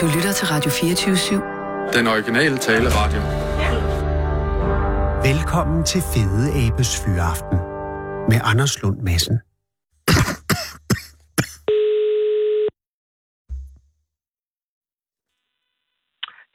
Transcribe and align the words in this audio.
Du 0.00 0.06
lytter 0.06 0.32
til 0.32 0.46
Radio 0.46 0.70
24-7. 0.70 1.98
Den 1.98 2.06
originale 2.06 2.58
taleradio. 2.58 3.20
Velkommen 5.28 5.84
til 5.84 6.00
Fede 6.14 6.66
Abes 6.66 7.00
Fyraften 7.04 7.58
med 8.28 8.40
Anders 8.44 8.82
Lund 8.82 8.98
Madsen. 9.02 9.38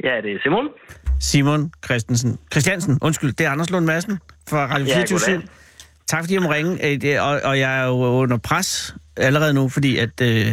Ja, 0.03 0.21
det 0.21 0.31
er 0.35 0.39
Simon. 0.43 0.65
Simon 1.19 1.71
Christensen. 1.85 2.39
Christiansen, 2.51 2.99
undskyld, 3.01 3.33
det 3.33 3.45
er 3.45 3.51
Anders 3.51 3.69
Lund 3.69 3.85
Madsen 3.85 4.19
fra 4.49 4.67
Radio 4.67 4.85
Ja, 4.85 4.93
24 4.95 5.19
goddag. 5.19 5.47
Tak 6.07 6.23
fordi 6.23 6.33
jeg 6.33 6.41
må 6.41 6.51
ringe, 6.51 6.71
Øh, 6.85 7.27
og, 7.27 7.41
og 7.43 7.59
jeg 7.59 7.79
er 7.79 7.85
jo 7.85 7.93
under 7.93 8.37
pres 8.37 8.95
allerede 9.17 9.53
nu, 9.53 9.69
fordi 9.69 9.97
at, 9.97 10.21
øh, 10.21 10.47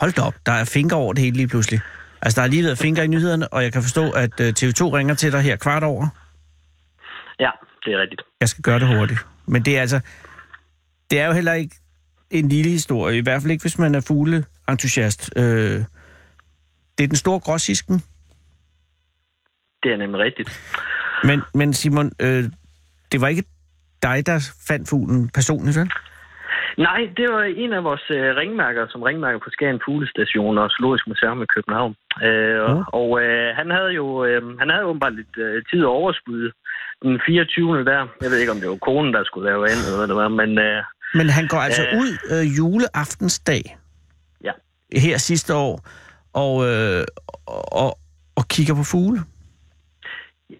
hold 0.00 0.12
da 0.12 0.22
op, 0.22 0.34
der 0.46 0.52
er 0.52 0.64
finker 0.64 0.96
over 0.96 1.12
det 1.12 1.22
hele 1.22 1.36
lige 1.36 1.48
pludselig. 1.48 1.80
Altså, 2.22 2.36
der 2.36 2.40
har 2.40 2.48
lige 2.48 2.64
været 2.64 2.78
finker 2.78 3.02
i 3.02 3.06
nyhederne, 3.06 3.48
og 3.48 3.62
jeg 3.62 3.72
kan 3.72 3.82
forstå, 3.82 4.10
at 4.10 4.40
øh, 4.40 4.48
TV2 4.58 4.82
ringer 4.82 5.14
til 5.14 5.32
dig 5.32 5.40
her 5.40 5.56
kvart 5.56 5.82
over. 5.84 6.08
Ja, 7.40 7.50
det 7.84 7.92
er 7.92 8.00
rigtigt. 8.00 8.22
Jeg 8.40 8.48
skal 8.48 8.62
gøre 8.62 8.78
det 8.78 8.96
hurtigt. 8.96 9.20
Men 9.46 9.64
det 9.64 9.76
er 9.76 9.80
altså, 9.80 10.00
det 11.10 11.20
er 11.20 11.26
jo 11.26 11.32
heller 11.32 11.52
ikke 11.52 11.76
en 12.30 12.48
lille 12.48 12.70
historie, 12.70 13.16
i 13.18 13.20
hvert 13.20 13.42
fald 13.42 13.50
ikke, 13.50 13.62
hvis 13.62 13.78
man 13.78 13.94
er 13.94 14.00
fugleentusiast. 14.00 15.30
Øh, 15.36 15.84
det 16.98 17.04
er 17.04 17.08
den 17.08 17.16
store 17.16 17.40
gråsisken, 17.40 18.02
Det 19.82 19.92
er 19.92 19.96
nemlig 19.96 20.20
rigtigt. 20.20 20.60
Men, 21.24 21.42
men 21.54 21.74
Simon, 21.74 22.12
øh, 22.20 22.44
det 23.12 23.20
var 23.20 23.28
ikke 23.28 23.44
dig, 24.02 24.26
der 24.26 24.52
fandt 24.66 24.88
fuglen 24.88 25.28
personligt, 25.28 25.76
vel? 25.76 25.90
Nej, 26.78 27.00
det 27.16 27.26
var 27.34 27.42
en 27.42 27.72
af 27.72 27.84
vores 27.84 28.04
øh, 28.10 28.36
ringmærker, 28.36 28.86
som 28.90 29.02
ringmærker 29.02 29.38
på 29.38 29.50
Skagen 29.50 29.80
Fuglestation 29.84 30.58
og 30.58 30.70
Zoologisk 30.70 31.06
Museum 31.08 31.42
i 31.42 31.46
København. 31.54 31.94
Øh, 32.26 32.60
og 32.68 32.76
Mm. 32.76 32.84
og 33.00 33.08
øh, 33.22 33.56
han 33.56 33.70
havde 33.70 33.90
jo 34.00 34.24
øh, 34.24 34.58
han 34.58 34.70
havde 34.70 34.84
åbenbart 34.84 35.14
lidt 35.14 35.34
øh, 35.38 35.62
tid 35.70 35.84
og 35.84 35.92
overskud 35.92 36.50
den 37.02 37.20
24. 37.26 37.84
der. 37.84 38.06
Jeg 38.22 38.30
ved 38.30 38.38
ikke, 38.38 38.52
om 38.52 38.60
det 38.60 38.68
var 38.68 38.76
konen, 38.76 39.14
der 39.14 39.24
skulle 39.24 39.48
lave 39.50 39.62
ind, 39.72 39.80
eller 39.86 39.98
hvad 39.98 40.08
det 40.08 40.16
var, 40.16 40.28
men 40.28 40.58
øh, 40.58 40.82
Men 41.14 41.28
han 41.30 41.46
går 41.48 41.58
altså 41.58 41.82
Øh. 41.92 41.98
ud 42.00 42.10
øh, 42.32 42.44
juleaftensdag 42.58 43.62
ja. 44.44 44.52
her 44.96 45.18
sidste 45.18 45.54
år 45.54 45.74
og, 46.34 46.54
øh, 46.70 47.04
og, 47.82 47.98
og 48.36 48.44
kigger 48.48 48.74
på 48.74 48.82
fugle. 48.92 49.18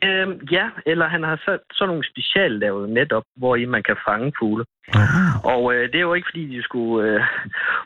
Øh, 0.03 0.53
ja, 0.53 0.67
eller 0.87 1.07
han 1.09 1.23
har 1.23 1.37
så, 1.37 1.59
sådan 1.73 1.89
nogle 1.89 2.09
speciallavet 2.13 2.89
net 2.89 3.13
op, 3.13 3.25
hvor 3.37 3.57
i 3.57 3.65
man 3.65 3.83
kan 3.83 3.97
fange 4.09 4.33
fugle. 4.39 4.65
Og 5.45 5.75
øh, 5.75 5.83
det 5.93 5.95
er 5.95 6.09
jo 6.11 6.15
ikke, 6.15 6.29
fordi 6.31 6.57
de 6.57 6.63
skulle 6.63 7.09
øh, 7.09 7.21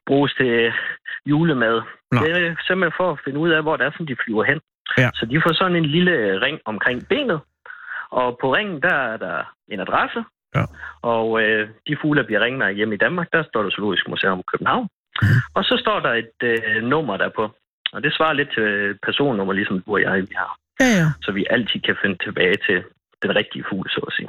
bruges 0.06 0.32
til 0.34 0.72
julemad. 1.26 1.82
Nej. 2.12 2.22
Det 2.22 2.30
er 2.30 2.54
simpelthen 2.66 2.96
for 2.96 3.12
at 3.12 3.20
finde 3.24 3.38
ud 3.38 3.50
af, 3.50 3.62
hvor 3.62 3.76
det 3.76 3.86
er, 3.86 3.90
som 3.96 4.06
de 4.06 4.16
flyver 4.24 4.44
hen. 4.44 4.60
Ja. 4.98 5.10
Så 5.14 5.26
de 5.26 5.42
får 5.44 5.52
sådan 5.52 5.76
en 5.76 5.86
lille 5.86 6.40
ring 6.40 6.58
omkring 6.64 7.08
benet. 7.08 7.40
Og 8.10 8.38
på 8.40 8.54
ringen, 8.54 8.82
der 8.82 8.94
er 8.94 9.16
der 9.16 9.54
en 9.68 9.80
adresse. 9.80 10.24
Ja. 10.54 10.64
Og 11.02 11.42
øh, 11.42 11.68
de 11.88 11.96
fugle, 12.00 12.20
der 12.20 12.26
bliver 12.26 12.40
ringmærket 12.40 12.76
hjemme 12.76 12.94
i 12.94 12.98
Danmark, 12.98 13.28
der 13.32 13.42
står 13.42 13.62
der 13.62 13.70
Zoologisk 13.70 14.08
Museum 14.08 14.42
København. 14.52 14.88
Mhm. 15.22 15.38
Og 15.54 15.64
så 15.64 15.76
står 15.80 16.00
der 16.00 16.12
et 16.12 16.38
øh, 16.42 16.82
nummer 16.82 17.16
derpå. 17.16 17.50
Og 17.92 18.02
det 18.02 18.14
svarer 18.14 18.32
lidt 18.32 18.52
til 18.54 18.98
personnummer, 19.02 19.52
ligesom 19.52 19.80
du 19.80 19.92
og 19.92 20.00
jeg 20.00 20.22
vi 20.22 20.34
har. 20.36 20.56
Ja, 20.80 20.88
ja. 21.00 21.06
Så 21.22 21.30
vi 21.32 21.46
altid 21.50 21.80
kan 21.88 21.96
finde 22.02 22.16
tilbage 22.26 22.56
til 22.66 22.78
den 23.22 23.36
rigtige 23.36 23.64
fugl, 23.70 23.86
så 23.90 24.00
at 24.08 24.12
sige. 24.18 24.28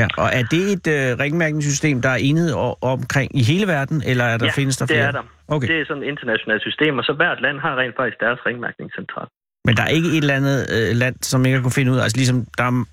ja. 0.00 0.06
Og 0.22 0.28
er 0.38 0.44
det 0.54 0.64
et 0.76 0.86
øh, 0.96 1.18
ringmærkningssystem, 1.22 2.02
der 2.02 2.08
er 2.08 2.20
enhed 2.28 2.50
o- 2.52 2.78
omkring 2.82 3.28
i 3.40 3.42
hele 3.50 3.66
verden, 3.66 4.02
eller 4.10 4.24
er 4.24 4.36
der, 4.38 4.46
ja, 4.46 4.52
findes 4.60 4.76
der 4.76 4.86
det 4.86 4.94
flere? 4.94 5.06
er 5.08 5.12
der. 5.12 5.22
Okay. 5.48 5.68
Det 5.68 5.80
er 5.80 5.84
sådan 5.88 6.02
et 6.02 6.06
internationalt 6.08 6.62
system, 6.62 6.98
og 6.98 7.04
så 7.04 7.12
hvert 7.12 7.40
land 7.42 7.58
har 7.60 7.76
rent 7.80 7.96
faktisk 7.96 8.20
deres 8.20 8.38
ringmærkningscentral. 8.46 9.28
Men 9.66 9.76
der 9.76 9.82
er 9.82 9.88
ikke 9.98 10.08
et 10.08 10.22
eller 10.24 10.34
andet 10.40 10.58
øh, 10.76 10.96
land, 11.02 11.16
som 11.22 11.44
ikke 11.46 11.56
har 11.56 11.62
kunne 11.62 11.78
finde 11.80 11.92
ud 11.92 11.98
af, 11.98 12.02
altså 12.02 12.16
ligesom 12.16 12.38
der 12.58 12.64
er 12.64 12.84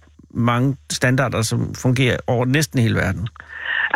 mange 0.51 0.77
standarder, 0.91 1.41
som 1.41 1.59
fungerer 1.85 2.17
over 2.27 2.45
næsten 2.45 2.79
hele 2.79 2.95
verden. 2.95 3.27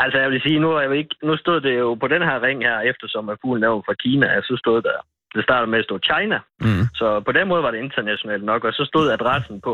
Altså 0.03 0.17
jeg 0.23 0.29
vil 0.31 0.41
sige, 0.41 0.59
nu, 0.59 0.69
er 0.71 0.81
jeg 0.81 0.97
ikke, 0.97 1.15
nu 1.23 1.37
stod 1.37 1.61
det 1.61 1.73
jo 1.79 1.89
på 2.01 2.07
den 2.07 2.21
her 2.21 2.37
ring 2.47 2.59
her, 2.69 2.77
eftersom 2.91 3.29
at 3.29 3.37
fuglen 3.41 3.63
er 3.63 3.67
jo 3.67 3.81
fra 3.85 3.93
Kina, 4.03 4.27
så 4.41 4.55
stod 4.63 4.81
der, 4.81 4.97
det 5.35 5.43
startede 5.47 5.71
med 5.71 5.79
at 5.79 5.85
stå 5.89 5.95
China. 6.09 6.37
Mm. 6.65 6.83
Så 6.99 7.07
på 7.27 7.31
den 7.37 7.45
måde 7.51 7.63
var 7.65 7.71
det 7.71 7.79
internationalt 7.85 8.43
nok, 8.51 8.61
og 8.67 8.73
så 8.73 8.83
stod 8.91 9.05
adressen 9.17 9.55
på, 9.67 9.73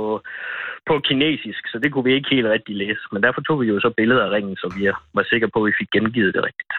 på 0.90 0.94
kinesisk, 1.10 1.62
så 1.72 1.78
det 1.84 1.90
kunne 1.92 2.04
vi 2.10 2.14
ikke 2.18 2.30
helt 2.36 2.48
rigtig 2.56 2.76
læse. 2.84 3.04
Men 3.12 3.24
derfor 3.26 3.42
tog 3.42 3.62
vi 3.62 3.66
jo 3.74 3.80
så 3.80 3.90
billeder 4.00 4.24
af 4.28 4.32
ringen, 4.36 4.56
så 4.56 4.68
vi 4.78 4.82
var 5.18 5.24
sikre 5.32 5.50
på, 5.54 5.60
at 5.64 5.68
vi 5.70 5.74
fik 5.80 5.90
gengivet 5.96 6.34
det 6.36 6.44
rigtigt. 6.50 6.72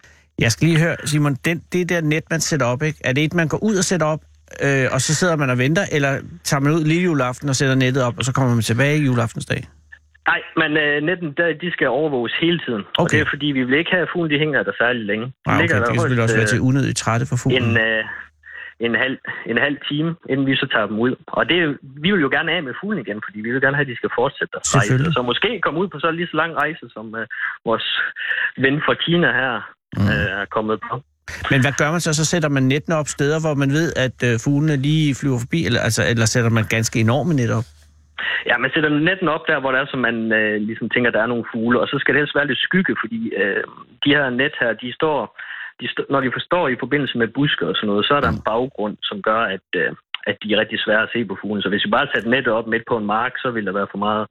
Jeg 0.44 0.50
skal 0.52 0.68
lige 0.68 0.80
høre, 0.84 0.96
Simon, 1.04 1.34
den, 1.44 1.62
det 1.72 1.88
der 1.88 2.00
net, 2.00 2.24
man 2.30 2.40
sætter 2.40 2.66
op, 2.66 2.82
ikke? 2.82 2.98
er 3.04 3.12
det 3.12 3.24
et, 3.24 3.34
man 3.34 3.48
går 3.48 3.60
ud 3.68 3.76
og 3.76 3.84
sætter 3.84 4.06
op, 4.06 4.20
øh, 4.64 4.86
og 4.94 5.00
så 5.00 5.14
sidder 5.14 5.36
man 5.36 5.50
og 5.50 5.58
venter, 5.58 5.84
eller 5.92 6.12
tager 6.44 6.60
man 6.60 6.72
ud 6.72 6.84
lige 6.84 7.02
juleaften 7.04 7.48
og 7.48 7.56
sætter 7.56 7.74
nettet 7.74 8.02
op, 8.02 8.14
og 8.18 8.24
så 8.24 8.32
kommer 8.32 8.54
man 8.54 8.62
tilbage 8.62 8.98
i 8.98 9.04
juleaftensdag? 9.04 9.62
Nej, 10.32 10.40
men 10.60 10.70
øh, 10.84 11.02
netten, 11.08 11.28
der, 11.36 11.46
de 11.64 11.68
skal 11.72 11.88
overvåges 11.88 12.34
hele 12.40 12.58
tiden. 12.66 12.82
Og 12.98 13.02
Okay. 13.04 13.16
det 13.18 13.26
er 13.26 13.30
fordi, 13.34 13.46
vi 13.46 13.62
vil 13.64 13.78
ikke 13.78 13.90
have, 13.90 14.02
at 14.02 14.08
fuglen 14.12 14.30
de 14.32 14.38
hænger 14.38 14.62
der 14.62 14.72
særlig 14.82 15.02
længe. 15.10 15.26
De 15.26 15.32
Nej, 15.46 15.54
okay, 15.54 15.60
ligger 15.62 15.76
det 15.76 15.82
der 15.86 15.92
kan 15.92 16.00
selvfølgelig 16.00 16.22
højst, 16.22 16.32
også 16.32 16.36
være 16.40 16.48
øh, 16.50 16.54
til 16.54 16.60
unødigt 16.68 16.98
trætte 17.04 17.26
for 17.30 17.36
fuglen. 17.42 17.62
en, 17.70 17.76
øh, 17.88 18.04
en, 18.80 18.94
halv, 18.94 19.18
en 19.46 19.58
halv 19.58 19.76
time, 19.90 20.10
inden 20.28 20.46
vi 20.46 20.56
så 20.56 20.66
tager 20.72 20.86
dem 20.86 20.98
ud. 20.98 21.12
Og 21.26 21.48
det, 21.48 21.78
vi 21.82 22.10
vil 22.12 22.20
jo 22.20 22.28
gerne 22.36 22.52
af 22.52 22.62
med 22.62 22.74
fuglen 22.80 23.00
igen, 23.04 23.20
fordi 23.26 23.38
vi 23.40 23.50
vil 23.52 23.60
gerne 23.60 23.76
have, 23.76 23.86
at 23.88 23.92
de 23.92 23.96
skal 23.96 24.10
fortsætte 24.20 24.52
deres 24.52 24.76
rejse. 24.76 25.12
Så 25.12 25.22
måske 25.22 25.60
komme 25.64 25.80
ud 25.80 25.88
på 25.88 25.98
så 25.98 26.10
lige 26.10 26.28
så 26.30 26.36
lang 26.36 26.52
rejse, 26.62 26.84
som 26.96 27.14
øh, 27.14 27.26
vores 27.64 27.86
ven 28.56 28.76
fra 28.86 28.94
Kina 28.94 29.32
her 29.32 29.72
Mm. 29.96 30.02
øh, 30.02 30.40
er 30.40 30.44
kommet 30.56 30.78
på. 30.90 30.94
Men 31.50 31.60
hvad 31.64 31.74
gør 31.80 31.90
man 31.90 32.00
så? 32.00 32.10
Så 32.14 32.24
sætter 32.24 32.48
man 32.48 32.62
nettene 32.62 32.96
op 32.96 33.08
steder, 33.16 33.38
hvor 33.44 33.54
man 33.62 33.70
ved, 33.78 33.88
at 34.06 34.18
øh, 34.28 34.34
fuglene 34.44 34.76
lige 34.88 35.14
flyver 35.20 35.38
forbi, 35.44 35.60
eller, 35.68 35.80
altså, 35.80 36.02
eller 36.10 36.26
sætter 36.34 36.50
man 36.50 36.64
ganske 36.76 37.00
enorme 37.00 37.34
net 37.34 37.50
op? 37.58 37.66
Ja, 38.48 38.54
man 38.58 38.70
sætter 38.74 38.90
netten 39.08 39.28
op 39.28 39.44
der, 39.50 39.58
hvor 39.60 39.70
der 39.72 39.78
er, 39.80 39.86
så 39.86 39.96
man 40.08 40.16
øh, 40.40 40.54
ligesom 40.68 40.88
tænker, 40.90 41.10
der 41.10 41.22
er 41.22 41.26
nogle 41.32 41.48
fugle. 41.52 41.80
Og 41.82 41.86
så 41.88 41.96
skal 42.00 42.14
det 42.14 42.20
helst 42.20 42.34
være 42.38 42.46
lidt 42.46 42.66
skygge, 42.68 42.94
fordi 43.02 43.20
øh, 43.42 43.62
de 44.04 44.10
her 44.16 44.30
net 44.30 44.54
her, 44.60 44.72
de 44.82 44.88
står, 44.98 45.18
de 45.80 45.88
når 46.12 46.20
de 46.20 46.36
forstår 46.38 46.68
i 46.68 46.80
forbindelse 46.82 47.18
med 47.18 47.28
busker 47.28 47.66
og 47.66 47.74
sådan 47.76 47.88
noget, 47.88 48.06
så 48.06 48.14
er 48.14 48.20
der 48.20 48.32
en 48.32 48.46
baggrund, 48.52 48.96
som 49.02 49.22
gør, 49.22 49.40
at, 49.56 49.68
øh, 49.82 49.90
at 50.30 50.36
de 50.42 50.52
er 50.52 50.60
rigtig 50.62 50.78
svære 50.80 51.02
at 51.02 51.12
se 51.12 51.24
på 51.24 51.38
fuglen. 51.40 51.62
Så 51.62 51.68
hvis 51.68 51.84
vi 51.84 51.90
bare 51.96 52.08
satte 52.14 52.30
nettet 52.30 52.52
op 52.58 52.66
midt 52.66 52.84
på 52.88 52.96
en 52.96 53.06
mark, 53.16 53.32
så 53.42 53.48
ville 53.54 53.66
der 53.68 53.78
være 53.80 53.92
for 53.94 54.00
meget, 54.06 54.26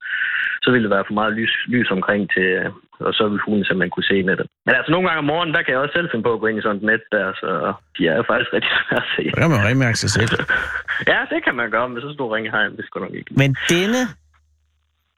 så 0.63 0.69
ville 0.71 0.85
der 0.87 0.95
være 0.95 1.07
for 1.07 1.17
meget 1.19 1.33
lys, 1.39 1.53
lys 1.73 1.89
omkring 1.97 2.23
til, 2.35 2.47
øh, 2.61 2.71
og 3.07 3.13
så 3.17 3.23
ville 3.29 3.43
fuglen 3.45 3.65
simpelthen 3.65 3.95
kunne 3.95 4.11
se 4.11 4.17
nettet. 4.29 4.47
Men 4.65 4.75
altså 4.75 4.91
nogle 4.91 5.07
gange 5.07 5.21
om 5.23 5.29
morgenen, 5.31 5.53
der 5.55 5.61
kan 5.63 5.73
jeg 5.73 5.81
også 5.83 5.95
selv 5.97 6.09
finde 6.11 6.25
på 6.27 6.33
at 6.33 6.39
gå 6.41 6.47
ind 6.47 6.59
i 6.59 6.65
sådan 6.65 6.81
et 6.81 6.89
net 6.91 7.03
der, 7.15 7.25
så 7.41 7.49
de 7.95 8.01
er 8.07 8.17
faktisk 8.31 8.51
rigtig 8.55 8.71
svære 8.77 9.01
at 9.05 9.09
se. 9.15 9.23
Så 9.33 9.39
kan 9.41 9.49
man 9.55 9.65
remærke 9.69 9.99
sig 10.03 10.11
selv. 10.17 10.29
Ja, 11.11 11.19
det 11.31 11.39
kan 11.45 11.55
man 11.55 11.71
gøre, 11.71 11.89
men 11.89 12.01
så 12.01 12.11
stor 12.13 12.35
jeg, 12.35 12.71
det 12.77 12.85
skal 12.85 13.01
nok 13.01 13.13
ikke. 13.13 13.31
Men 13.41 13.55
denne 13.69 14.01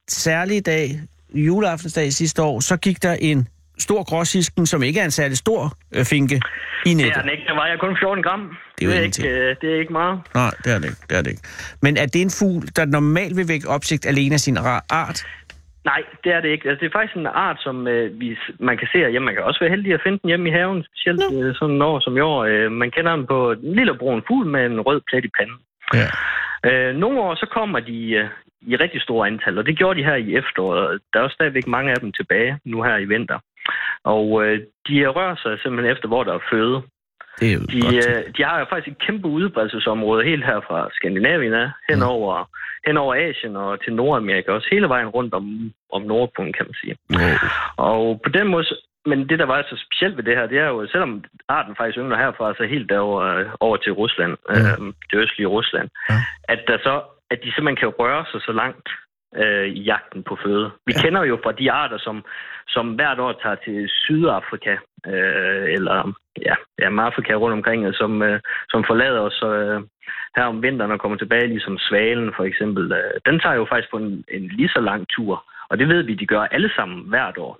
særlige 0.08 0.60
dag, 0.60 0.86
juleaftensdag 1.34 2.12
sidste 2.12 2.42
år, 2.42 2.60
så 2.60 2.76
gik 2.76 3.02
der 3.02 3.14
en 3.20 3.48
stor 3.78 4.02
gråsisken, 4.10 4.66
som 4.66 4.82
ikke 4.82 5.00
er 5.00 5.04
en 5.04 5.10
særlig 5.10 5.36
stor 5.36 5.72
øh, 5.96 6.04
finke, 6.04 6.34
i 6.34 6.88
Det 6.88 6.96
nettet. 6.96 7.16
er 7.16 7.20
den 7.20 7.30
ikke. 7.30 7.44
Var 7.54 7.66
jeg 7.66 7.78
kun 7.78 7.96
14 8.00 8.22
gram. 8.22 8.56
Det 8.78 8.84
er 8.84 8.90
det, 8.90 8.98
er 8.98 9.02
ikke, 9.02 9.28
øh, 9.28 9.56
det 9.60 9.74
er 9.74 9.78
ikke 9.80 9.92
meget. 9.92 10.20
Nej, 10.34 10.50
det 10.64 10.72
er 10.74 10.78
det 10.78 10.84
ikke. 10.84 11.02
Det 11.10 11.16
er 11.18 11.22
det 11.22 11.30
ikke. 11.30 11.42
Men 11.82 11.96
er 11.96 12.06
det 12.06 12.22
en 12.22 12.30
fugl, 12.38 12.62
der 12.76 12.84
normalt 12.86 13.36
vil 13.36 13.48
vække 13.48 13.68
opsigt 13.68 14.06
alene 14.06 14.34
af 14.34 14.40
sin 14.40 14.56
art? 15.02 15.18
Nej, 15.84 16.02
det 16.24 16.32
er 16.32 16.40
det 16.40 16.48
ikke. 16.48 16.68
Altså, 16.68 16.80
det 16.80 16.88
er 16.88 16.98
faktisk 16.98 17.16
en 17.16 17.26
art, 17.26 17.58
som 17.66 17.86
øh, 17.88 18.20
vi, 18.20 18.36
man 18.60 18.76
kan 18.78 18.88
se 18.92 18.98
hjemme. 19.10 19.26
Man 19.26 19.34
kan 19.34 19.44
også 19.44 19.60
være 19.60 19.70
heldig 19.70 19.94
at 19.94 20.00
finde 20.04 20.18
den 20.22 20.28
hjemme 20.28 20.48
i 20.48 20.52
haven, 20.52 20.84
specielt 20.88 21.22
øh, 21.34 21.54
sådan 21.54 21.74
en 21.74 21.82
år 21.82 22.00
som 22.00 22.16
i 22.16 22.20
år. 22.20 22.44
Øh, 22.44 22.72
man 22.72 22.90
kender 22.90 23.16
den 23.16 23.26
på 23.26 23.50
en 23.52 23.74
lille 23.78 23.94
brun 23.98 24.22
fugl 24.28 24.46
med 24.46 24.66
en 24.66 24.80
rød 24.80 25.00
plet 25.08 25.24
i 25.24 25.30
panden. 25.38 25.58
Ja. 26.00 26.08
Øh, 26.68 26.96
nogle 26.96 27.20
år 27.20 27.34
så 27.34 27.46
kommer 27.56 27.80
de 27.80 27.98
øh, 28.10 28.28
i 28.72 28.76
rigtig 28.76 29.00
store 29.02 29.26
antal, 29.26 29.58
og 29.58 29.66
det 29.66 29.78
gjorde 29.78 29.98
de 30.00 30.04
her 30.04 30.14
i 30.14 30.36
efteråret. 30.36 31.00
Der 31.12 31.18
er 31.18 31.22
også 31.24 31.34
stadigvæk 31.34 31.66
mange 31.66 31.90
af 31.90 31.96
dem 32.00 32.12
tilbage 32.12 32.58
nu 32.64 32.82
her 32.82 32.96
i 32.96 33.04
vinter. 33.04 33.38
Og 34.04 34.44
øh, 34.44 34.60
de 34.88 35.06
rører 35.06 35.36
sig 35.42 35.58
simpelthen 35.62 35.92
efter, 35.92 36.08
hvor 36.08 36.24
der 36.24 36.34
er 36.34 36.48
føde. 36.52 36.82
Det 37.40 37.48
er 37.48 37.54
jo 37.54 37.60
De, 37.72 37.80
godt. 37.82 38.08
øh, 38.08 38.22
de 38.36 38.44
har 38.44 38.58
jo 38.58 38.66
faktisk 38.70 38.88
et 38.96 39.06
kæmpe 39.06 39.28
udbredelsesområde 39.28 40.24
helt 40.24 40.44
her 40.46 40.60
fra 40.68 40.88
Skandinavien 40.92 41.54
af, 41.54 41.70
hen, 41.90 41.98
Mm. 41.98 42.04
over, 42.14 42.50
hen 42.86 42.96
over 42.96 43.14
Asien 43.14 43.56
og 43.56 43.84
til 43.84 43.92
Nordamerika, 43.94 44.50
også 44.52 44.68
hele 44.70 44.88
vejen 44.88 45.08
rundt 45.08 45.34
om, 45.34 45.72
om 45.92 46.02
Nordpolen, 46.02 46.52
kan 46.52 46.66
man 46.66 46.74
sige. 46.82 46.96
Wow. 47.12 47.36
Og 47.76 48.20
på 48.24 48.28
den 48.28 48.46
måde, 48.48 48.64
men 49.06 49.28
det, 49.28 49.38
der 49.38 49.44
var 49.46 49.62
så 49.62 49.84
specielt 49.86 50.16
ved 50.16 50.24
det 50.24 50.36
her, 50.36 50.46
det 50.46 50.58
er 50.58 50.66
jo, 50.68 50.86
selvom 50.86 51.24
arten 51.48 51.76
faktisk 51.76 51.98
yngler 51.98 52.16
herfra, 52.16 52.54
så 52.54 52.64
helt 52.64 52.88
derover 52.90 53.44
over 53.60 53.76
til 53.76 53.92
Rusland, 53.92 54.36
Ja. 54.50 54.54
øh, 54.60 54.92
det 55.10 55.16
østlige 55.22 55.46
Rusland, 55.48 55.88
Ja. 56.10 56.14
at, 56.48 56.60
der 56.68 56.78
så, 56.78 56.94
at 57.30 57.38
de 57.44 57.52
simpelthen 57.54 57.76
kan 57.76 57.88
røre 57.88 58.24
sig 58.32 58.40
så 58.42 58.52
langt 58.52 58.88
øh, 59.36 59.66
i 59.66 59.82
jagten 59.82 60.22
på 60.22 60.38
føde. 60.44 60.70
Vi 60.86 60.92
Ja. 60.96 61.02
kender 61.02 61.24
jo 61.24 61.38
fra 61.42 61.52
de 61.52 61.72
arter, 61.72 61.98
som, 61.98 62.24
som 62.68 62.94
hvert 62.94 63.18
år 63.18 63.32
tager 63.32 63.54
til 63.54 63.88
Sydafrika, 63.88 64.76
øh, 65.06 65.66
eller 65.76 66.12
ja, 66.46 66.54
ja, 66.78 66.88
med 66.90 67.04
Afrika 67.04 67.34
rundt 67.34 67.52
omkring, 67.52 67.94
som, 67.94 68.22
øh, 68.22 68.40
som 68.68 68.84
forlader 68.84 69.20
os 69.20 69.42
øh, 69.44 69.80
her 70.36 70.44
om 70.44 70.62
vinteren 70.62 70.92
og 70.92 71.00
kommer 71.00 71.18
tilbage, 71.18 71.46
ligesom 71.46 71.78
svalen 71.78 72.32
for 72.36 72.44
eksempel. 72.44 72.92
Øh, 72.92 73.20
den 73.26 73.40
tager 73.40 73.54
jo 73.56 73.66
faktisk 73.70 73.90
på 73.90 73.96
en, 73.96 74.24
en 74.28 74.42
lige 74.48 74.68
så 74.68 74.80
lang 74.80 75.06
tur, 75.08 75.44
og 75.70 75.78
det 75.78 75.88
ved 75.88 76.02
vi, 76.02 76.14
de 76.14 76.26
gør 76.26 76.40
alle 76.40 76.70
sammen 76.76 77.08
hvert 77.08 77.38
år. 77.38 77.58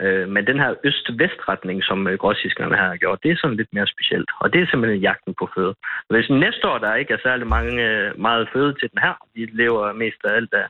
Øh, 0.00 0.28
men 0.28 0.46
den 0.46 0.58
her 0.62 0.74
øst-vest-retning, 0.84 1.84
som 1.84 2.08
øh, 2.08 2.18
grossiskerne 2.18 2.76
har 2.76 2.96
gjort, 2.96 3.22
det 3.22 3.30
er 3.30 3.36
sådan 3.40 3.56
lidt 3.56 3.72
mere 3.72 3.86
specielt. 3.86 4.30
Og 4.40 4.52
det 4.52 4.58
er 4.62 4.66
simpelthen 4.66 5.00
jagten 5.00 5.34
på 5.40 5.48
føde. 5.54 5.74
Hvis 6.10 6.30
næste 6.30 6.68
år 6.68 6.78
der 6.78 6.94
ikke 6.94 7.14
er 7.14 7.22
særlig 7.22 7.46
mange, 7.46 7.74
øh, 7.88 8.20
meget 8.20 8.48
føde 8.52 8.72
til 8.80 8.88
den 8.92 9.00
her, 9.04 9.14
de 9.36 9.42
lever 9.62 9.92
mest 9.92 10.20
af 10.24 10.32
alt 10.38 10.54
af, 10.62 10.66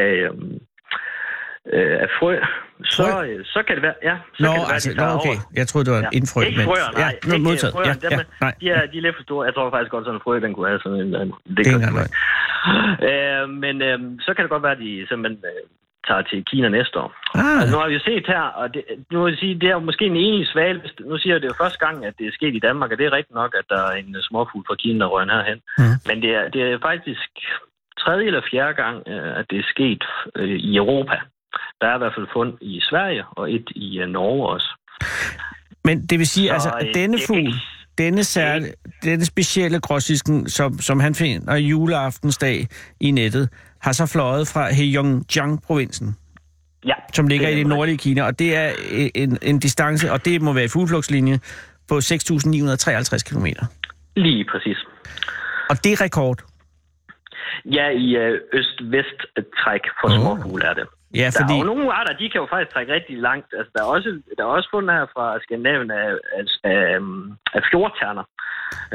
af, 0.00 0.12
øh, 1.72 1.96
af 2.04 2.08
frø, 2.18 2.34
så, 2.84 3.02
Frø? 3.02 3.42
så 3.44 3.62
kan 3.66 3.74
det 3.76 3.82
være... 3.82 3.94
Ja, 4.02 4.16
så 4.34 4.42
Nå, 4.42 4.48
kan 4.48 4.60
det 4.60 4.66
være, 4.66 4.74
altså, 4.74 4.90
de 4.90 4.96
nå, 4.96 5.02
okay. 5.18 5.28
over. 5.28 5.52
Jeg 5.60 5.66
troede, 5.68 5.84
det 5.86 5.92
var 5.96 6.00
en 6.00 6.12
indfrø. 6.12 6.40
Ikke 6.42 6.58
men- 6.58 6.66
frøer, 6.66 6.88
nej. 6.92 7.02
Ja, 7.02 7.34
ikke 7.34 7.44
modtaget. 7.48 7.74
frøer. 7.74 7.86
Ja, 7.88 7.94
Dem, 8.04 8.18
ja, 8.18 8.24
nej. 8.44 8.54
De, 8.60 8.66
er, 8.76 8.86
de 8.92 8.96
er 8.98 9.02
lidt 9.06 9.16
for 9.16 9.22
store. 9.22 9.42
Jeg 9.48 9.54
tror 9.54 9.70
faktisk 9.70 9.90
godt, 9.94 10.04
sådan 10.04 10.18
en 10.20 10.24
frø, 10.26 10.34
den 10.46 10.54
kunne 10.54 10.68
have 10.68 10.80
sådan 10.84 11.00
en... 11.00 11.12
det 11.12 11.32
Det 11.56 11.58
ikke 11.58 11.78
engang 11.80 11.96
øh, 13.10 13.44
men 13.64 13.74
øh, 13.88 13.98
så 14.24 14.30
kan 14.34 14.42
det 14.44 14.50
godt 14.54 14.62
være, 14.66 14.76
at 14.78 14.82
de 14.86 15.06
simpelthen 15.10 15.44
øh, 15.52 15.62
tager 16.08 16.22
til 16.22 16.44
Kina 16.50 16.68
næste 16.68 16.96
år. 17.04 17.10
Ah, 17.34 17.60
Altså, 17.60 17.72
nu 17.74 17.80
har 17.80 17.88
vi 17.88 17.94
jo 17.94 18.04
set 18.10 18.26
her, 18.26 18.44
og 18.60 18.74
det, 18.74 18.82
nu 19.12 19.22
vil 19.22 19.32
jeg 19.32 19.38
sige, 19.38 19.54
det 19.62 19.68
er 19.70 19.78
måske 19.78 20.04
en 20.06 20.16
enlig 20.16 20.46
svale. 20.54 20.82
Nu 21.10 21.18
siger 21.18 21.34
jeg, 21.34 21.42
det 21.42 21.48
jo 21.48 21.62
første 21.64 21.80
gang, 21.86 21.96
at 22.08 22.14
det 22.18 22.26
er 22.26 22.32
sket 22.38 22.54
i 22.54 22.64
Danmark, 22.68 22.90
og 22.92 22.98
det 22.98 23.06
er 23.06 23.12
rigtigt 23.18 23.34
nok, 23.42 23.52
at 23.60 23.66
der 23.68 23.80
er 23.90 23.94
en 24.02 24.16
øh, 24.16 24.22
småfugl 24.22 24.64
fra 24.68 24.74
Kina, 24.82 24.98
der 25.04 25.10
rører 25.14 25.34
herhen. 25.36 25.60
Mhm. 25.78 25.96
Men 26.08 26.16
det 26.22 26.30
er, 26.38 26.44
det 26.54 26.62
er 26.62 26.78
faktisk 26.90 27.30
tredje 28.02 28.26
eller 28.26 28.42
fjerde 28.50 28.74
gang, 28.82 28.96
øh, 29.12 29.38
at 29.38 29.44
det 29.50 29.58
er 29.58 29.66
sket 29.74 30.04
øh, 30.36 30.56
i 30.70 30.76
Europa. 30.76 31.16
Der 31.80 31.86
er 31.86 31.94
i 31.94 31.98
hvert 31.98 32.14
fald 32.16 32.26
fund 32.32 32.52
i 32.60 32.80
Sverige, 32.90 33.24
og 33.30 33.52
et 33.52 33.68
i 33.74 33.98
øh, 33.98 34.08
Norge 34.08 34.48
også. 34.48 34.68
men 35.84 36.06
det 36.06 36.18
vil 36.18 36.26
sige, 36.26 36.48
Så, 36.48 36.54
altså, 36.54 36.70
øh, 36.82 36.94
denne 36.94 37.16
er 37.16 37.26
fugl, 37.26 37.54
denne, 37.98 38.24
særlig, 38.24 38.68
denne 39.04 39.24
specielle 39.24 39.80
gråsisken, 39.80 40.48
som, 40.48 40.78
som 40.78 41.00
han 41.00 41.14
finder 41.14 41.56
juleaftensdag 41.56 42.66
i 43.00 43.10
nettet, 43.10 43.48
har 43.82 43.92
så 43.92 44.06
fløjet 44.06 44.48
fra 44.48 44.70
Heilongjiang-provinsen, 44.70 46.16
Ja, 46.86 46.94
som 47.14 47.26
ligger 47.26 47.46
det 47.46 47.54
i 47.54 47.58
det 47.58 47.66
nordlige 47.66 47.98
Kina, 47.98 48.22
og 48.22 48.38
det 48.38 48.56
er 48.56 48.70
en, 49.14 49.38
en 49.42 49.58
distance, 49.58 50.12
og 50.12 50.24
det 50.24 50.42
må 50.42 50.52
være 50.52 50.64
i 50.64 50.68
fugleflugtslinje, 50.68 51.40
på 51.88 51.94
6.953 51.94 53.28
km. 53.28 53.46
Lige 54.16 54.44
præcis. 54.44 54.78
Og 55.70 55.76
det 55.84 55.92
er 55.92 56.00
rekord. 56.04 56.38
Ja, 57.64 57.88
i 57.88 58.16
øh, 58.16 58.40
øst-vest-træk 58.52 59.84
for 60.00 60.08
Åh. 60.08 60.14
småfugle 60.14 60.64
er 60.64 60.74
det. 60.74 60.86
Ja, 61.14 61.18
Der 61.20 61.26
er 61.26 61.32
fordi... 61.42 61.58
jo 61.58 61.64
nogle 61.64 61.92
arter, 61.92 62.12
de 62.16 62.30
kan 62.30 62.40
jo 62.40 62.46
faktisk 62.50 62.72
trække 62.74 62.92
rigtig 62.92 63.16
langt. 63.18 63.48
Altså, 63.58 63.70
der 63.74 63.80
er 63.82 63.86
også, 63.96 64.10
der 64.36 64.42
er 64.44 64.48
også 64.58 64.68
fundet 64.74 64.96
her 64.96 65.06
fra 65.14 65.38
Skandinavien 65.42 65.90
af, 65.90 66.10
af, 66.38 66.44
af, 66.64 66.98
af 67.56 67.62
fjordterner. 67.70 68.24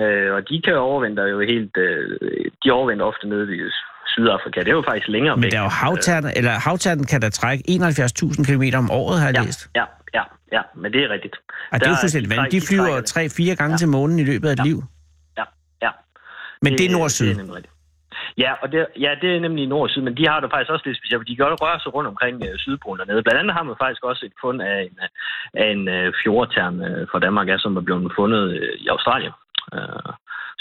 Øh, 0.02 0.34
og 0.36 0.50
de 0.50 0.62
kan 0.62 0.74
jo 0.74 0.80
overvintre 0.80 1.24
jo 1.24 1.40
helt... 1.40 1.78
Øh, 1.78 2.20
de 2.64 2.72
overvinter 2.72 3.06
ofte 3.06 3.28
nede 3.28 3.56
i 3.56 3.60
Sydafrika. 4.14 4.60
Det 4.60 4.68
er 4.74 4.78
jo 4.82 4.84
faktisk 4.90 5.08
længere 5.08 5.36
Men 5.36 5.44
væk. 5.44 5.52
der 5.52 5.60
er 5.60 5.64
jo 5.64 5.70
havternen, 5.84 6.32
eller 6.40 6.52
havternen 6.68 7.06
kan 7.12 7.22
da 7.22 7.30
trække 7.30 7.64
71.000 7.68 8.46
km 8.48 8.64
om 8.82 8.92
året, 9.02 9.20
har 9.22 9.28
jeg 9.28 9.36
Ja, 9.38 9.44
læst. 9.44 9.62
ja, 9.76 9.86
ja, 10.18 10.24
ja, 10.56 10.62
men 10.82 10.94
det 10.94 11.02
er 11.06 11.10
rigtigt. 11.10 11.36
Og 11.72 11.76
det 11.80 11.86
er 11.86 11.90
jo 11.90 11.94
Der- 11.94 12.02
fuldstændig 12.04 12.30
de 12.32 12.36
vanvittigt. 12.38 12.62
De 12.64 12.68
flyver 12.68 12.84
trækker 12.86 13.02
det. 13.02 13.06
tre-fire 13.14 13.56
gange 13.56 13.74
Ja. 13.74 13.78
til 13.78 13.88
månen 13.88 14.20
i 14.20 14.26
løbet 14.32 14.48
af 14.50 14.54
et 14.54 14.60
Ja. 14.60 14.64
liv. 14.70 14.78
Ja, 15.40 15.44
ja. 15.86 15.92
Men 16.64 16.72
det 16.78 16.86
er 16.86 16.92
nord-syd. 16.98 17.34
Det 17.36 17.50
er 17.50 17.56
rigtigt. 17.56 17.74
Ja, 18.44 18.52
og 18.62 18.68
det, 18.72 18.80
ja, 19.06 19.12
det 19.22 19.30
er 19.36 19.40
nemlig 19.40 19.68
nord 19.68 19.82
og 19.88 19.90
syd, 19.90 20.02
men 20.02 20.18
de 20.18 20.28
har 20.32 20.40
det 20.40 20.50
faktisk 20.54 20.72
også 20.76 20.86
lidt 20.88 20.98
specielt, 20.98 21.20
for 21.22 21.30
de 21.32 21.36
gør 21.42 21.50
det 21.54 21.62
røre 21.62 21.80
sig 21.84 21.94
rundt 21.96 22.08
omkring 22.14 22.36
øh, 22.48 22.58
Sydpolen 22.64 23.00
dernede. 23.00 23.24
Blandt 23.24 23.40
andet 23.42 23.54
har 23.58 23.64
man 23.64 23.76
faktisk 23.84 24.04
også 24.04 24.22
et 24.30 24.36
fund 24.44 24.62
af 24.62 24.78
en, 24.88 24.96
øh, 25.04 25.10
af 25.64 25.68
en 25.76 25.84
øh, 25.98 26.14
fjordtern 26.22 26.76
øh, 26.88 27.08
fra 27.12 27.20
Danmark, 27.26 27.48
ja, 27.52 27.58
som 27.58 27.78
er 27.78 27.82
blevet 27.88 28.12
fundet 28.20 28.44
øh, 28.60 28.74
i 28.84 28.88
Australien. 28.96 29.34
Øh, 29.76 30.12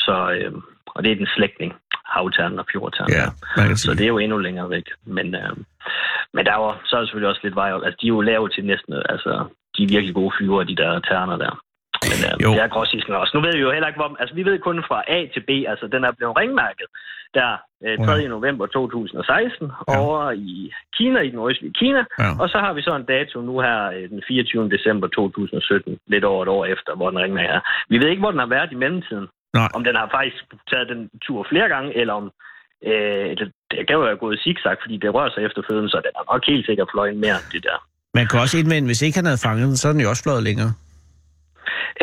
så, 0.07 0.15
øh, 0.37 0.53
og 0.95 0.99
det 1.05 1.11
er 1.13 1.17
den 1.23 1.29
slægtning, 1.37 1.71
havternen 2.15 2.59
og 2.59 2.67
fjordternen. 2.73 3.13
Ja, 3.19 3.75
Så 3.75 3.91
det 3.99 4.05
er 4.05 4.09
jo 4.15 4.19
endnu 4.19 4.39
længere 4.39 4.71
væk. 4.71 4.87
Men, 5.05 5.35
øh, 5.35 5.53
men 6.35 6.45
der 6.47 6.53
er 6.53 6.61
jo, 6.65 6.75
så 6.85 6.97
er 6.97 7.01
der 7.01 7.07
selvfølgelig 7.07 7.29
også 7.29 7.41
lidt 7.45 7.55
vej 7.55 7.73
op. 7.73 7.83
Altså, 7.85 7.99
de 8.01 8.07
er 8.07 8.15
jo 8.17 8.21
lavet 8.21 8.53
til 8.55 8.65
næsten, 8.65 8.93
altså, 9.09 9.33
de 9.77 9.83
er 9.85 9.89
virkelig 9.89 10.15
gode 10.15 10.33
flyver, 10.39 10.63
de 10.65 10.77
der 10.77 11.01
terner 11.01 11.37
der. 11.37 11.53
Men 12.11 12.19
øh, 12.29 12.35
Jo. 12.45 12.51
det 12.53 12.63
er 12.63 12.69
gråsisken 12.69 13.15
også. 13.15 13.33
Nu 13.37 13.41
ved 13.41 13.53
vi 13.53 13.61
jo 13.67 13.73
heller 13.73 13.89
ikke, 13.89 14.01
hvor... 14.01 14.17
Altså, 14.21 14.35
vi 14.35 14.45
ved 14.45 14.59
kun 14.59 14.85
fra 14.89 15.03
A 15.09 15.19
til 15.35 15.41
B. 15.49 15.51
Altså, 15.73 15.87
den 15.95 16.05
er 16.05 16.13
blevet 16.19 16.37
ringmærket 16.41 16.87
der 17.35 17.51
øh, 17.87 17.99
3. 18.07 18.13
Ja. 18.13 18.29
november 18.29 18.67
2016 18.67 19.71
Ja. 19.89 19.99
over 20.01 20.31
i 20.31 20.73
Kina, 20.97 21.21
i 21.21 21.27
den 21.29 21.35
nordøstlige 21.35 21.73
Kina. 21.73 22.05
Ja. 22.19 22.31
Og 22.41 22.49
så 22.49 22.59
har 22.59 22.73
vi 22.73 22.83
så 22.83 22.97
en 22.97 23.05
dato 23.05 23.41
nu 23.41 23.61
her 23.61 23.79
øh, 23.97 24.09
den 24.09 24.23
24. 24.29 24.71
december 24.71 25.07
2017, 25.09 25.99
lidt 26.07 26.25
over 26.25 26.43
et 26.43 26.49
år 26.49 26.65
efter, 26.65 26.95
hvor 26.97 27.11
den 27.11 27.19
ringmærker 27.19 27.53
er. 27.55 27.61
Vi 27.89 27.99
ved 27.99 28.09
ikke, 28.09 28.21
hvor 28.21 28.31
den 28.31 28.41
har 28.41 28.47
været 28.57 28.73
i 28.73 28.75
mellemtiden. 28.75 29.27
Nej. 29.61 29.69
Om 29.77 29.85
den 29.89 29.97
har 30.01 30.09
faktisk 30.19 30.45
taget 30.71 30.89
den 30.93 31.01
tur 31.25 31.47
flere 31.51 31.69
gange, 31.75 31.91
eller 32.01 32.15
om 32.21 32.27
øh, 32.91 33.29
det, 33.39 33.47
det 33.71 33.83
kan 33.87 33.97
jo 33.99 34.05
have 34.11 34.23
gået 34.25 34.41
zigzag, 34.45 34.77
fordi 34.83 34.97
det 35.03 35.15
rører 35.15 35.31
sig 35.33 35.43
efter 35.49 35.63
føden, 35.69 35.89
så 35.89 35.97
den 36.07 36.15
har 36.19 36.27
nok 36.33 36.43
helt 36.47 36.67
sikkert 36.67 36.89
fløjet 36.93 37.17
mere 37.25 37.37
end 37.41 37.51
det 37.55 37.63
der. 37.69 37.79
Man 38.19 38.27
kan 38.27 38.41
også 38.41 38.59
indvende, 38.59 38.89
hvis 38.89 39.03
ikke 39.03 39.19
han 39.19 39.29
havde 39.31 39.45
fanget 39.47 39.67
den, 39.71 39.77
så 39.77 39.89
er 39.89 39.93
den 39.93 40.05
jo 40.05 40.09
også 40.13 40.25
fløjet 40.27 40.45
længere. 40.49 40.73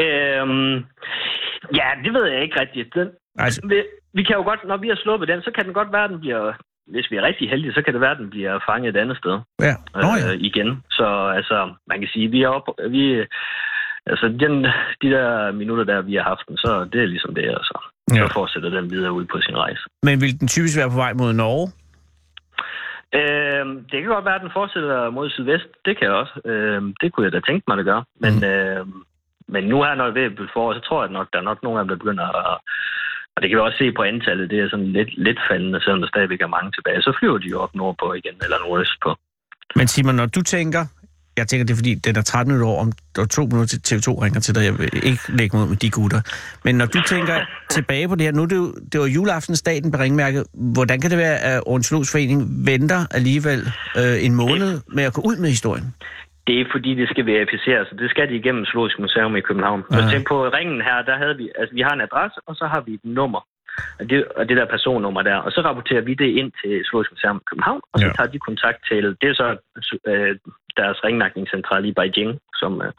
Øhm, 0.04 0.76
ja, 1.80 1.88
det 2.04 2.12
ved 2.16 2.26
jeg 2.32 2.42
ikke 2.44 2.60
rigtigt. 2.60 2.90
Den, 2.96 3.08
Altså, 3.40 3.62
vi, 3.70 3.84
vi 4.14 4.24
kan 4.24 4.36
jo 4.36 4.44
godt, 4.44 4.60
når 4.68 4.78
vi 4.78 4.88
har 4.88 4.96
sluppet 4.96 5.28
den, 5.28 5.42
så 5.42 5.52
kan 5.56 5.66
den 5.66 5.74
godt 5.74 5.92
være, 5.94 6.04
at 6.04 6.10
den 6.10 6.20
bliver, 6.20 6.54
hvis 6.88 7.12
vi 7.12 7.16
er 7.18 7.22
rigtig 7.22 7.50
heldige, 7.50 7.74
så 7.74 7.82
kan 7.82 7.94
det 7.94 8.02
være, 8.02 8.12
at 8.12 8.18
den 8.24 8.30
bliver 8.30 8.60
fanget 8.70 8.90
et 8.96 9.02
andet 9.02 9.18
sted 9.18 9.36
ja. 9.62 9.76
Nå 10.02 10.10
ja. 10.22 10.34
øh, 10.34 10.40
igen. 10.50 10.84
Så 10.92 11.08
altså, 11.38 11.74
man 11.88 12.00
kan 12.00 12.10
sige, 12.14 12.28
vi 12.28 12.42
er 12.44 12.48
op, 12.48 12.68
vi, 12.90 13.04
altså 14.06 14.28
den, 14.28 14.54
de 15.02 15.08
der 15.16 15.52
minutter, 15.52 15.84
der 15.84 16.02
vi 16.02 16.16
har 16.16 16.24
haft 16.24 16.48
den, 16.48 16.58
så 16.58 16.88
det 16.94 17.02
er 17.02 17.06
ligesom 17.06 17.36
det, 17.36 17.46
altså. 17.60 17.76
Ja. 18.16 18.28
Så 18.28 18.34
fortsætter 18.34 18.70
den 18.70 18.92
videre 18.92 19.12
ud 19.14 19.26
på 19.26 19.38
sin 19.42 19.58
rejse. 19.58 19.82
Men 20.04 20.22
vil 20.22 20.40
den 20.40 20.48
typisk 20.48 20.78
være 20.78 20.90
på 20.90 20.96
vej 20.96 21.14
mod 21.14 21.34
Norge? 21.34 21.68
Øhm, 23.20 23.76
det 23.92 23.98
kan 24.02 24.10
godt 24.16 24.26
være, 24.26 24.36
at 24.36 24.42
den 24.42 24.58
fortsætter 24.60 25.10
mod 25.10 25.30
sydvest. 25.30 25.68
Det 25.86 25.98
kan 25.98 26.08
jeg 26.08 26.16
også. 26.24 26.36
Øhm, 26.46 26.94
det 27.02 27.14
kunne 27.14 27.24
jeg 27.26 27.32
da 27.34 27.40
tænke 27.40 27.64
mig, 27.68 27.80
at 27.80 27.86
gøre. 27.86 28.04
Men, 28.20 28.34
Mm. 28.36 28.44
øhm, 28.44 28.94
men 29.48 29.64
nu 29.64 29.84
her, 29.84 29.96
når 29.96 30.10
det 30.12 30.24
er 30.26 30.48
forår, 30.54 30.74
så 30.74 30.80
tror 30.80 31.04
jeg 31.04 31.12
nok, 31.12 31.28
der 31.34 31.40
er 31.40 31.44
nok 31.52 31.64
nogle 31.64 31.80
af 31.80 31.84
dem, 31.84 31.90
der 31.90 31.96
begynder 32.04 32.28
at... 32.40 32.58
Og 33.36 33.42
det 33.42 33.50
kan 33.50 33.58
vi 33.58 33.62
også 33.62 33.78
se 33.78 33.92
på 33.92 34.04
antallet. 34.04 34.50
Det 34.50 34.60
er 34.60 34.70
sådan 34.70 34.92
lidt, 34.98 35.12
lidt 35.18 35.40
faldende, 35.50 35.82
selvom 35.84 36.02
der 36.02 36.08
stadigvæk 36.08 36.42
er 36.42 36.48
mange 36.58 36.72
tilbage. 36.72 37.02
Så 37.02 37.12
flyver 37.20 37.38
de 37.38 37.48
jo 37.48 37.60
op 37.62 37.76
nordpå 37.76 38.14
igen, 38.14 38.36
eller 38.44 38.58
nordøst 38.60 38.98
på. 39.04 39.16
Men 39.76 39.88
Simon, 39.88 40.16
når 40.16 40.26
du 40.26 40.42
tænker... 40.42 40.82
Jeg 41.38 41.48
tænker, 41.48 41.66
det 41.66 41.74
er 41.74 41.82
fordi, 41.84 41.94
den 41.96 42.16
er 42.16 42.22
13 42.22 42.48
minutter 42.52 42.68
over, 42.74 42.82
om 42.82 42.92
der 43.16 43.22
er 43.22 43.26
to 43.26 43.42
minutter 43.42 43.68
til 43.68 43.80
TV2 43.88 44.10
ringer 44.24 44.40
til 44.40 44.56
dig. 44.56 44.64
Jeg 44.64 44.80
vil 44.80 44.90
ikke 45.10 45.24
lægge 45.40 45.58
ud 45.58 45.68
med 45.68 45.78
de 45.78 45.90
gutter. 45.90 46.22
Men 46.66 46.76
når 46.76 46.86
du 46.86 47.00
tænker 47.14 47.38
tilbage 47.70 48.08
på 48.08 48.16
det 48.16 48.24
her, 48.28 48.32
nu 48.32 48.42
er 48.42 48.50
det, 48.54 48.56
jo, 48.56 48.74
det 48.92 49.00
var 49.00 49.06
juleaftensdag, 49.06 49.84
den 49.84 49.92
beringmærket. 49.92 50.44
Hvordan 50.54 51.02
kan 51.02 51.10
det 51.12 51.18
være, 51.18 51.38
at 51.40 51.62
Forening 52.12 52.42
venter 52.72 53.02
alligevel 53.12 53.62
øh, 54.00 54.26
en 54.26 54.36
måned 54.36 54.72
med 54.88 55.04
at 55.04 55.14
gå 55.14 55.22
ud 55.22 55.38
med 55.38 55.50
historien? 55.50 55.86
Det 56.48 56.56
er 56.62 56.66
fordi, 56.72 56.92
det 57.02 57.10
skal 57.10 57.26
verificeres, 57.26 57.88
og 57.92 57.98
det 57.98 58.10
skal 58.10 58.30
de 58.30 58.36
igennem 58.36 58.66
Zoologisk 58.66 59.00
Museum 59.00 59.36
i 59.36 59.42
København. 59.42 59.84
Ja. 59.92 59.98
Og 59.98 60.12
tænk 60.12 60.28
på 60.28 60.38
ringen 60.58 60.82
her, 60.82 60.98
der 61.10 61.16
havde 61.18 61.36
vi, 61.38 61.46
altså 61.60 61.74
vi 61.76 61.82
har 61.82 61.94
en 61.94 62.02
adresse, 62.02 62.38
og 62.48 62.56
så 62.56 62.66
har 62.74 62.82
vi 62.82 62.94
et 62.94 63.06
nummer. 63.20 63.42
Og 64.00 64.10
det, 64.10 64.18
og 64.38 64.50
det 64.50 64.58
der 64.58 64.66
personnummer 64.66 65.22
der. 65.22 65.36
Og 65.36 65.52
så 65.52 65.62
rapporterer 65.62 66.02
vi 66.02 66.14
det 66.14 66.30
ind 66.40 66.52
til 66.62 66.74
Zoologisk 66.86 67.12
Museum 67.12 67.38
i 67.38 67.46
København, 67.50 67.82
og 67.92 68.00
så 68.00 68.06
ja. 68.06 68.12
tager 68.18 68.32
de 68.34 68.40
kontakt 68.40 68.80
til, 68.90 69.04
det 69.22 69.28
er 69.30 69.34
så 69.34 69.48
øh, 70.08 70.36
deres 70.78 71.04
ringmærkningscentral 71.04 71.86
i 71.86 71.92
Beijing, 71.92 72.40
som, 72.62 72.82
øh, 72.82 72.92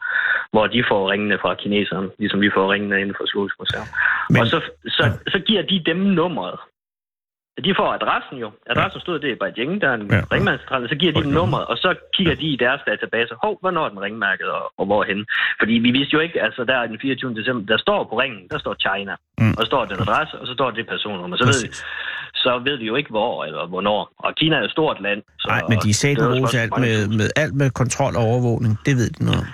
hvor 0.51 0.67
de 0.67 0.83
får 0.89 1.11
ringene 1.11 1.37
fra 1.41 1.55
kineserne, 1.55 2.09
ligesom 2.19 2.41
vi 2.41 2.49
får 2.53 2.73
ringene 2.73 3.01
inden 3.01 3.15
for 3.19 3.25
Zoologisk 3.31 3.55
Museum. 3.59 3.87
Men- 4.29 4.41
og 4.41 4.47
så, 4.47 4.59
så, 4.87 5.03
så 5.27 5.39
giver 5.39 5.61
de 5.61 5.83
dem 5.85 5.97
nummeret. 5.97 6.59
De 7.67 7.75
får 7.79 7.89
adressen 7.93 8.37
jo. 8.37 8.51
Adressen 8.69 9.01
stod 9.01 9.19
det 9.19 9.29
i 9.31 9.35
Beijing, 9.43 9.81
der 9.81 9.89
er 9.89 9.93
en 9.93 10.07
Ja. 10.11 10.21
ringmærkningscentral, 10.33 10.89
så 10.89 10.95
giver 10.95 11.13
de 11.13 11.23
dem 11.23 11.31
nummeret, 11.31 11.65
og 11.71 11.77
så 11.77 11.95
kigger 12.13 12.35
de 12.35 12.47
i 12.53 12.55
deres 12.55 12.81
database, 12.87 13.33
hov, 13.43 13.57
hvornår 13.61 13.85
er 13.85 13.89
den 13.89 14.01
ringmærket, 14.01 14.47
og, 14.57 14.73
og 14.77 14.85
hvorhen. 14.85 15.25
Fordi 15.59 15.73
vi 15.73 15.91
vidste 15.91 16.13
jo 16.13 16.19
ikke, 16.19 16.41
altså 16.41 16.63
der 16.63 16.85
den 16.87 16.99
24. 17.01 17.35
december, 17.35 17.65
der 17.73 17.77
står 17.77 18.03
på 18.03 18.19
ringen, 18.21 18.47
der 18.51 18.57
står 18.59 18.75
China, 18.85 19.15
Mm. 19.39 19.53
og 19.59 19.65
står 19.65 19.85
den 19.85 19.99
adresse, 20.05 20.39
og 20.39 20.47
så 20.47 20.53
står 20.53 20.71
det 20.71 20.87
personnummer. 20.87 21.37
Så 21.37 21.45
ved, 21.45 21.61
vi. 21.63 21.69
Så 22.45 22.51
ved 22.67 22.75
vi 22.81 22.85
jo 22.91 22.95
ikke, 22.99 23.09
hvor 23.17 23.45
eller 23.47 23.63
hvornår. 23.71 24.01
Og 24.25 24.29
Kina 24.39 24.55
er 24.55 24.59
jo 24.59 24.65
et 24.65 24.71
stort 24.77 24.97
land. 25.05 25.19
Nej, 25.47 25.61
men 25.69 25.77
de 25.83 25.89
er 25.89 26.15
den 26.19 26.43
et 26.43 26.49
til 26.53 26.57
alt 26.63 26.73
med, 26.85 26.95
med, 27.19 27.27
alt 27.43 27.55
med 27.61 27.69
kontrol 27.81 28.13
og 28.19 28.23
overvågning. 28.31 28.73
Det 28.85 28.93
ved 28.99 29.09
de 29.15 29.21
noget 29.25 29.39
om. 29.43 29.47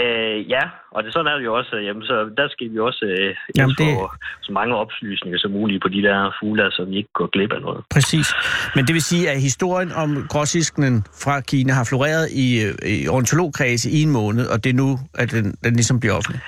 Øh, 0.00 0.50
ja, 0.54 0.64
og 0.94 1.04
det, 1.04 1.12
sådan 1.12 1.26
er 1.32 1.36
det 1.38 1.44
jo 1.44 1.54
også. 1.60 1.76
Jamen, 1.76 2.02
så 2.02 2.14
der 2.36 2.48
skal 2.48 2.66
vi 2.72 2.78
også 2.78 3.04
øh, 3.04 3.34
Jamen, 3.58 3.74
det- 3.78 3.94
få 3.98 4.10
så 4.42 4.52
mange 4.52 4.76
oplysninger 4.76 5.38
som 5.38 5.50
muligt 5.50 5.82
på 5.82 5.88
de 5.88 6.02
der 6.02 6.18
fugle, 6.40 6.70
så 6.70 6.84
vi 6.84 6.96
ikke 6.96 7.12
går 7.14 7.26
glip 7.34 7.52
af 7.52 7.60
noget. 7.60 7.84
Præcis. 7.90 8.26
Men 8.74 8.86
det 8.86 8.94
vil 8.94 9.02
sige, 9.02 9.30
at 9.30 9.40
historien 9.40 9.92
om 9.92 10.26
gråsiskenen 10.28 11.04
fra 11.24 11.40
Kina 11.40 11.72
har 11.72 11.84
floreret 11.90 12.26
i, 12.44 12.48
øh, 12.64 12.74
i 12.96 13.08
ornitologkredse 13.08 13.90
i 13.90 14.02
en 14.02 14.10
måned, 14.10 14.46
og 14.52 14.64
det 14.64 14.70
er 14.70 14.74
nu, 14.84 14.98
at 15.14 15.30
den, 15.30 15.46
den 15.64 15.72
ligesom 15.74 16.00
bliver 16.00 16.14
offentlig. 16.14 16.40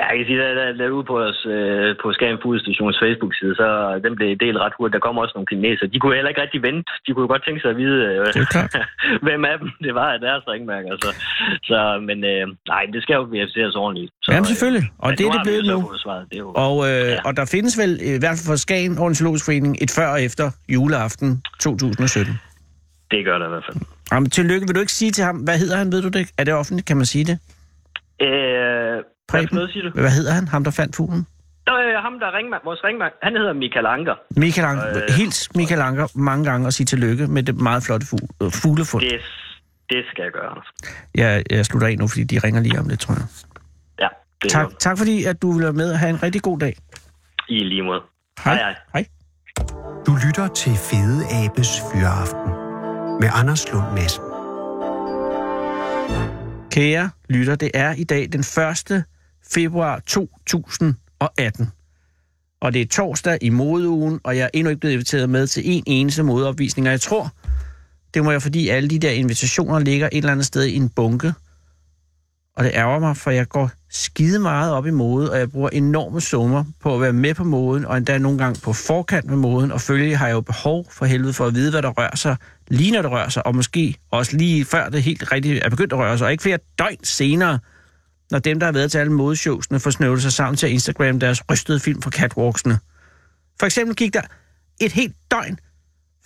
Jeg 0.00 0.12
kan 0.16 0.26
sige, 0.26 0.42
at 0.42 0.56
der, 0.56 0.66
der 0.80 0.90
ude 0.98 1.06
på, 1.12 1.16
os, 1.28 1.40
øh, 1.56 1.96
på 2.02 2.06
Skagen 2.16 2.38
Fuglestations 2.42 2.96
Facebook-side, 3.04 3.54
så 3.60 3.66
den 4.04 4.12
blev 4.18 4.28
delt 4.44 4.58
ret 4.64 4.74
hurtigt. 4.78 4.94
Der 4.96 5.04
kommer 5.06 5.20
også 5.22 5.34
nogle 5.36 5.50
kineser. 5.52 5.86
De 5.94 5.98
kunne 5.98 6.14
heller 6.18 6.28
ikke 6.32 6.42
rigtig 6.46 6.62
vente. 6.68 6.84
De 7.04 7.08
kunne 7.12 7.24
jo 7.26 7.30
godt 7.34 7.44
tænke 7.46 7.60
sig 7.62 7.70
at 7.74 7.78
vide, 7.82 7.98
øh, 8.08 8.26
Det 8.36 8.42
er 8.54 8.86
hvem 9.26 9.40
af 9.50 9.56
dem 9.60 9.68
det 9.86 9.92
var 10.00 10.08
af 10.16 10.20
deres 10.26 10.42
ringmærker. 10.52 10.90
Så, 11.04 11.10
så, 11.70 11.78
men 12.08 12.18
øh, 12.32 12.44
nej, 12.72 12.82
det 12.92 13.00
skal 13.02 13.14
jo 13.20 13.22
verificeres 13.36 13.74
ordentligt. 13.84 14.10
Så, 14.22 14.28
Jamen 14.32 14.48
selvfølgelig, 14.52 14.86
og 14.98 15.08
men 15.08 15.18
det 15.18 15.24
er 15.26 15.30
det 15.30 15.38
har 15.38 15.44
vi 15.44 15.48
blevet 15.50 15.66
nu. 15.74 15.78
Svaret. 16.04 16.24
Det 16.30 16.36
er 16.40 16.44
jo, 16.46 16.50
Og, 16.66 16.74
øh, 16.90 17.08
Ja. 17.14 17.18
og 17.28 17.32
der 17.38 17.44
findes 17.54 17.74
vel, 17.82 17.92
i 18.02 18.18
hvert 18.22 18.36
fald 18.38 18.48
for 18.52 18.56
Skagen 18.66 18.94
Ornitologisk 19.04 19.44
Forening, 19.48 19.74
et 19.84 19.90
før 19.98 20.08
og 20.16 20.20
efter 20.28 20.46
juleaften 20.76 21.28
2017. 21.60 22.34
Det 23.10 23.24
gør 23.24 23.38
det 23.38 23.46
i 23.46 23.52
hvert 23.54 23.66
fald. 23.68 23.76
Jamen, 24.12 24.30
tillykke. 24.30 24.66
Vil 24.66 24.74
du 24.74 24.80
ikke 24.80 24.92
sige 25.02 25.10
til 25.10 25.24
ham, 25.24 25.36
hvad 25.36 25.58
hedder 25.62 25.76
han, 25.76 25.92
ved 25.92 26.02
du 26.02 26.08
det? 26.08 26.24
Er 26.38 26.44
det 26.44 26.54
offentligt, 26.54 26.86
kan 26.86 26.96
man 26.96 27.06
sige 27.06 27.24
det? 27.30 27.36
Øh, 28.26 28.96
Preben? 29.32 29.48
for 29.48 29.54
noget 29.54 29.70
siger 29.72 29.82
du? 29.90 30.00
Hvad 30.00 30.10
hedder 30.10 30.32
han, 30.32 30.48
ham 30.48 30.64
der 30.64 30.70
fandt 30.70 30.96
fuglen? 30.96 31.26
Der 31.66 31.72
er 31.72 32.00
ham, 32.02 32.18
der 32.20 32.26
er 32.26 32.34
ringmand, 32.38 32.62
vores 32.64 32.80
ringmand. 32.84 33.12
Han 33.22 33.32
hedder 33.36 33.52
Michael 33.52 33.86
Anker. 33.86 34.14
Michael 34.36 34.66
Anker. 34.68 34.88
Øh. 34.96 35.14
Hils 35.16 35.54
Michael 35.54 35.80
Anker 35.80 36.06
mange 36.14 36.44
gange 36.50 36.66
og 36.66 36.72
sige 36.72 36.86
tillykke 36.86 37.26
med 37.26 37.42
det 37.42 37.54
meget 37.56 37.82
flotte 37.82 38.06
fu- 38.10 38.28
øh, 38.42 38.50
fuglefund. 38.52 39.02
Det, 39.02 39.20
det 39.90 40.02
skal 40.10 40.22
jeg 40.22 40.32
gøre, 40.32 40.46
Anders. 40.50 40.66
Jeg, 41.14 41.42
jeg 41.50 41.66
slutter 41.66 41.88
af 41.88 41.98
nu, 41.98 42.08
fordi 42.08 42.24
de 42.24 42.38
ringer 42.38 42.60
lige 42.60 42.78
om 42.80 42.88
lidt, 42.88 43.00
tror 43.00 43.14
jeg. 43.14 43.24
Ja, 44.00 44.08
det 44.42 44.48
er 44.48 44.48
Tak, 44.48 44.64
godt. 44.64 44.80
tak 44.80 44.98
fordi, 44.98 45.24
at 45.24 45.42
du 45.42 45.52
vil 45.52 45.62
være 45.64 45.72
med 45.72 45.92
og 45.92 45.98
have 45.98 46.10
en 46.10 46.22
rigtig 46.22 46.42
god 46.42 46.58
dag. 46.58 46.76
I 47.48 47.58
lige 47.58 47.82
måde. 47.82 48.00
Hej. 48.44 48.54
Hej, 48.56 48.74
hej. 48.92 49.06
Du 50.06 50.16
lytter 50.26 50.48
til 50.48 50.72
Fede 50.72 51.24
Abes 51.44 51.68
Fyraften 51.92 52.50
med 53.20 53.28
Anders 53.34 53.72
Lund 53.72 53.86
Madsen. 53.94 54.22
Kære 56.70 57.10
lytter, 57.28 57.54
det 57.56 57.70
er 57.74 57.92
i 57.94 58.04
dag 58.04 58.28
den 58.32 58.40
1 58.40 59.04
februar 59.50 59.98
2018. 60.06 61.70
Og 62.60 62.74
det 62.74 62.82
er 62.82 62.86
torsdag 62.86 63.38
i 63.40 63.48
modeugen, 63.48 64.20
og 64.24 64.36
jeg 64.36 64.44
er 64.44 64.48
endnu 64.54 64.70
ikke 64.70 64.80
blevet 64.80 64.92
inviteret 64.92 65.30
med 65.30 65.46
til 65.46 65.62
en 65.64 65.82
eneste 65.86 66.22
modeopvisning. 66.22 66.86
Og 66.88 66.92
jeg 66.92 67.00
tror, 67.00 67.30
det 68.14 68.24
må 68.24 68.30
jeg, 68.30 68.42
fordi 68.42 68.68
alle 68.68 68.90
de 68.90 68.98
der 68.98 69.10
invitationer 69.10 69.78
ligger 69.78 70.08
et 70.12 70.16
eller 70.16 70.32
andet 70.32 70.46
sted 70.46 70.64
i 70.64 70.76
en 70.76 70.88
bunke. 70.88 71.32
Og 72.56 72.64
det 72.64 72.70
ærger 72.74 72.98
mig, 72.98 73.16
for 73.16 73.30
jeg 73.30 73.48
går 73.48 73.70
skide 73.90 74.38
meget 74.38 74.72
op 74.72 74.86
i 74.86 74.90
mode, 74.90 75.30
og 75.30 75.38
jeg 75.38 75.50
bruger 75.50 75.68
enorme 75.68 76.20
summer 76.20 76.64
på 76.80 76.94
at 76.94 77.00
være 77.00 77.12
med 77.12 77.34
på 77.34 77.44
moden, 77.44 77.84
og 77.84 77.96
endda 77.96 78.18
nogle 78.18 78.38
gange 78.38 78.60
på 78.60 78.72
forkant 78.72 79.26
med 79.26 79.36
moden, 79.36 79.72
og 79.72 79.80
følgelig 79.80 80.18
har 80.18 80.26
jeg 80.26 80.34
jo 80.34 80.40
behov 80.40 80.86
for 80.90 81.04
helvede 81.04 81.32
for 81.32 81.46
at 81.46 81.54
vide, 81.54 81.70
hvad 81.70 81.82
der 81.82 81.88
rører 81.88 82.16
sig, 82.16 82.36
lige 82.68 82.92
når 82.92 83.02
det 83.02 83.10
rører 83.10 83.28
sig, 83.28 83.46
og 83.46 83.56
måske 83.56 83.96
også 84.10 84.36
lige 84.36 84.64
før 84.64 84.88
det 84.88 85.02
helt 85.02 85.32
rigtigt 85.32 85.64
er 85.64 85.70
begyndt 85.70 85.92
at 85.92 85.98
røre 85.98 86.18
sig, 86.18 86.24
og 86.24 86.32
ikke 86.32 86.42
flere 86.42 86.58
døgn 86.78 87.04
senere, 87.04 87.58
når 88.32 88.38
dem, 88.38 88.60
der 88.60 88.66
har 88.66 88.72
været 88.72 88.90
til 88.90 88.98
alle 88.98 89.12
modeshowsene, 89.12 89.80
får 89.80 89.90
snøvlet 89.90 90.22
sig 90.22 90.32
sammen 90.32 90.56
til 90.56 90.66
at 90.66 90.72
Instagram 90.72 91.20
deres 91.20 91.50
rystede 91.50 91.80
film 91.80 92.02
fra 92.02 92.10
catwalksene. 92.10 92.78
For 93.60 93.66
eksempel 93.66 93.96
gik 93.96 94.14
der 94.14 94.20
et 94.80 94.92
helt 94.92 95.16
døgn, 95.30 95.58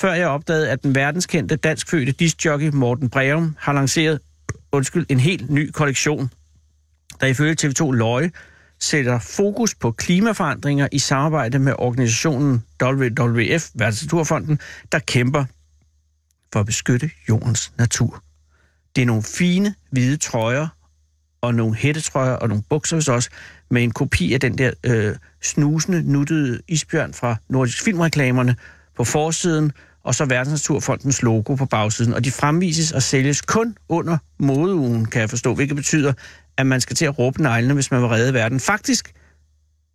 før 0.00 0.12
jeg 0.12 0.28
opdagede, 0.28 0.70
at 0.70 0.82
den 0.82 0.94
verdenskendte 0.94 1.56
danskfødte 1.56 2.12
discjockey 2.12 2.68
Morten 2.68 3.10
Breum 3.10 3.56
har 3.58 3.72
lanceret 3.72 4.20
undskyld, 4.72 5.06
en 5.08 5.20
helt 5.20 5.50
ny 5.50 5.70
kollektion, 5.70 6.30
der 7.20 7.26
ifølge 7.26 7.56
TV2 7.62 7.90
Løje 7.90 8.30
sætter 8.80 9.18
fokus 9.18 9.74
på 9.74 9.90
klimaforandringer 9.90 10.88
i 10.92 10.98
samarbejde 10.98 11.58
med 11.58 11.74
organisationen 11.78 12.64
WWF, 12.82 13.70
Verdensnaturfonden, 13.74 14.60
der 14.92 14.98
kæmper 14.98 15.44
for 16.52 16.60
at 16.60 16.66
beskytte 16.66 17.10
jordens 17.28 17.72
natur. 17.78 18.22
Det 18.96 19.02
er 19.02 19.06
nogle 19.06 19.22
fine 19.22 19.74
hvide 19.90 20.16
trøjer, 20.16 20.68
og 21.40 21.54
nogle 21.54 21.74
hættetrøjer 21.74 22.32
og 22.32 22.48
nogle 22.48 22.64
bukser 22.70 22.96
hos 22.96 23.08
os, 23.08 23.28
med 23.70 23.82
en 23.82 23.90
kopi 23.90 24.34
af 24.34 24.40
den 24.40 24.58
der 24.58 24.70
øh, 24.84 25.14
snusende, 25.42 26.12
nuttede 26.12 26.60
isbjørn 26.68 27.14
fra 27.14 27.36
Nordisk 27.48 27.82
Filmreklamerne 27.84 28.56
på 28.96 29.04
forsiden, 29.04 29.72
og 30.04 30.14
så 30.14 30.24
Verdensnaturfondens 30.24 31.22
logo 31.22 31.54
på 31.54 31.66
bagsiden. 31.66 32.14
Og 32.14 32.24
de 32.24 32.30
fremvises 32.30 32.92
og 32.92 33.02
sælges 33.02 33.40
kun 33.40 33.76
under 33.88 34.18
modeugen, 34.38 35.06
kan 35.06 35.20
jeg 35.20 35.30
forstå, 35.30 35.54
hvilket 35.54 35.76
betyder, 35.76 36.12
at 36.56 36.66
man 36.66 36.80
skal 36.80 36.96
til 36.96 37.04
at 37.04 37.18
råbe 37.18 37.42
neglene, 37.42 37.74
hvis 37.74 37.90
man 37.90 38.00
vil 38.00 38.08
redde 38.08 38.34
verden. 38.34 38.60
Faktisk 38.60 39.12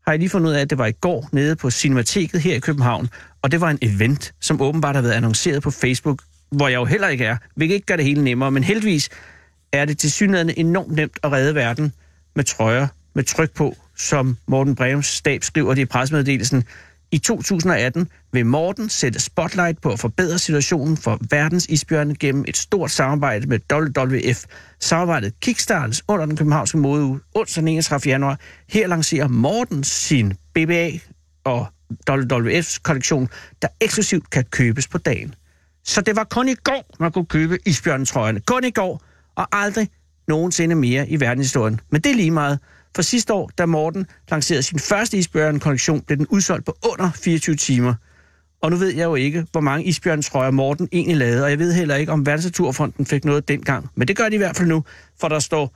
har 0.06 0.12
jeg 0.12 0.20
lige 0.20 0.30
fundet 0.30 0.50
ud 0.50 0.54
af, 0.54 0.62
at 0.62 0.70
det 0.70 0.78
var 0.78 0.86
i 0.86 0.92
går 0.92 1.30
nede 1.32 1.56
på 1.56 1.72
Cinemateket 1.72 2.42
her 2.42 2.56
i 2.56 2.60
København, 2.60 3.10
og 3.42 3.52
det 3.52 3.62
var 3.62 3.70
en 3.70 3.80
event, 3.82 4.34
som 4.42 4.62
åbenbart 4.62 4.96
har 4.96 5.02
været 5.02 5.14
annonceret 5.14 5.64
på 5.64 5.72
Facebook, 5.72 6.22
hvor 6.52 6.68
jeg 6.68 6.76
jo 6.76 6.86
heller 6.86 7.08
ikke 7.08 7.26
er, 7.26 7.38
hvilket 7.56 7.76
ikke 7.76 7.86
gør 7.86 7.96
det 7.96 8.06
hele 8.06 8.24
nemmere, 8.24 8.52
men 8.52 8.64
heldigvis 8.64 9.10
er 9.74 9.86
det 9.86 9.98
til 9.98 10.12
synligheden 10.12 10.54
enormt 10.58 10.92
nemt 10.92 11.20
at 11.24 11.32
redde 11.32 11.56
verden 11.56 11.94
med 12.36 12.44
trøjer 12.44 12.88
med 13.14 13.24
tryk 13.24 13.52
på, 13.52 13.76
som 13.98 14.38
Morten 14.48 14.76
Breums 14.76 15.08
stab 15.08 15.44
skriver 15.44 15.74
det 15.74 15.82
i 15.82 15.86
pressemeddelelsen. 15.86 16.64
I 17.12 17.18
2018 17.18 18.08
vil 18.32 18.46
Morten 18.46 18.90
sætte 18.90 19.20
spotlight 19.20 19.82
på 19.82 19.92
at 19.92 20.00
forbedre 20.00 20.40
situationen 20.40 20.98
for 20.98 21.20
verdens 21.30 21.66
isbjørne 21.66 22.16
gennem 22.16 22.46
et 22.48 22.58
stort 22.58 22.92
samarbejde 22.92 23.48
med 23.48 23.60
WWF. 23.74 24.46
Samarbejdet 24.80 25.34
kickstartes 25.40 26.04
under 26.08 26.26
den 26.26 26.38
københavnske 26.38 26.78
modeuge 26.78 27.20
onsdag 27.34 27.62
den 27.62 27.68
31. 27.68 28.12
januar. 28.12 28.40
Her 28.70 28.88
lancerer 28.88 29.28
Morten 29.28 29.84
sin 29.84 30.34
BBA 30.54 30.90
og 31.44 31.68
WWF's 32.10 32.80
kollektion, 32.84 33.30
der 33.62 33.68
eksklusivt 33.82 34.30
kan 34.30 34.44
købes 34.44 34.88
på 34.88 34.98
dagen. 34.98 35.36
Så 35.84 36.02
det 36.02 36.16
var 36.16 36.24
kun 36.24 36.50
i 36.50 36.56
går, 36.56 36.96
man 37.00 37.12
kunne 37.12 37.26
købe 37.26 37.58
isbjørnetrøjerne. 37.66 38.40
Kun 38.40 38.64
i 38.64 38.72
går, 38.72 39.04
og 39.36 39.48
aldrig 39.52 39.90
nogensinde 40.28 40.76
mere 40.76 41.10
i 41.10 41.20
verdenshistorien. 41.20 41.80
Men 41.90 42.02
det 42.02 42.12
er 42.12 42.16
lige 42.16 42.32
meget. 42.32 42.60
For 42.96 43.02
sidste 43.02 43.34
år, 43.34 43.52
da 43.58 43.66
Morten 43.66 44.06
lancerede 44.32 44.64
sin 44.64 44.80
første 44.80 45.18
isbjørn-kollektion, 45.18 46.02
blev 46.02 46.18
den 46.18 46.28
udsolgt 46.28 46.66
på 46.66 46.78
under 46.92 47.12
24 47.12 47.56
timer. 47.56 47.94
Og 48.62 48.72
nu 48.72 48.78
ved 48.78 48.90
jeg 48.96 49.04
jo 49.04 49.16
ikke, 49.16 49.46
hvor 49.52 49.62
mange 49.62 49.86
isbjørnstrøjer 49.86 50.52
Morten 50.52 50.90
egentlig 50.92 51.18
lavede, 51.18 51.44
og 51.44 51.50
jeg 51.50 51.60
ved 51.60 51.74
heller 51.74 51.96
ikke, 51.96 52.12
om 52.12 52.26
Verdensnaturfonden 52.26 53.06
fik 53.06 53.26
noget 53.26 53.48
dengang. 53.48 53.90
Men 53.96 54.08
det 54.08 54.18
gør 54.18 54.30
de 54.30 54.36
i 54.36 54.38
hvert 54.38 54.58
fald 54.58 54.68
nu, 54.68 54.84
for 55.20 55.28
der 55.28 55.40
står 55.40 55.76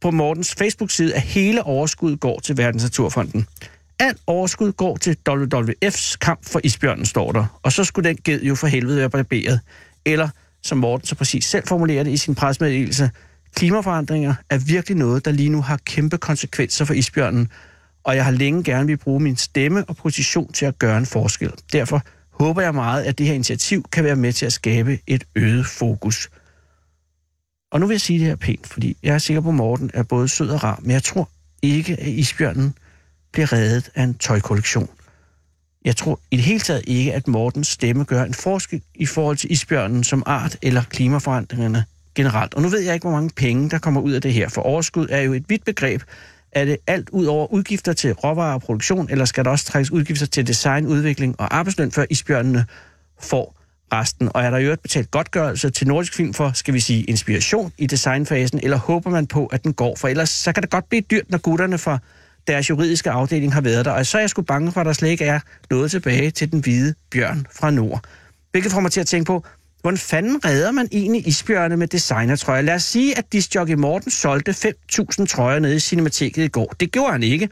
på 0.00 0.10
Mortens 0.10 0.54
Facebook-side, 0.54 1.14
at 1.14 1.22
hele 1.22 1.62
overskuddet 1.62 2.20
går 2.20 2.40
til 2.40 2.56
Verdensnaturfonden. 2.56 3.46
Alt 3.98 4.18
overskud 4.26 4.72
går 4.72 4.96
til 4.96 5.16
WWF's 5.28 6.16
kamp 6.20 6.44
for 6.44 6.60
isbjørnen, 6.64 7.06
står 7.06 7.32
der. 7.32 7.60
Og 7.62 7.72
så 7.72 7.84
skulle 7.84 8.08
den 8.08 8.18
ged 8.24 8.42
jo 8.42 8.54
for 8.54 8.66
helvede 8.66 8.96
være 8.96 9.10
barberet. 9.10 9.60
Eller, 10.04 10.28
som 10.62 10.78
Morten 10.78 11.06
så 11.06 11.14
præcis 11.14 11.44
selv 11.44 11.66
formulerer 11.66 12.04
det 12.04 12.10
i 12.10 12.16
sin 12.16 12.34
presmeddelelse, 12.34 13.10
klimaforandringer 13.54 14.34
er 14.50 14.58
virkelig 14.58 14.96
noget, 14.96 15.24
der 15.24 15.30
lige 15.30 15.48
nu 15.48 15.62
har 15.62 15.76
kæmpe 15.76 16.18
konsekvenser 16.18 16.84
for 16.84 16.94
isbjørnen, 16.94 17.48
og 18.04 18.16
jeg 18.16 18.24
har 18.24 18.30
længe 18.30 18.64
gerne 18.64 18.86
vil 18.86 18.96
bruge 18.96 19.20
min 19.20 19.36
stemme 19.36 19.84
og 19.84 19.96
position 19.96 20.52
til 20.52 20.66
at 20.66 20.78
gøre 20.78 20.98
en 20.98 21.06
forskel. 21.06 21.52
Derfor 21.72 22.02
håber 22.30 22.62
jeg 22.62 22.74
meget, 22.74 23.04
at 23.04 23.18
det 23.18 23.26
her 23.26 23.34
initiativ 23.34 23.84
kan 23.92 24.04
være 24.04 24.16
med 24.16 24.32
til 24.32 24.46
at 24.46 24.52
skabe 24.52 24.98
et 25.06 25.24
øget 25.34 25.66
fokus. 25.66 26.28
Og 27.72 27.80
nu 27.80 27.86
vil 27.86 27.94
jeg 27.94 28.00
sige 28.00 28.18
det 28.18 28.26
her 28.26 28.36
pænt, 28.36 28.66
fordi 28.66 28.96
jeg 29.02 29.14
er 29.14 29.18
sikker 29.18 29.40
på, 29.40 29.48
at 29.48 29.54
Morten 29.54 29.90
er 29.94 30.02
både 30.02 30.28
sød 30.28 30.50
og 30.50 30.64
rar, 30.64 30.78
men 30.82 30.90
jeg 30.90 31.02
tror 31.02 31.30
ikke, 31.62 32.00
at 32.00 32.06
isbjørnen 32.06 32.74
bliver 33.32 33.52
reddet 33.52 33.90
af 33.94 34.02
en 34.02 34.14
tøjkollektion. 34.14 34.88
Jeg 35.88 35.96
tror 35.96 36.20
i 36.30 36.36
det 36.36 36.44
hele 36.44 36.60
taget 36.60 36.82
ikke, 36.86 37.14
at 37.14 37.28
Mortens 37.28 37.68
stemme 37.68 38.04
gør 38.04 38.24
en 38.24 38.34
forskel 38.34 38.82
i 38.94 39.06
forhold 39.06 39.36
til 39.36 39.52
isbjørnen 39.52 40.04
som 40.04 40.22
art 40.26 40.56
eller 40.62 40.82
klimaforandringerne 40.90 41.84
generelt. 42.14 42.54
Og 42.54 42.62
nu 42.62 42.68
ved 42.68 42.80
jeg 42.80 42.94
ikke, 42.94 43.04
hvor 43.04 43.16
mange 43.16 43.30
penge, 43.36 43.70
der 43.70 43.78
kommer 43.78 44.00
ud 44.00 44.12
af 44.12 44.22
det 44.22 44.32
her, 44.32 44.48
for 44.48 44.62
overskud 44.62 45.06
er 45.10 45.20
jo 45.20 45.32
et 45.32 45.44
vidt 45.48 45.64
begreb. 45.64 46.02
Er 46.52 46.64
det 46.64 46.76
alt 46.86 47.10
ud 47.10 47.26
over 47.26 47.52
udgifter 47.52 47.92
til 47.92 48.12
råvarer 48.12 48.54
og 48.54 48.60
produktion, 48.60 49.10
eller 49.10 49.24
skal 49.24 49.44
der 49.44 49.50
også 49.50 49.64
trækkes 49.64 49.90
udgifter 49.90 50.26
til 50.26 50.46
design, 50.46 50.86
udvikling 50.86 51.40
og 51.40 51.56
arbejdsløn, 51.56 51.92
før 51.92 52.04
isbjørnene 52.10 52.64
får 53.20 53.56
resten? 53.92 54.30
Og 54.34 54.42
er 54.42 54.50
der 54.50 54.58
i 54.58 54.64
øvrigt 54.64 54.82
betalt 54.82 55.10
godtgørelse 55.10 55.70
til 55.70 55.88
Nordisk 55.88 56.14
Film 56.14 56.34
for, 56.34 56.52
skal 56.54 56.74
vi 56.74 56.80
sige, 56.80 57.04
inspiration 57.04 57.72
i 57.78 57.86
designfasen, 57.86 58.60
eller 58.62 58.76
håber 58.76 59.10
man 59.10 59.26
på, 59.26 59.46
at 59.46 59.64
den 59.64 59.72
går? 59.72 59.96
For 59.96 60.08
ellers 60.08 60.30
så 60.30 60.52
kan 60.52 60.62
det 60.62 60.70
godt 60.70 60.88
blive 60.88 61.02
dyrt, 61.10 61.30
når 61.30 61.38
gutterne 61.38 61.78
fra 61.78 61.98
deres 62.48 62.70
juridiske 62.70 63.10
afdeling 63.10 63.54
har 63.54 63.60
været 63.60 63.84
der. 63.84 63.90
Og 63.90 64.06
så 64.06 64.18
er 64.18 64.22
jeg 64.22 64.30
sgu 64.30 64.42
bange 64.42 64.72
for, 64.72 64.80
at 64.80 64.86
der 64.86 64.92
slet 64.92 65.08
ikke 65.08 65.24
er 65.24 65.40
noget 65.70 65.90
tilbage 65.90 66.30
til 66.30 66.52
den 66.52 66.60
hvide 66.60 66.94
bjørn 67.10 67.46
fra 67.60 67.70
nord. 67.70 68.00
Hvilket 68.50 68.72
får 68.72 68.80
mig 68.80 68.92
til 68.92 69.00
at 69.00 69.06
tænke 69.06 69.26
på, 69.26 69.44
hvordan 69.82 69.98
fanden 69.98 70.44
redder 70.44 70.72
man 70.72 70.88
egentlig 70.92 71.28
isbjørne 71.28 71.76
med 71.76 71.86
designertrøjer? 71.86 72.62
Lad 72.62 72.74
os 72.74 72.82
sige, 72.82 73.18
at 73.18 73.32
disjockey 73.32 73.74
Morten 73.74 74.10
solgte 74.10 74.50
5.000 74.50 75.26
trøjer 75.26 75.58
nede 75.58 75.76
i 75.76 75.78
Cinemateket 75.78 76.44
i 76.44 76.48
går. 76.48 76.74
Det 76.80 76.92
gjorde 76.92 77.12
han 77.12 77.22
ikke, 77.22 77.48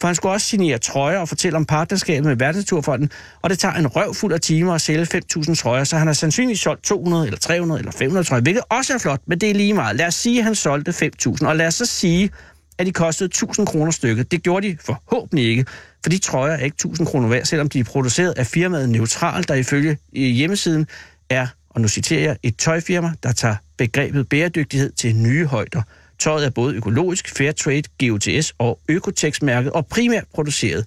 for 0.00 0.06
han 0.08 0.14
skulle 0.14 0.32
også 0.32 0.46
signere 0.46 0.78
trøjer 0.78 1.18
og 1.18 1.28
fortælle 1.28 1.56
om 1.56 1.64
partnerskabet 1.64 2.24
med 2.24 2.36
Verdensnaturfonden, 2.36 3.10
og 3.42 3.50
det 3.50 3.58
tager 3.58 3.74
en 3.74 3.86
røvfuld 3.86 4.32
af 4.32 4.40
timer 4.40 4.74
at 4.74 4.80
sælge 4.80 5.06
5.000 5.14 5.54
trøjer, 5.54 5.84
så 5.84 5.96
han 5.96 6.06
har 6.06 6.14
sandsynligvis 6.14 6.60
solgt 6.60 6.84
200 6.84 7.26
eller 7.26 7.38
300 7.38 7.78
eller 7.78 7.92
500 7.92 8.28
trøjer, 8.28 8.42
hvilket 8.42 8.62
også 8.70 8.94
er 8.94 8.98
flot, 8.98 9.20
men 9.26 9.40
det 9.40 9.50
er 9.50 9.54
lige 9.54 9.74
meget. 9.74 9.96
Lad 9.96 10.06
os 10.06 10.14
sige, 10.14 10.38
at 10.38 10.44
han 10.44 10.54
solgte 10.54 11.10
5.000, 11.26 11.46
og 11.46 11.56
lad 11.56 11.66
os 11.66 11.74
så 11.74 11.86
sige, 11.86 12.30
at 12.78 12.86
de 12.86 12.92
kostede 12.92 13.26
1000 13.26 13.66
kroner 13.66 13.90
stykket. 13.90 14.30
Det 14.30 14.42
gjorde 14.42 14.68
de 14.68 14.76
forhåbentlig 14.80 15.44
ikke, 15.48 15.64
for 16.02 16.10
de 16.10 16.18
trøjer 16.18 16.52
er 16.52 16.64
ikke 16.64 16.74
1000 16.74 17.06
kroner 17.06 17.28
værd, 17.28 17.44
selvom 17.44 17.68
de 17.68 17.80
er 17.80 17.84
produceret 17.84 18.32
af 18.38 18.46
firmaet 18.46 18.88
Neutral, 18.88 19.48
der 19.48 19.54
ifølge 19.54 19.98
hjemmesiden 20.12 20.86
er, 21.30 21.46
og 21.70 21.80
nu 21.80 21.88
citerer 21.88 22.22
jeg, 22.22 22.36
et 22.42 22.56
tøjfirma, 22.56 23.12
der 23.22 23.32
tager 23.32 23.56
begrebet 23.76 24.28
bæredygtighed 24.28 24.92
til 24.92 25.16
nye 25.16 25.46
højder. 25.46 25.82
Tøjet 26.18 26.46
er 26.46 26.50
både 26.50 26.74
økologisk, 26.74 27.36
fair 27.36 27.52
trade, 27.52 27.82
GOTS 28.00 28.54
og 28.58 28.80
Økotex-mærket 28.88 29.72
og 29.72 29.86
primært 29.86 30.24
produceret 30.34 30.84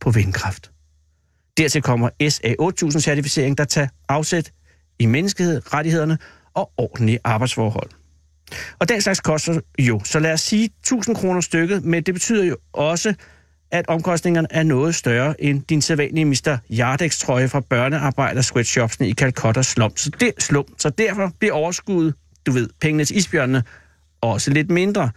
på 0.00 0.10
vindkraft. 0.10 0.70
Dertil 1.56 1.82
kommer 1.82 2.08
SA8000-certificering, 2.22 3.54
der 3.54 3.64
tager 3.64 3.88
afsæt 4.08 4.52
i 4.98 5.06
menneskerettighederne 5.06 6.18
og 6.54 6.70
ordentlige 6.76 7.18
arbejdsforhold. 7.24 7.90
Og 8.78 8.88
den 8.88 9.00
slags 9.00 9.20
koster 9.20 9.60
jo, 9.78 10.00
så 10.04 10.18
lad 10.18 10.32
os 10.32 10.40
sige 10.40 10.64
1000 10.64 11.16
kroner 11.16 11.40
stykket, 11.40 11.84
men 11.84 12.02
det 12.02 12.14
betyder 12.14 12.44
jo 12.44 12.56
også, 12.72 13.14
at 13.70 13.84
omkostningerne 13.88 14.48
er 14.50 14.62
noget 14.62 14.94
større 14.94 15.42
end 15.42 15.62
din 15.62 15.82
sædvanlige 15.82 16.24
Mr. 16.24 16.58
Yardex-trøje 16.70 17.48
fra 17.48 17.60
børnearbejder 17.60 18.42
sweatshopsene 18.42 19.08
i 19.08 19.14
Calcutta 19.14 19.62
slum. 19.62 19.96
Så, 19.96 20.10
det, 20.20 20.32
slum. 20.38 20.64
så 20.78 20.90
derfor 20.90 21.32
bliver 21.38 21.54
overskuddet, 21.54 22.14
du 22.46 22.52
ved, 22.52 22.68
pengene 22.80 23.04
til 23.04 23.16
isbjørnene 23.16 23.62
også 24.20 24.50
lidt 24.50 24.70
mindre. 24.70 25.10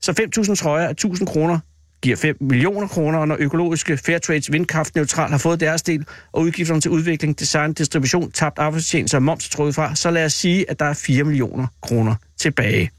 Så 0.00 0.28
5.000 0.38 0.54
trøjer 0.54 0.88
er 0.88 0.94
1.000 1.06 1.24
kroner 1.24 1.58
giver 2.02 2.16
5 2.16 2.36
millioner 2.40 2.88
kroner, 2.88 3.18
og 3.18 3.28
når 3.28 3.36
økologiske 3.40 3.96
Fairtrades 3.96 4.52
Vindkraft 4.52 4.94
Neutral 4.94 5.30
har 5.30 5.38
fået 5.38 5.60
deres 5.60 5.82
del, 5.82 6.06
og 6.32 6.42
udgifterne 6.42 6.80
til 6.80 6.90
udvikling, 6.90 7.38
design, 7.38 7.72
distribution, 7.72 8.30
tabt 8.30 8.58
arbejdstjeneste 8.58 9.16
og 9.16 9.22
moms 9.22 9.48
trådet 9.48 9.74
fra, 9.74 9.94
så 9.94 10.10
lad 10.10 10.24
os 10.24 10.32
sige, 10.32 10.70
at 10.70 10.78
der 10.78 10.84
er 10.84 10.94
4 10.94 11.24
millioner 11.24 11.66
kroner 11.82 12.14
tilbage. 12.38 12.90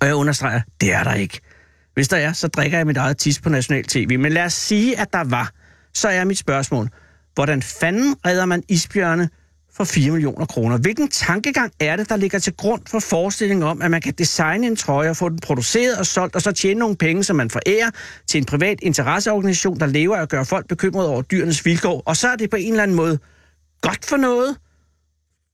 Og 0.00 0.06
jeg 0.06 0.14
understreger, 0.14 0.60
det 0.80 0.92
er 0.92 1.04
der 1.04 1.14
ikke. 1.14 1.40
Hvis 1.94 2.08
der 2.08 2.16
er, 2.16 2.32
så 2.32 2.48
drikker 2.48 2.78
jeg 2.78 2.86
mit 2.86 2.96
eget 2.96 3.18
tis 3.18 3.40
på 3.40 3.48
national 3.48 3.84
tv. 3.84 4.18
Men 4.18 4.32
lad 4.32 4.44
os 4.44 4.52
sige, 4.52 5.00
at 5.00 5.12
der 5.12 5.24
var. 5.24 5.50
Så 5.94 6.08
er 6.08 6.24
mit 6.24 6.38
spørgsmål, 6.38 6.88
hvordan 7.34 7.62
fanden 7.62 8.16
redder 8.26 8.46
man 8.46 8.62
isbjørne 8.68 9.28
for 9.80 9.84
4 9.84 10.10
millioner 10.10 10.46
kroner? 10.46 10.78
Hvilken 10.78 11.08
tankegang 11.08 11.72
er 11.80 11.96
det, 11.96 12.08
der 12.08 12.16
ligger 12.16 12.38
til 12.38 12.52
grund 12.56 12.82
for 12.86 12.98
forestillingen 12.98 13.62
om, 13.62 13.82
at 13.82 13.90
man 13.90 14.00
kan 14.00 14.14
designe 14.18 14.66
en 14.66 14.76
trøje 14.76 15.10
og 15.10 15.16
få 15.16 15.28
den 15.28 15.38
produceret 15.38 15.98
og 15.98 16.06
solgt, 16.06 16.34
og 16.34 16.42
så 16.42 16.52
tjene 16.52 16.80
nogle 16.80 16.96
penge, 16.96 17.24
som 17.24 17.36
man 17.36 17.50
forærer 17.50 17.90
til 18.26 18.38
en 18.38 18.44
privat 18.44 18.78
interesseorganisation, 18.82 19.80
der 19.80 19.86
lever 19.86 20.16
af 20.16 20.22
at 20.22 20.28
gøre 20.28 20.44
folk 20.44 20.68
bekymrede 20.68 21.08
over 21.08 21.22
dyrenes 21.22 21.64
vilkår, 21.66 22.02
og 22.06 22.16
så 22.16 22.28
er 22.28 22.36
det 22.36 22.50
på 22.50 22.56
en 22.56 22.70
eller 22.70 22.82
anden 22.82 22.96
måde 22.96 23.18
godt 23.80 24.04
for 24.04 24.16
noget? 24.16 24.56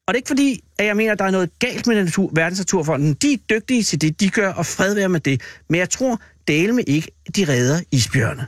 Og 0.07 0.15
det 0.15 0.17
er 0.17 0.19
ikke 0.19 0.29
fordi, 0.29 0.65
at 0.79 0.87
jeg 0.87 0.97
mener, 0.97 1.13
at 1.13 1.19
der 1.19 1.25
er 1.25 1.31
noget 1.31 1.59
galt 1.59 1.87
med 1.87 2.05
natur, 2.05 2.31
Verdensnaturfonden. 2.35 3.15
De 3.15 3.33
er 3.33 3.39
dygtige 3.51 3.83
til 3.83 4.01
det, 4.01 4.21
de 4.21 4.31
gør, 4.31 4.53
og 4.53 4.67
fred 4.67 4.95
være 4.95 5.09
med 5.09 5.21
det. 5.21 5.43
Men 5.69 5.79
jeg 5.79 5.91
tror, 5.91 6.21
dele 6.49 6.73
med 6.73 6.85
ikke, 6.87 7.11
de 7.37 7.45
redder 7.49 7.81
isbjørne. 7.93 8.47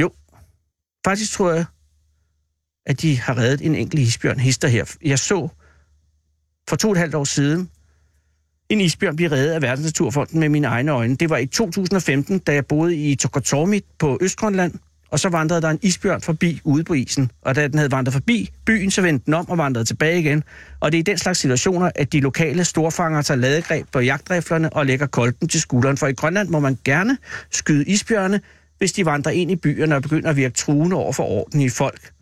Jo, 0.00 0.10
faktisk 1.04 1.32
tror 1.32 1.52
jeg, 1.52 1.64
at 2.88 3.02
de 3.02 3.20
har 3.20 3.38
reddet 3.38 3.66
en 3.66 3.74
enkelt 3.74 4.00
isbjørn 4.00 4.38
hister 4.38 4.68
her. 4.68 4.84
Jeg 5.04 5.18
så 5.18 5.48
for 6.68 6.76
to 6.76 6.88
og 6.88 6.92
et 6.92 6.98
halvt 6.98 7.14
år 7.14 7.24
siden 7.24 7.70
en 8.68 8.80
isbjørn 8.80 9.16
blive 9.16 9.30
reddet 9.30 9.52
af 9.52 9.62
Verdensnaturfonden 9.62 10.40
med 10.40 10.48
mine 10.48 10.66
egne 10.66 10.92
øjne. 10.92 11.16
Det 11.16 11.30
var 11.30 11.36
i 11.36 11.46
2015, 11.46 12.38
da 12.38 12.54
jeg 12.54 12.66
boede 12.66 12.96
i 12.96 13.14
Tokotormit 13.14 13.84
på 13.98 14.18
Østgrønland, 14.20 14.74
og 15.10 15.20
så 15.20 15.28
vandrede 15.28 15.62
der 15.62 15.70
en 15.70 15.78
isbjørn 15.82 16.20
forbi 16.20 16.60
ude 16.64 16.84
på 16.84 16.94
isen. 16.94 17.30
Og 17.42 17.54
da 17.54 17.68
den 17.68 17.78
havde 17.78 17.92
vandret 17.92 18.12
forbi 18.12 18.50
byen, 18.66 18.90
så 18.90 19.02
vendte 19.02 19.26
den 19.26 19.34
om 19.34 19.48
og 19.48 19.58
vandrede 19.58 19.84
tilbage 19.84 20.20
igen. 20.20 20.44
Og 20.80 20.92
det 20.92 20.98
er 20.98 21.00
i 21.00 21.02
den 21.02 21.18
slags 21.18 21.38
situationer, 21.38 21.90
at 21.94 22.12
de 22.12 22.20
lokale 22.20 22.64
storfanger 22.64 23.22
tager 23.22 23.38
ladegreb 23.38 23.86
på 23.92 24.00
jagtriflerne 24.00 24.72
og 24.72 24.86
lægger 24.86 25.06
kolben 25.06 25.48
til 25.48 25.60
skulderen. 25.60 25.96
For 25.96 26.06
i 26.06 26.12
Grønland 26.12 26.48
må 26.48 26.60
man 26.60 26.78
gerne 26.84 27.18
skyde 27.50 27.84
isbjørne, 27.84 28.40
hvis 28.78 28.92
de 28.92 29.06
vandrer 29.06 29.32
ind 29.32 29.50
i 29.50 29.56
byerne 29.56 29.96
og 29.96 30.02
begynder 30.02 30.30
at 30.30 30.36
virke 30.36 30.54
truende 30.54 30.96
over 30.96 31.12
for 31.12 31.24
orden 31.24 31.60
i 31.60 31.68
folk. 31.68 32.12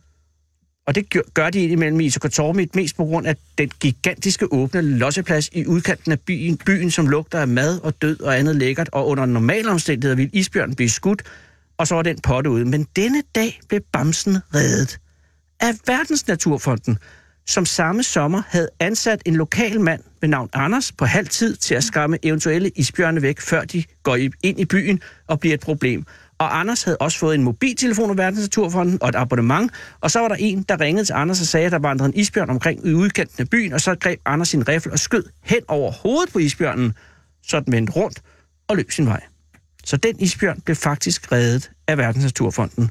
Og 0.86 0.94
det 0.94 1.14
gør 1.34 1.50
de 1.50 1.64
imellem 1.64 2.00
i 2.00 2.10
og 2.22 2.56
mest 2.74 2.96
på 2.96 3.04
grund 3.04 3.26
af 3.26 3.36
den 3.58 3.70
gigantiske 3.80 4.52
åbne 4.52 4.80
losseplads 4.80 5.48
i 5.52 5.66
udkanten 5.66 6.12
af 6.12 6.20
byen, 6.20 6.56
byen, 6.56 6.90
som 6.90 7.06
lugter 7.06 7.40
af 7.40 7.48
mad 7.48 7.78
og 7.78 8.02
død 8.02 8.20
og 8.20 8.38
andet 8.38 8.56
lækkert, 8.56 8.88
og 8.92 9.08
under 9.08 9.26
normale 9.26 9.70
omstændigheder 9.70 10.16
ville 10.16 10.30
isbjørnen 10.32 10.74
blive 10.74 10.90
skudt, 10.90 11.22
og 11.78 11.86
så 11.86 11.94
var 11.94 12.02
den 12.02 12.20
potte 12.20 12.50
ude. 12.50 12.64
Men 12.64 12.86
denne 12.96 13.22
dag 13.34 13.60
blev 13.68 13.80
Bamsen 13.92 14.36
reddet 14.54 14.98
af 15.60 15.72
Verdensnaturfonden, 15.86 16.98
som 17.46 17.66
samme 17.66 18.02
sommer 18.02 18.42
havde 18.48 18.68
ansat 18.80 19.22
en 19.24 19.36
lokal 19.36 19.80
mand 19.80 20.02
ved 20.20 20.28
navn 20.28 20.48
Anders 20.52 20.92
på 20.92 21.04
halv 21.04 21.28
tid 21.28 21.56
til 21.56 21.74
at 21.74 21.84
skræmme 21.84 22.18
eventuelle 22.22 22.70
isbjørne 22.76 23.22
væk, 23.22 23.40
før 23.40 23.64
de 23.64 23.84
går 24.02 24.16
ind 24.42 24.60
i 24.60 24.64
byen 24.64 25.00
og 25.26 25.40
bliver 25.40 25.54
et 25.54 25.60
problem. 25.60 26.06
Og 26.38 26.60
Anders 26.60 26.82
havde 26.82 26.96
også 26.96 27.18
fået 27.18 27.34
en 27.34 27.42
mobiltelefon 27.42 28.10
af 28.10 28.16
Verdensnaturfonden 28.16 29.02
og 29.02 29.08
et 29.08 29.14
abonnement, 29.14 29.72
og 30.00 30.10
så 30.10 30.20
var 30.20 30.28
der 30.28 30.34
en, 30.34 30.62
der 30.62 30.80
ringede 30.80 31.04
til 31.04 31.12
Anders 31.12 31.40
og 31.40 31.46
sagde, 31.46 31.66
at 31.66 31.72
der 31.72 31.78
vandrede 31.78 32.08
en 32.08 32.14
isbjørn 32.14 32.50
omkring 32.50 32.86
i 32.86 32.94
udkanten 32.94 33.40
af 33.42 33.50
byen, 33.50 33.72
og 33.72 33.80
så 33.80 33.94
greb 33.94 34.20
Anders 34.24 34.48
sin 34.48 34.68
riffel 34.68 34.92
og 34.92 34.98
skød 34.98 35.24
hen 35.42 35.60
over 35.68 35.92
hovedet 35.92 36.32
på 36.32 36.38
isbjørnen, 36.38 36.94
så 37.46 37.60
den 37.60 37.72
vendte 37.72 37.92
rundt 37.92 38.22
og 38.68 38.76
løb 38.76 38.90
sin 38.90 39.06
vej. 39.06 39.20
Så 39.84 39.96
den 39.96 40.20
isbjørn 40.20 40.60
blev 40.60 40.76
faktisk 40.76 41.32
reddet 41.32 41.70
af 41.88 41.98
Verdensnaturfonden. 41.98 42.90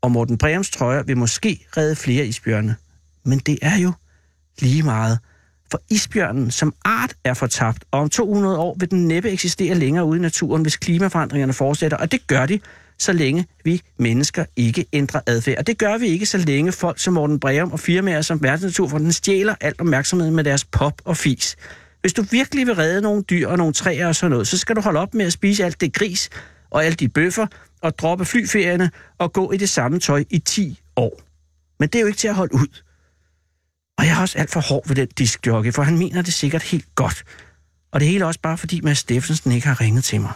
Og 0.00 0.10
Morten 0.12 0.38
Breums 0.38 0.70
trøjer 0.70 1.02
vil 1.02 1.16
måske 1.16 1.66
redde 1.76 1.96
flere 1.96 2.26
isbjørne. 2.26 2.76
Men 3.24 3.38
det 3.38 3.58
er 3.62 3.76
jo 3.76 3.92
lige 4.60 4.82
meget. 4.82 5.18
For 5.70 5.80
isbjørnen 5.90 6.50
som 6.50 6.74
art 6.84 7.14
er 7.24 7.34
fortabt, 7.34 7.84
og 7.90 8.00
om 8.00 8.08
200 8.08 8.58
år 8.58 8.76
vil 8.78 8.90
den 8.90 9.08
næppe 9.08 9.30
eksistere 9.30 9.74
længere 9.74 10.04
ude 10.04 10.18
i 10.18 10.22
naturen, 10.22 10.62
hvis 10.62 10.76
klimaforandringerne 10.76 11.52
fortsætter. 11.52 11.96
Og 11.96 12.12
det 12.12 12.26
gør 12.26 12.46
de, 12.46 12.60
så 12.98 13.12
længe 13.12 13.46
vi 13.64 13.82
mennesker 13.98 14.44
ikke 14.56 14.86
ændrer 14.92 15.20
adfærd. 15.26 15.58
Og 15.58 15.66
det 15.66 15.78
gør 15.78 15.98
vi 15.98 16.06
ikke, 16.06 16.26
så 16.26 16.38
længe 16.38 16.72
folk 16.72 16.98
som 16.98 17.14
Morten 17.14 17.40
Breum 17.40 17.72
og 17.72 17.80
firmaer 17.80 18.22
som 18.22 18.42
Verdensnaturfonden 18.42 19.12
stjæler 19.12 19.54
alt 19.60 19.80
opmærksomhed 19.80 20.30
med 20.30 20.44
deres 20.44 20.64
pop 20.64 21.02
og 21.04 21.16
fis. 21.16 21.56
Hvis 22.00 22.12
du 22.12 22.22
virkelig 22.22 22.66
vil 22.66 22.74
redde 22.74 23.00
nogle 23.00 23.22
dyr 23.22 23.48
og 23.48 23.58
nogle 23.58 23.72
træer 23.72 24.06
og 24.06 24.16
sådan 24.16 24.30
noget, 24.30 24.48
så 24.48 24.58
skal 24.58 24.76
du 24.76 24.80
holde 24.80 25.00
op 25.00 25.14
med 25.14 25.26
at 25.26 25.32
spise 25.32 25.64
alt 25.64 25.80
det 25.80 25.92
gris 25.92 26.30
og 26.70 26.84
alle 26.84 26.96
de 26.96 27.08
bøffer 27.08 27.46
og 27.82 27.98
droppe 27.98 28.24
flyferierne 28.24 28.90
og 29.18 29.32
gå 29.32 29.52
i 29.52 29.56
det 29.56 29.68
samme 29.68 29.98
tøj 29.98 30.24
i 30.30 30.38
10 30.38 30.80
år. 30.96 31.20
Men 31.80 31.88
det 31.88 31.94
er 31.94 32.00
jo 32.00 32.06
ikke 32.06 32.18
til 32.18 32.28
at 32.28 32.34
holde 32.34 32.54
ud. 32.54 32.82
Og 33.98 34.06
jeg 34.06 34.16
er 34.16 34.20
også 34.20 34.38
alt 34.38 34.50
for 34.50 34.60
hård 34.60 34.88
ved 34.88 34.96
den 34.96 35.08
diskjockey, 35.18 35.72
for 35.72 35.82
han 35.82 35.98
mener 35.98 36.22
det 36.22 36.34
sikkert 36.34 36.62
helt 36.62 36.94
godt. 36.94 37.24
Og 37.92 38.00
det 38.00 38.08
hele 38.08 38.22
er 38.22 38.26
også 38.26 38.40
bare 38.40 38.58
fordi 38.58 38.80
Mads 38.80 38.98
Steffensen 38.98 39.52
ikke 39.52 39.66
har 39.66 39.80
ringet 39.80 40.04
til 40.04 40.20
mig. 40.20 40.32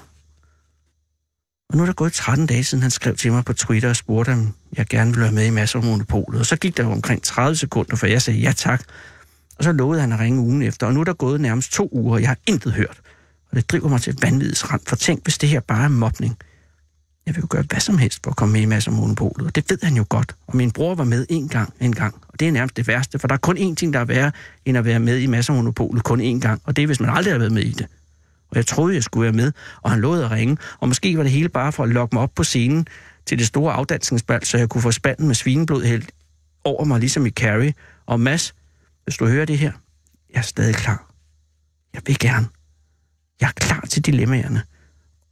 Og 1.71 1.77
nu 1.77 1.83
er 1.83 1.87
der 1.87 1.93
gået 1.93 2.13
13 2.13 2.47
dage 2.47 2.65
siden, 2.65 2.83
han 2.83 2.91
skrev 2.91 3.17
til 3.17 3.33
mig 3.33 3.45
på 3.45 3.53
Twitter 3.53 3.89
og 3.89 3.97
spurgte, 3.97 4.33
om 4.33 4.55
jeg 4.77 4.87
gerne 4.87 5.11
ville 5.11 5.23
være 5.23 5.33
med 5.33 5.47
i 5.47 5.51
masser 5.51 5.79
af 5.79 5.85
monopolet. 5.85 6.41
Og 6.41 6.47
så 6.47 6.57
gik 6.57 6.77
der 6.77 6.85
jo 6.85 6.91
omkring 6.91 7.23
30 7.23 7.57
sekunder, 7.57 7.97
for 7.97 8.07
jeg 8.07 8.23
sagde 8.23 8.41
ja 8.41 8.53
tak. 8.53 8.85
Og 9.59 9.65
så 9.65 9.73
lovede 9.73 10.01
han 10.01 10.13
at 10.13 10.21
ringe 10.21 10.41
ugen 10.41 10.63
efter, 10.63 10.87
og 10.87 10.95
nu 10.95 11.01
er 11.01 11.05
der 11.05 11.13
gået 11.13 11.41
nærmest 11.41 11.73
to 11.73 11.89
uger, 11.93 12.15
og 12.15 12.21
jeg 12.21 12.29
har 12.29 12.37
intet 12.47 12.73
hørt. 12.73 13.01
Og 13.51 13.57
det 13.57 13.71
driver 13.71 13.89
mig 13.89 14.01
til 14.01 14.19
vanvidsrand, 14.23 14.81
for 14.87 14.97
tænk, 14.97 15.23
hvis 15.23 15.39
det 15.39 15.49
her 15.49 15.61
bare 15.61 15.85
er 15.85 15.89
mobning. 15.89 16.37
Jeg 17.27 17.35
vil 17.35 17.41
jo 17.41 17.47
gøre 17.51 17.63
hvad 17.63 17.81
som 17.81 17.99
helst 17.99 18.21
for 18.25 18.31
at 18.31 18.37
komme 18.37 18.53
med 18.53 18.61
i 18.61 18.65
masser 18.65 18.91
af 18.91 18.97
monopolet, 18.97 19.47
og 19.47 19.55
det 19.55 19.71
ved 19.71 19.79
han 19.83 19.97
jo 19.97 20.05
godt. 20.09 20.37
Og 20.47 20.57
min 20.57 20.71
bror 20.71 20.95
var 20.95 21.05
med 21.05 21.27
en 21.29 21.49
gang, 21.49 21.75
en 21.81 21.95
gang, 21.95 22.15
det 22.41 22.49
er 22.49 22.53
nærmest 22.53 22.77
det 22.77 22.89
værste, 22.89 23.19
for 23.19 23.29
der 23.29 23.35
er 23.35 23.39
kun 23.39 23.59
én 23.59 23.75
ting, 23.75 23.93
der 23.93 24.01
er 24.01 24.05
værre, 24.05 24.33
end 24.65 24.79
at 24.79 24.85
være 24.85 24.99
med 24.99 25.19
i 25.19 25.27
masser 25.27 25.53
monopolet 25.53 26.05
kun 26.05 26.21
én 26.21 26.41
gang, 26.41 26.63
og 26.65 26.77
det 26.77 26.83
er, 26.83 26.87
hvis 26.87 27.01
man 27.01 27.11
aldrig 27.11 27.35
har 27.35 27.39
været 27.39 27.53
med 27.53 27.63
i 27.63 27.73
det. 27.73 27.87
Og 28.51 28.57
jeg 28.57 28.67
troede, 28.67 28.95
jeg 28.95 29.03
skulle 29.03 29.23
være 29.23 29.33
med, 29.33 29.53
og 29.83 29.91
han 29.91 30.01
lovede 30.01 30.25
at 30.25 30.31
ringe, 30.31 30.57
og 30.81 30.89
måske 30.89 31.17
var 31.17 31.23
det 31.23 31.33
hele 31.33 31.49
bare 31.49 31.73
for 31.73 31.83
at 31.83 31.89
lokke 31.89 32.15
mig 32.15 32.23
op 32.23 32.35
på 32.35 32.45
scenen 32.45 32.87
til 33.27 33.39
det 33.39 33.47
store 33.47 33.73
afdansningsbal, 33.73 34.45
så 34.45 34.59
jeg 34.59 34.69
kunne 34.69 34.83
få 34.83 34.91
spanden 34.91 35.27
med 35.27 35.35
svineblod 35.35 35.85
helt 35.85 36.11
over 36.65 36.85
mig, 36.85 37.01
ligesom 37.01 37.27
i 37.27 37.31
Carrie. 37.31 37.75
Og 38.07 38.21
Mads, 38.21 38.55
hvis 39.05 39.17
du 39.17 39.27
hører 39.27 39.45
det 39.45 39.59
her, 39.59 39.73
jeg 40.33 40.39
er 40.39 40.43
stadig 40.43 40.75
klar. 40.75 41.13
Jeg 41.95 42.03
vil 42.07 42.19
gerne. 42.19 42.47
Jeg 43.41 43.47
er 43.47 43.53
klar 43.53 43.81
til 43.91 44.07
dilemmaerne. 44.07 44.63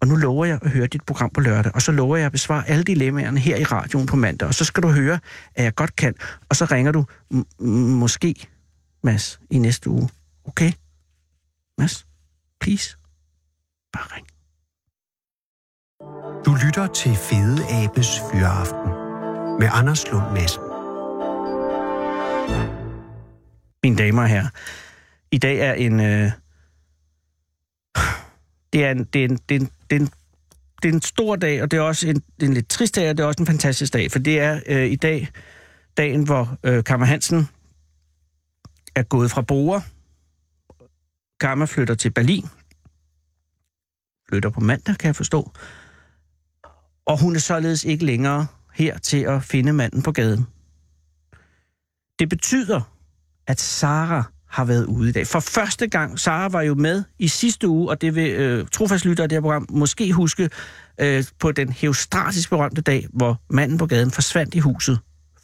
Og 0.00 0.08
nu 0.08 0.16
lover 0.16 0.44
jeg 0.44 0.58
at 0.62 0.70
høre 0.70 0.86
dit 0.86 1.02
program 1.02 1.30
på 1.30 1.40
lørdag, 1.40 1.74
og 1.74 1.82
så 1.82 1.92
lover 1.92 2.16
jeg 2.16 2.26
at 2.26 2.32
besvare 2.32 2.68
alle 2.68 2.84
dilemmaerne 2.84 3.40
her 3.40 3.56
i 3.56 3.64
radioen 3.64 4.06
på 4.06 4.16
mandag, 4.16 4.48
og 4.48 4.54
så 4.54 4.64
skal 4.64 4.82
du 4.82 4.88
høre, 4.88 5.18
at 5.54 5.64
jeg 5.64 5.74
godt 5.74 5.96
kan, 5.96 6.14
og 6.48 6.56
så 6.56 6.64
ringer 6.64 6.92
du 6.92 7.04
måske, 8.00 8.34
Mads, 9.02 9.40
i 9.50 9.58
næste 9.58 9.90
uge. 9.90 10.08
Okay? 10.44 10.72
Mads, 11.78 12.06
please, 12.60 12.96
bare 13.92 14.04
ring. 14.16 14.26
Du 16.46 16.66
lytter 16.66 16.86
til 16.86 17.14
Fede 17.14 17.84
Abes 17.84 18.20
Fyraften 18.32 18.90
med 19.60 19.68
Anders 19.72 20.10
Lund 20.10 20.32
Madsen. 20.32 20.62
Mine 23.82 23.96
damer 23.96 24.22
og 24.22 24.28
herrer, 24.28 24.48
i 25.32 25.38
dag 25.38 25.58
er 25.58 25.72
en... 25.72 26.00
Øh, 26.00 26.30
det, 28.78 28.86
er 28.86 28.90
en, 28.90 29.04
det, 29.04 29.24
er 29.24 29.28
en, 29.28 29.38
det, 29.48 29.54
er 29.54 29.60
en, 29.60 29.70
det, 29.90 29.96
er 29.96 30.00
en, 30.00 30.10
det 30.82 30.88
er 30.88 30.92
en 30.92 31.02
stor 31.02 31.36
dag, 31.36 31.62
og 31.62 31.70
det 31.70 31.76
er 31.76 31.80
også 31.80 32.08
en, 32.08 32.22
en 32.42 32.54
lidt 32.54 32.68
trist 32.68 32.96
dag, 32.96 33.10
og 33.10 33.16
det 33.16 33.22
er 33.22 33.26
også 33.26 33.42
en 33.42 33.46
fantastisk 33.46 33.92
dag, 33.92 34.12
for 34.12 34.18
det 34.18 34.40
er 34.40 34.60
øh, 34.66 34.86
i 34.86 34.96
dag 34.96 35.28
dagen, 35.96 36.24
hvor 36.24 36.58
øh, 36.62 36.84
Kammer 36.84 37.06
Hansen 37.06 37.48
er 38.94 39.02
gået 39.02 39.30
fra 39.30 39.42
Bore. 39.42 39.82
Kammer 41.40 41.66
flytter 41.66 41.94
til 41.94 42.10
Berlin. 42.10 42.46
Flytter 44.28 44.50
på 44.50 44.60
mandag, 44.60 44.96
kan 44.98 45.06
jeg 45.06 45.16
forstå. 45.16 45.52
Og 47.06 47.20
hun 47.20 47.34
er 47.34 47.40
således 47.40 47.84
ikke 47.84 48.04
længere 48.04 48.46
her 48.74 48.98
til 48.98 49.22
at 49.22 49.42
finde 49.42 49.72
manden 49.72 50.02
på 50.02 50.12
gaden. 50.12 50.46
Det 52.18 52.28
betyder, 52.28 52.80
at 53.46 53.60
Sara 53.60 54.24
har 54.48 54.64
været 54.64 54.84
ude 54.84 55.08
i 55.08 55.12
dag. 55.12 55.26
For 55.26 55.40
første 55.40 55.86
gang, 55.86 56.20
Sara 56.20 56.48
var 56.48 56.62
jo 56.62 56.74
med 56.74 57.04
i 57.18 57.28
sidste 57.28 57.68
uge, 57.68 57.90
og 57.90 58.00
det 58.00 58.14
vil 58.14 58.30
øh, 58.30 58.66
trofast 58.72 59.04
lytter 59.04 59.22
af 59.22 59.28
det 59.28 59.36
her 59.36 59.40
program 59.40 59.66
måske 59.70 60.12
huske, 60.12 60.50
øh, 61.00 61.24
på 61.38 61.52
den 61.52 61.68
heustratisk 61.72 62.50
berømte 62.50 62.80
dag, 62.80 63.06
hvor 63.12 63.40
manden 63.50 63.78
på 63.78 63.86
gaden 63.86 64.10
forsvandt 64.10 64.54
i 64.54 64.58
huset, 64.58 64.98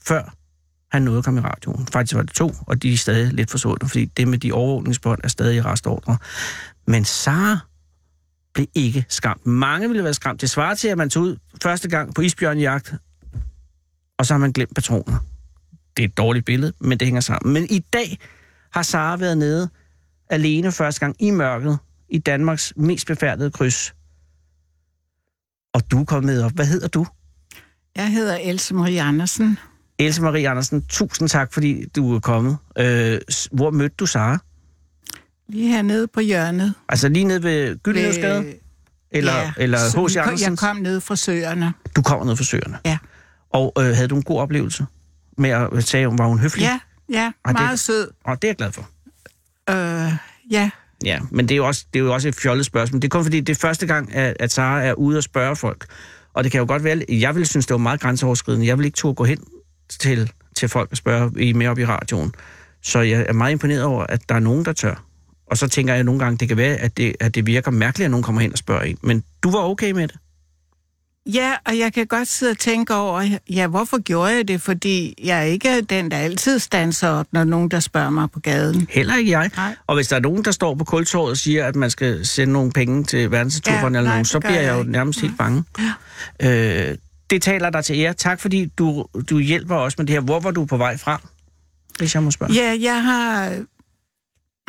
før 0.07 0.35
han 0.93 1.03
nåede 1.03 1.19
at 1.19 1.25
komme 1.25 1.41
i 1.41 1.43
radioen. 1.43 1.87
Faktisk 1.87 2.15
var 2.15 2.23
det 2.23 2.33
to, 2.33 2.53
og 2.61 2.83
de 2.83 2.93
er 2.93 2.97
stadig 2.97 3.33
lidt 3.33 3.51
forsvundet, 3.51 3.91
fordi 3.91 4.05
det 4.05 4.29
med 4.29 4.39
de 4.39 4.53
overvågningsbånd 4.53 5.21
er 5.25 5.29
stadig 5.29 5.57
i 5.57 5.63
restordre. 5.63 6.17
Men 6.87 7.05
Sara 7.05 7.59
blev 8.55 8.67
ikke 8.75 9.05
skræmt. 9.09 9.47
Mange 9.47 9.89
ville 9.89 10.05
være 10.05 10.15
skræmt. 10.15 10.41
Det 10.41 10.51
svarer 10.51 10.75
til, 10.75 10.89
at 10.89 10.99
man 10.99 11.11
tog 11.11 11.23
ud 11.23 11.37
første 11.63 11.89
gang 11.89 12.15
på 12.15 12.23
isbjørnjagt, 12.23 12.95
og 14.19 14.27
så 14.27 14.35
har 14.35 14.39
man 14.39 14.53
glemt 14.53 14.75
patroner. 14.75 15.19
Det 15.97 16.03
er 16.03 16.09
et 16.09 16.19
dårligt 16.19 16.47
billede, 16.47 16.73
men 16.81 16.99
det 16.99 17.07
hænger 17.07 17.21
sammen. 17.21 17.53
Men 17.53 17.67
i 17.71 17.79
dag 17.79 18.19
har 18.75 18.83
Sara 18.83 19.17
været 19.17 19.39
nede 19.39 19.69
alene 20.31 20.73
første 20.73 21.01
gang 21.01 21.17
i 21.19 21.31
mørket 21.31 21.79
i 22.09 22.19
Danmarks 22.19 22.73
mest 22.77 23.07
befærdede 23.07 23.51
kryds. 23.51 23.95
Og 25.75 25.91
du 25.91 26.01
er 26.01 26.05
kommet 26.05 26.35
med 26.35 26.43
op. 26.43 26.53
Hvad 26.53 26.67
hedder 26.67 26.89
du? 26.89 27.07
Jeg 27.97 28.13
hedder 28.13 28.39
Else 28.43 28.75
Marie 28.75 29.03
Andersen. 29.03 29.59
Else 29.99 30.23
Marie 30.23 30.49
Andersen, 30.49 30.83
tusind 30.89 31.29
tak, 31.29 31.53
fordi 31.53 31.85
du 31.97 32.15
er 32.15 32.21
kommet. 32.21 32.57
Øh, 32.79 33.21
hvor 33.53 33.71
mødte 33.71 33.95
du 33.99 34.07
Sara? 34.07 34.39
Lige 35.49 35.69
hernede 35.69 36.07
på 36.09 36.21
hjørnet. 36.21 36.75
Altså 36.89 37.09
lige 37.09 37.25
nede 37.25 37.43
ved 37.43 37.79
Gyldenløvsgade? 37.83 38.55
Eller, 39.11 39.35
ja, 39.37 39.53
eller 39.57 39.79
H.C. 39.79 39.95
vi 39.95 39.99
kom- 40.15 40.23
Andersens? 40.29 40.43
Jeg 40.43 40.59
kom 40.59 40.77
ned 40.77 41.01
fra 41.01 41.17
Søerne. 41.17 41.73
Du 41.97 42.03
kommer 42.03 42.27
ned 42.27 42.37
fra 42.37 42.45
Søerne. 42.45 42.79
Ja. 42.85 42.99
Og 43.51 43.73
øh, 43.79 43.85
havde 43.85 44.09
du 44.09 44.17
en 44.17 44.23
god 44.23 44.41
oplevelse 44.41 44.87
med 45.39 45.51
at 45.51 45.85
sige, 45.85 46.07
var 46.07 46.27
hun 46.27 46.39
høflig? 46.39 46.63
Ja, 46.63 46.81
ja, 47.11 47.33
Og 47.45 47.49
det- 47.53 47.61
meget 47.61 47.81
sød. 47.81 48.11
Og 48.25 48.43
det 48.43 48.49
er 48.49 48.53
jeg 48.53 48.57
glad 48.57 48.73
for. 48.73 48.89
Øh, 49.71 50.13
ja, 50.51 50.71
Ja, 51.05 51.19
men 51.31 51.49
det 51.49 51.55
er 51.55 51.57
jo 51.57 51.67
også, 51.67 51.85
det 51.95 52.01
er 52.01 52.05
jo 52.05 52.15
også 52.15 52.29
et 52.29 52.35
fjollet 52.35 52.67
spørgsmål. 52.67 53.03
Det 53.03 53.09
er 53.09 53.11
kun 53.11 53.25
fordi, 53.25 53.41
det 53.41 53.57
er 53.57 53.61
første 53.61 53.87
gang, 53.87 54.15
at, 54.15 54.37
at 54.41 54.53
Sara 54.53 54.83
er 54.83 54.93
ude 54.93 55.17
og 55.19 55.23
spørge 55.23 55.57
folk. 55.57 55.87
Og 56.35 56.45
det 56.45 56.53
kan 56.53 56.59
jo 56.59 56.65
godt 56.69 56.85
være, 56.85 57.03
jeg 57.09 57.35
ville 57.35 57.47
synes, 57.47 57.67
det 57.67 57.75
var 57.75 57.79
meget 57.79 58.01
grænseoverskridende. 58.01 58.67
Jeg 58.67 58.79
vil 58.79 58.85
ikke 58.85 58.97
turde 58.97 59.15
gå 59.15 59.25
hen 59.25 59.39
til, 60.01 60.33
til 60.57 60.69
folk 60.69 60.91
og 60.91 60.97
spørge 60.97 61.43
I 61.43 61.51
er 61.51 61.55
med 61.55 61.67
op 61.67 61.79
i 61.79 61.85
radioen. 61.87 62.35
Så 62.83 63.01
jeg 63.01 63.27
er 63.29 63.33
meget 63.33 63.53
imponeret 63.53 63.83
over, 63.83 64.05
at 64.09 64.29
der 64.29 64.35
er 64.35 64.39
nogen, 64.41 64.65
der 64.65 64.73
tør. 64.73 65.05
Og 65.47 65.59
så 65.59 65.69
tænker 65.69 65.95
jeg 65.95 66.05
nogle 66.05 66.21
gange, 66.21 66.39
det 66.39 66.49
kan 66.49 66.57
være, 66.57 66.77
at 66.77 66.97
det, 66.97 67.15
at 67.21 67.35
det 67.35 67.47
virker 67.47 67.71
mærkeligt, 67.71 68.05
at 68.05 68.11
nogen 68.11 68.25
kommer 68.25 68.41
hen 68.41 68.53
og 68.53 68.59
spørger 68.59 68.83
en. 68.83 68.99
Men 69.03 69.25
du 69.43 69.51
var 69.51 69.59
okay 69.59 69.91
med 69.91 70.09
det? 70.09 70.17
Ja, 71.27 71.53
og 71.67 71.79
jeg 71.79 71.93
kan 71.93 72.07
godt 72.07 72.29
sidde 72.29 72.51
og 72.51 72.59
tænke 72.59 72.95
over, 72.95 73.39
ja, 73.51 73.67
hvorfor 73.67 74.03
gjorde 74.03 74.33
jeg 74.33 74.49
det? 74.49 74.61
Fordi 74.61 75.15
jeg 75.25 75.39
er 75.39 75.43
ikke 75.43 75.81
den, 75.81 76.11
der 76.11 76.17
altid 76.17 76.59
standser 76.59 77.09
op, 77.09 77.27
når 77.33 77.45
nogen, 77.45 77.69
der 77.71 77.81
spørger 77.81 78.11
mig 78.11 78.31
på 78.31 78.41
gaden. 78.41 78.87
Heller 78.91 79.17
ikke 79.17 79.31
jeg. 79.31 79.51
Nej. 79.57 79.77
Og 79.87 79.95
hvis 79.95 80.09
der 80.09 80.17
er 80.17 80.21
nogen, 80.21 80.45
der 80.45 80.51
står 80.51 80.75
på 80.75 80.85
kultorvet 80.85 81.31
og 81.31 81.37
siger, 81.37 81.67
at 81.67 81.77
man 81.77 81.91
skal 81.91 82.27
sende 82.27 82.53
nogle 82.53 82.73
penge 82.73 83.05
til 83.05 83.31
verdensnaturfonden 83.31 83.95
Ja, 83.95 83.99
eller 83.99 84.11
nogen, 84.11 84.25
så 84.25 84.41
bliver 84.41 84.55
jeg 84.55 84.65
jeg 84.65 84.75
jo 84.75 84.79
ikke. 84.81 84.93
nærmest 84.93 85.21
helt 85.21 85.39
bange. 85.39 85.65
Øh, 86.43 86.95
det 87.31 87.43
taler 87.43 87.71
dig 87.71 87.85
til 87.85 87.97
ære. 87.97 88.15
Tak 88.15 88.41
fordi 88.41 88.67
du, 88.79 89.07
du 89.31 89.39
hjælper 89.39 89.77
os 89.77 89.99
med 89.99 90.07
det 90.07 90.13
her. 90.13 90.21
Hvor 90.21 90.41
var 90.41 90.51
du 90.51 90.65
på 90.65 90.77
vej 90.77 90.97
fra? 90.97 91.21
Hvis 91.99 92.15
jeg 92.15 92.23
må 92.23 92.31
spørge. 92.31 92.53
Ja, 92.53 92.77
jeg 92.81 93.03
har... 93.05 93.53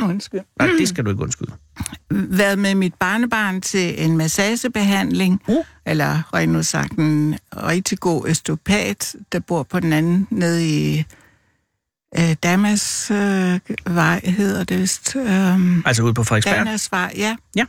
Undskyld. 0.02 0.42
Nej, 0.60 0.68
det 0.80 0.88
skal 0.90 1.06
du 1.06 1.10
ikke 1.10 1.24
undskylde. 1.24 1.52
været 2.10 2.60
med 2.60 2.76
mit 2.76 2.94
barnebarn 2.94 3.62
til 3.62 4.06
en 4.06 4.18
massagebehandling, 4.18 5.42
Uh. 5.48 5.66
eller 5.86 6.34
rent 6.34 6.52
nu 6.54 6.64
sagt 6.64 6.92
en 6.94 7.36
rigtig 7.58 8.00
god 8.00 8.28
østopat, 8.28 9.16
der 9.32 9.40
bor 9.40 9.64
på 9.64 9.80
den 9.80 9.94
anden 9.94 10.28
nede 10.32 10.68
i 10.70 11.04
øh, 12.20 12.36
Damas 12.44 13.12
øh, 13.12 13.60
vej, 13.86 14.22
hedder 14.24 14.64
det 14.64 14.80
vist. 14.80 15.16
Øh, 15.16 15.78
Altså 15.86 16.04
ude 16.04 16.14
på 16.14 16.24
Frederiksberg. 16.24 16.56
Damas 16.56 16.92
vej, 16.92 17.14
ja. 17.18 17.36
Ja. 17.56 17.66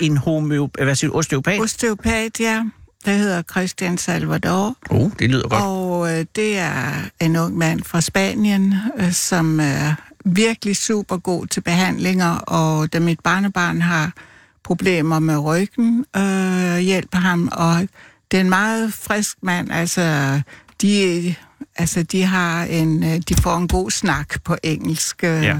En 0.00 0.16
homøop... 0.16 0.70
Hvad 0.82 0.94
siger 0.94 1.10
du? 1.10 1.16
Osteopat? 1.16 1.60
Osteopat, 1.60 2.40
ja. 2.40 2.64
Der 3.04 3.12
hedder 3.12 3.42
Christian 3.42 3.98
Salvador. 3.98 4.76
Oh, 4.90 5.10
det 5.18 5.30
lyder 5.30 5.48
godt. 5.48 5.62
Og 5.62 6.18
øh, 6.18 6.26
det 6.36 6.58
er 6.58 6.92
en 7.20 7.36
ung 7.36 7.58
mand 7.58 7.82
fra 7.84 8.00
Spanien, 8.00 8.74
øh, 8.98 9.12
som 9.12 9.60
er 9.60 9.94
virkelig 10.24 10.76
super 10.76 11.16
god 11.16 11.46
til 11.46 11.60
behandlinger, 11.60 12.30
og 12.36 12.92
da 12.92 12.98
mit 13.00 13.20
barnebarn 13.20 13.82
har 13.82 14.12
problemer 14.64 15.18
med 15.18 15.38
ryggen, 15.38 16.04
øh, 16.16 16.78
hjælper 16.78 17.18
ham, 17.18 17.48
og 17.52 17.88
det 18.30 18.36
er 18.36 18.40
en 18.40 18.50
meget 18.50 18.92
frisk 18.94 19.36
mand, 19.42 19.72
altså 19.72 20.40
de, 20.82 21.34
altså 21.76 22.02
de 22.02 22.22
har 22.22 22.64
en, 22.64 23.04
øh, 23.04 23.20
de 23.28 23.34
får 23.42 23.56
en 23.56 23.68
god 23.68 23.90
snak 23.90 24.42
på 24.44 24.56
engelsk, 24.62 25.24
øh, 25.24 25.42
Ja. 25.42 25.58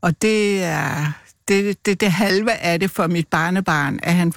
og 0.00 0.22
det 0.22 0.62
er 0.64 1.12
det, 1.48 1.86
det, 1.86 2.00
det 2.00 2.12
halve 2.12 2.52
af 2.52 2.80
det 2.80 2.90
for 2.90 3.06
mit 3.06 3.28
barnebarn, 3.28 3.98
at 4.02 4.14
han 4.14 4.32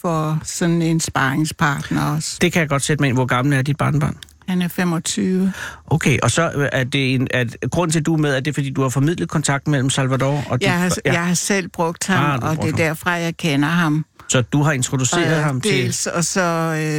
får 0.00 0.38
sådan 0.44 0.82
en 0.82 1.00
sparringspartner 1.00 2.02
også. 2.04 2.38
Det 2.40 2.52
kan 2.52 2.60
jeg 2.60 2.68
godt 2.68 2.82
sætte 2.82 3.02
mig 3.02 3.08
ind. 3.08 3.16
Hvor 3.16 3.26
gammel 3.26 3.54
er 3.58 3.62
dit 3.62 3.76
barnebarn? 3.76 4.16
Han 4.48 4.62
er 4.62 4.68
25. 4.68 5.52
Okay, 5.86 6.18
og 6.22 6.30
så 6.30 6.50
øh, 6.54 6.68
er 6.72 6.84
det 6.84 7.14
en... 7.14 7.28
At, 7.30 7.56
grund 7.70 7.90
til, 7.90 7.98
at 8.00 8.06
du 8.06 8.14
er 8.14 8.18
med, 8.18 8.34
er 8.36 8.40
det, 8.40 8.54
fordi 8.54 8.70
du 8.70 8.82
har 8.82 8.88
formidlet 8.88 9.28
kontakt 9.28 9.68
mellem 9.68 9.90
Salvador 9.90 10.44
og 10.50 10.58
Jeg 10.60 10.78
har, 10.78 10.96
ja. 11.04 11.12
jeg 11.12 11.26
har 11.26 11.34
selv 11.34 11.68
brugt 11.68 12.06
ham, 12.06 12.24
Ah, 12.42 12.50
og 12.50 12.56
brugt 12.56 12.66
det 12.66 12.80
er 12.80 12.86
derfra, 12.88 13.10
jeg 13.10 13.36
kender 13.36 13.68
ham. 13.68 14.04
Så 14.28 14.42
du 14.42 14.62
har 14.62 14.72
introduceret 14.72 15.36
Og, 15.38 15.44
ham 15.44 15.60
til... 15.60 15.72
dels, 15.72 16.06
Og 16.06 16.24
så 16.24 16.42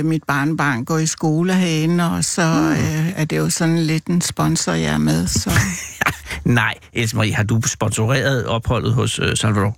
øh, 0.02 0.06
mit 0.06 0.24
barnbarn 0.28 0.86
går 0.86 0.98
i 0.98 1.06
skole 1.06 1.54
herinde, 1.54 2.12
og 2.12 2.24
så 2.26 2.42
Hmm. 2.52 2.72
øh, 2.72 3.10
er 3.22 3.26
det 3.26 3.38
jo 3.38 3.50
sådan 3.50 3.80
lidt 3.80 4.06
en 4.06 4.22
sponsor, 4.22 4.72
jeg 4.72 4.94
er 4.94 4.98
med. 4.98 5.28
Så 5.28 5.52
Nej, 6.44 6.74
Else 6.94 7.16
Marie, 7.16 7.34
har 7.34 7.44
du 7.44 7.62
sponsoreret 7.66 8.46
opholdet 8.46 8.94
hos 8.94 9.20
øh, 9.20 9.38
Salvador? 9.38 9.78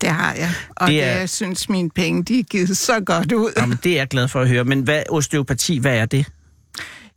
det 0.00 0.08
har 0.08 0.32
jeg. 0.34 0.50
Og 0.76 0.88
Det 0.88 1.04
er... 1.04 1.16
jeg 1.18 1.28
synes, 1.30 1.68
mine 1.68 1.90
penge 1.90 2.22
de 2.24 2.38
er 2.38 2.42
givet 2.42 2.76
så 2.78 3.00
godt 3.00 3.32
ud. 3.32 3.52
Jamen, 3.56 3.78
det 3.84 3.92
er 3.92 3.96
jeg 3.96 4.08
glad 4.08 4.28
for 4.28 4.40
at 4.40 4.48
høre. 4.48 4.64
Men 4.64 4.80
hvad 4.80 5.02
osteopati, 5.10 5.78
hvad 5.78 5.96
er 5.98 6.06
det? 6.06 6.26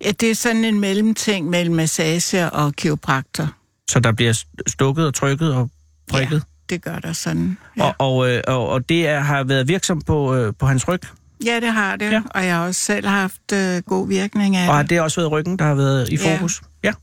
Ja, 0.06 0.12
det 0.12 0.32
er 0.32 0.36
sådan 0.36 0.66
en 0.66 0.80
mellemting 0.80 1.50
mellem 1.50 1.76
massage 1.76 2.50
og 2.50 2.74
kiropraktor. 2.74 3.48
Så 3.92 4.00
der 4.00 4.12
bliver 4.12 4.44
stukket 4.68 5.08
og 5.08 5.14
trykket 5.14 5.54
og 5.54 5.70
prikket? 6.10 6.36
Ja, 6.36 6.76
det 6.76 6.84
gør 6.84 7.00
der 7.00 7.14
sådan. 7.14 7.58
Ja. 7.78 7.86
Ja, 7.86 7.92
Og, 7.98 8.16
og, 8.18 8.30
øh, 8.32 8.42
og, 8.48 8.70
og 8.70 8.90
det 8.90 9.08
er, 9.08 9.20
har 9.20 9.44
været 9.44 9.68
virksom 9.68 10.02
på, 10.02 10.36
øh, 10.36 10.54
på 10.60 10.66
hans 10.66 10.88
ryg? 10.88 11.00
ja 11.46 11.60
det 11.60 11.70
har 11.74 11.96
det. 11.96 12.06
Ja. 12.06 12.12
Ja. 12.12 12.22
Og 12.30 12.46
jeg 12.46 12.56
har 12.56 12.66
også 12.68 12.82
selv 12.82 13.08
haft 13.08 13.52
øh, 13.54 13.82
god 13.82 14.08
virkning 14.08 14.56
af 14.56 14.68
Og 14.70 14.76
har 14.76 14.82
det. 14.82 14.90
det 14.90 15.02
også 15.02 15.22
været 15.22 15.32
ryggen, 15.32 15.60
der 15.60 15.66
har 15.66 15.76
været 15.76 16.10
i 16.10 16.16
Ja. 16.16 16.36
fokus? 16.36 16.62
Ja. 16.84 16.94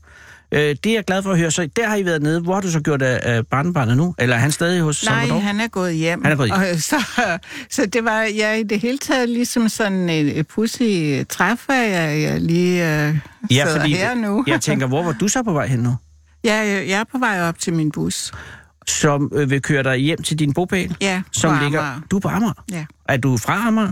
Øh, 0.51 0.59
det 0.59 0.85
er 0.85 0.93
jeg 0.93 1.03
glad 1.05 1.23
for 1.23 1.31
at 1.31 1.37
høre. 1.37 1.51
Så 1.51 1.69
der 1.75 1.87
har 1.87 1.95
I 1.95 2.05
været 2.05 2.21
nede. 2.21 2.41
Hvor 2.41 2.53
har 2.53 2.61
du 2.61 2.71
så 2.71 2.79
gjort 2.79 3.01
af, 3.01 3.19
af 3.35 3.47
barnebarnet 3.47 3.97
nu? 3.97 4.15
Eller 4.17 4.35
er 4.35 4.39
han 4.39 4.51
stadig 4.51 4.81
hos 4.81 5.05
Nej, 5.05 5.19
Salvador? 5.19 5.39
han 5.39 5.59
er 5.61 5.67
gået 5.67 5.93
hjem. 5.95 6.23
Han 6.23 6.31
er 6.31 6.35
gået 6.35 6.49
hjem. 6.49 6.59
Og, 6.73 6.81
så, 6.81 7.03
så 7.75 7.85
det 7.85 8.03
var 8.03 8.21
jeg 8.21 8.59
i 8.59 8.63
det 8.63 8.79
hele 8.79 8.97
taget 8.97 9.29
ligesom 9.29 9.69
sådan 9.69 10.09
et, 10.09 10.39
et 10.39 10.47
pussy 10.47 11.21
træf, 11.29 11.69
at 11.69 11.91
jeg, 11.91 12.21
jeg 12.21 12.41
lige 12.41 13.07
øh, 13.07 13.17
Ja, 13.51 13.75
fordi 13.77 13.93
her 13.93 14.13
nu. 14.15 14.43
jeg 14.47 14.61
tænker, 14.61 14.87
hvor 14.87 15.03
var 15.03 15.11
du 15.11 15.27
så 15.27 15.43
på 15.43 15.53
vej 15.53 15.67
hen 15.67 15.79
nu? 15.79 15.95
jeg, 16.43 16.83
jeg 16.87 16.99
er 16.99 17.03
på 17.11 17.17
vej 17.17 17.41
op 17.41 17.59
til 17.59 17.73
min 17.73 17.91
bus. 17.91 18.31
Som 18.87 19.31
øh, 19.35 19.49
vil 19.49 19.61
køre 19.61 19.83
dig 19.83 19.97
hjem 19.97 20.21
til 20.23 20.39
din 20.39 20.53
bopæl? 20.53 20.95
Ja, 21.01 21.21
som 21.31 21.57
ligger... 21.63 21.79
Amager. 21.81 22.01
Du 22.11 22.15
er 22.15 22.19
på 22.19 22.27
Amager? 22.27 22.63
Ja. 22.71 22.85
Er 23.09 23.17
du 23.17 23.37
fra 23.37 23.67
Amager? 23.67 23.91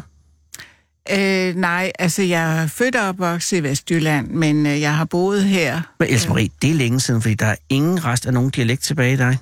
Øh, 1.11 1.55
nej, 1.55 1.91
altså 1.99 2.21
jeg 2.21 2.61
er 2.63 2.67
født 2.67 2.95
og 2.95 3.07
opvokset 3.07 3.57
i 3.57 3.63
Vestjylland, 3.63 4.27
men 4.27 4.65
øh, 4.65 4.81
jeg 4.81 4.95
har 4.95 5.05
boet 5.05 5.43
her. 5.43 5.81
Men 5.99 6.09
Else 6.09 6.29
Marie, 6.29 6.49
det 6.61 6.69
er 6.69 6.73
længe 6.73 6.99
siden, 6.99 7.21
fordi 7.21 7.35
der 7.35 7.45
er 7.45 7.55
ingen 7.69 8.05
rest 8.05 8.25
af 8.25 8.33
nogen 8.33 8.49
dialekt 8.49 8.83
tilbage 8.83 9.13
i 9.13 9.17
dig. 9.17 9.37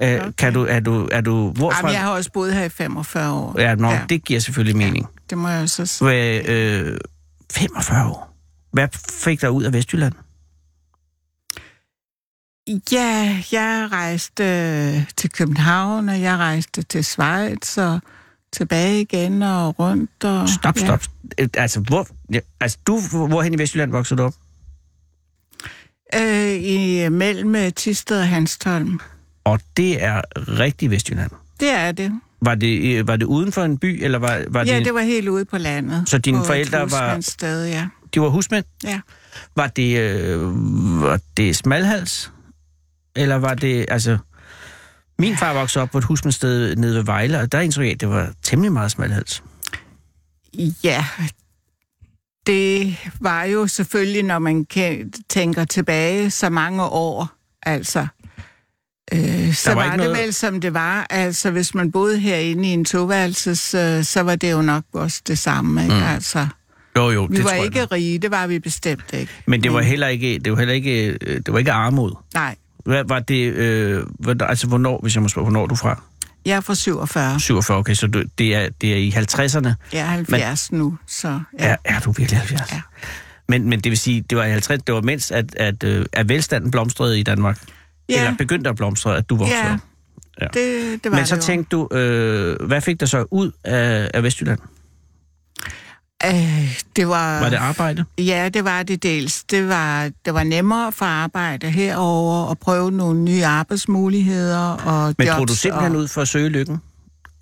Okay. 0.00 0.20
Okay. 0.20 0.32
Kan 0.38 0.52
du, 0.52 0.66
er 0.68 0.80
du, 0.80 1.08
er 1.12 1.20
du, 1.20 1.50
hvorfra? 1.50 1.78
Jamen, 1.78 1.92
jeg 1.92 2.00
har 2.00 2.10
også 2.10 2.32
boet 2.32 2.54
her 2.54 2.64
i 2.64 2.68
45 2.68 3.32
år. 3.32 3.60
Ja, 3.60 3.74
nå, 3.74 3.90
ja. 3.90 4.00
det 4.08 4.24
giver 4.24 4.40
selvfølgelig 4.40 4.76
mening. 4.76 5.06
det 5.30 5.38
må 5.38 5.48
jeg 5.48 5.60
jo 5.60 5.66
så 5.66 5.86
sige. 5.86 6.08
Hvad, 6.08 6.48
øh, 6.48 6.98
45 7.52 8.08
år. 8.08 8.34
Hvad 8.72 8.88
fik 9.10 9.40
dig 9.40 9.50
ud 9.50 9.64
af 9.64 9.72
Vestjylland? 9.72 10.12
Ja, 12.92 13.42
jeg 13.52 13.88
rejste 13.92 14.44
øh, 14.44 15.02
til 15.16 15.30
København, 15.30 16.08
og 16.08 16.20
jeg 16.20 16.36
rejste 16.36 16.82
til 16.82 17.04
Schweiz, 17.04 17.78
og 17.78 18.00
tilbage 18.52 19.00
igen 19.00 19.42
og 19.42 19.78
rundt. 19.78 20.24
Og, 20.24 20.48
Stop, 20.48 20.76
ja. 20.76 20.84
stop. 20.86 21.02
Øh, 21.40 21.48
Altså, 21.56 21.80
hvor, 21.80 22.06
ja, 22.32 22.40
altså 22.60 22.78
du, 22.86 23.00
hvorhen 23.28 23.54
i 23.54 23.58
Vestjylland 23.58 23.90
voksede 23.90 24.18
du 24.18 24.24
op? 24.24 24.34
Øh, 26.14 26.54
i 26.62 27.08
mellem 27.08 27.72
Tisted 27.72 28.20
og 28.20 28.28
Hanstholm. 28.28 29.00
Og 29.44 29.60
det 29.76 30.02
er 30.02 30.22
rigtig 30.36 30.90
Vestjylland. 30.90 31.30
Det 31.60 31.70
er 31.70 31.92
det. 31.92 32.12
Var 32.42 32.54
det, 32.54 32.98
øh, 32.98 33.08
var 33.08 33.16
det 33.16 33.26
uden 33.26 33.52
for 33.52 33.62
en 33.64 33.78
by, 33.78 34.04
eller 34.04 34.18
var, 34.18 34.40
var 34.48 34.64
Ja, 34.64 34.76
det, 34.76 34.84
det 34.84 34.94
var 34.94 35.00
helt 35.00 35.28
ude 35.28 35.44
på 35.44 35.58
landet. 35.58 36.08
Så 36.08 36.18
dine 36.18 36.44
forældre 36.44 36.78
var- 36.78 36.84
husmandssted, 36.84 37.66
ja. 37.66 37.88
de 38.14 38.20
var 38.20 38.28
husmænd? 38.28 38.64
ja. 38.84 39.00
Var 39.56 39.66
det, 39.66 39.98
øh, 39.98 40.40
var 41.02 41.20
det 41.36 41.56
smalhals? 41.56 42.32
Eller 43.16 43.36
var 43.36 43.54
det, 43.54 43.86
altså... 43.88 44.18
Min 45.18 45.36
far 45.36 45.54
voksede 45.54 45.82
op 45.82 45.90
på 45.90 45.98
et 45.98 46.04
husmandsted 46.04 46.76
nede 46.76 46.94
ved 46.96 47.02
Vejle, 47.04 47.40
og 47.40 47.52
der 47.52 47.60
indtryk 47.60 47.84
jeg, 47.84 47.92
at 47.92 48.00
det 48.00 48.08
var 48.08 48.32
temmelig 48.42 48.72
meget 48.72 48.90
smalhals. 48.90 49.42
Ja, 50.84 51.04
det 52.46 52.96
var 53.20 53.44
jo 53.44 53.66
selvfølgelig, 53.66 54.22
når 54.22 54.38
man 54.38 54.66
tænker 55.28 55.64
tilbage 55.64 56.30
så 56.30 56.50
mange 56.50 56.84
år, 56.84 57.28
altså. 57.62 58.06
Øh, 59.12 59.54
så 59.54 59.70
var 59.70 59.74
var, 59.74 59.88
var 59.88 59.96
noget- 59.96 60.16
det 60.16 60.24
vel, 60.24 60.34
som 60.34 60.60
det 60.60 60.74
var. 60.74 61.06
Altså, 61.10 61.50
hvis 61.50 61.74
man 61.74 61.92
boede 61.92 62.18
herinde 62.18 62.68
i 62.68 62.72
en 62.72 62.84
toværelses, 62.84 63.74
øh, 63.74 64.04
så 64.04 64.20
var 64.22 64.36
det 64.36 64.52
jo 64.52 64.62
nok 64.62 64.84
også 64.92 65.22
det 65.26 65.38
samme, 65.38 65.82
ikke? 65.82 65.94
Mm. 65.94 66.02
Altså, 66.02 66.46
Jo, 66.96 67.10
jo, 67.10 67.24
vi 67.24 67.36
det 67.36 67.44
var 67.44 67.50
jeg 67.52 67.64
ikke 67.64 67.78
nok. 67.80 67.92
rige, 67.92 68.18
det 68.18 68.30
var 68.30 68.46
vi 68.46 68.58
bestemt 68.58 69.04
ikke. 69.12 69.32
Men 69.46 69.62
det 69.62 69.72
var 69.72 69.80
heller 69.82 70.06
ikke, 70.08 70.38
det 70.38 70.52
var 70.52 70.58
heller 70.58 70.74
ikke, 70.74 71.18
øh, 71.20 71.36
det 71.36 71.52
var 71.52 71.58
ikke 71.58 71.72
armod. 71.72 72.12
Nej, 72.34 72.56
Hvad 72.88 73.04
var 73.06 73.18
det, 73.18 73.52
øh, 73.52 74.02
hvad, 74.18 74.42
altså 74.42 74.66
hvornår, 74.66 74.98
hvis 75.02 75.14
jeg 75.14 75.22
må 75.22 75.28
spørge, 75.28 75.44
hvornår 75.44 75.62
er 75.62 75.66
du 75.66 75.74
fra? 75.74 76.02
Jeg 76.46 76.56
er 76.56 76.60
fra 76.60 76.74
47. 76.74 77.40
47, 77.40 77.78
okay, 77.78 77.94
så 77.94 78.06
du, 78.06 78.22
det, 78.38 78.54
er, 78.54 78.68
det 78.80 78.92
er 78.92 78.96
i 78.96 79.10
50'erne. 79.10 79.68
Jeg 79.92 80.00
er 80.00 80.04
70 80.04 80.72
men, 80.72 80.80
nu, 80.80 80.98
så... 81.06 81.40
Ja. 81.58 81.66
Er, 81.68 81.76
er 81.84 82.00
du 82.00 82.12
virkelig 82.12 82.38
70? 82.38 82.72
Ja. 82.72 82.80
Men, 83.48 83.68
men 83.68 83.80
det 83.80 83.90
vil 83.90 83.98
sige, 83.98 84.20
det 84.30 84.38
var 84.38 84.44
i 84.44 84.50
50, 84.50 84.82
det 84.82 84.94
var 84.94 85.00
mens, 85.00 85.30
at, 85.30 85.54
at, 85.56 85.84
øh, 85.84 86.06
at 86.12 86.28
velstanden 86.28 86.70
blomstrede 86.70 87.20
i 87.20 87.22
Danmark. 87.22 87.60
Ja. 88.08 88.18
Eller 88.18 88.36
begyndte 88.36 88.70
at 88.70 88.76
blomstre, 88.76 89.16
at 89.16 89.28
du 89.30 89.36
voksede 89.36 89.60
Ja, 89.60 89.72
op. 89.74 89.78
ja. 90.40 90.46
Det, 90.46 91.04
det 91.04 91.12
var 91.12 91.18
Men 91.18 91.26
så 91.26 91.34
det 91.36 91.42
jo. 91.42 91.46
tænkte 91.46 91.76
du, 91.76 91.88
øh, 91.92 92.66
hvad 92.66 92.80
fik 92.80 93.00
dig 93.00 93.08
så 93.08 93.24
ud 93.30 93.50
af, 93.64 94.10
af 94.14 94.22
Vestjylland? 94.22 94.58
Øh, 96.26 96.80
det 96.96 97.08
var... 97.08 97.40
Var 97.40 97.48
det 97.48 97.56
arbejde? 97.56 98.04
Ja, 98.18 98.48
det 98.54 98.64
var 98.64 98.82
det 98.82 99.02
dels. 99.02 99.44
Det 99.44 99.68
var, 99.68 100.10
det 100.24 100.34
var 100.34 100.42
nemmere 100.42 100.92
for 100.92 101.04
at 101.04 101.10
arbejde 101.10 101.70
herover 101.70 102.44
og 102.44 102.58
prøve 102.58 102.90
nogle 102.90 103.20
nye 103.20 103.44
arbejdsmuligheder 103.44 104.58
og 104.58 105.14
Men 105.18 105.28
drog 105.28 105.48
du 105.48 105.54
simpelthen 105.54 105.92
og, 105.96 105.98
ud 106.02 106.08
for 106.08 106.22
at 106.22 106.28
søge 106.28 106.48
lykken? 106.48 106.78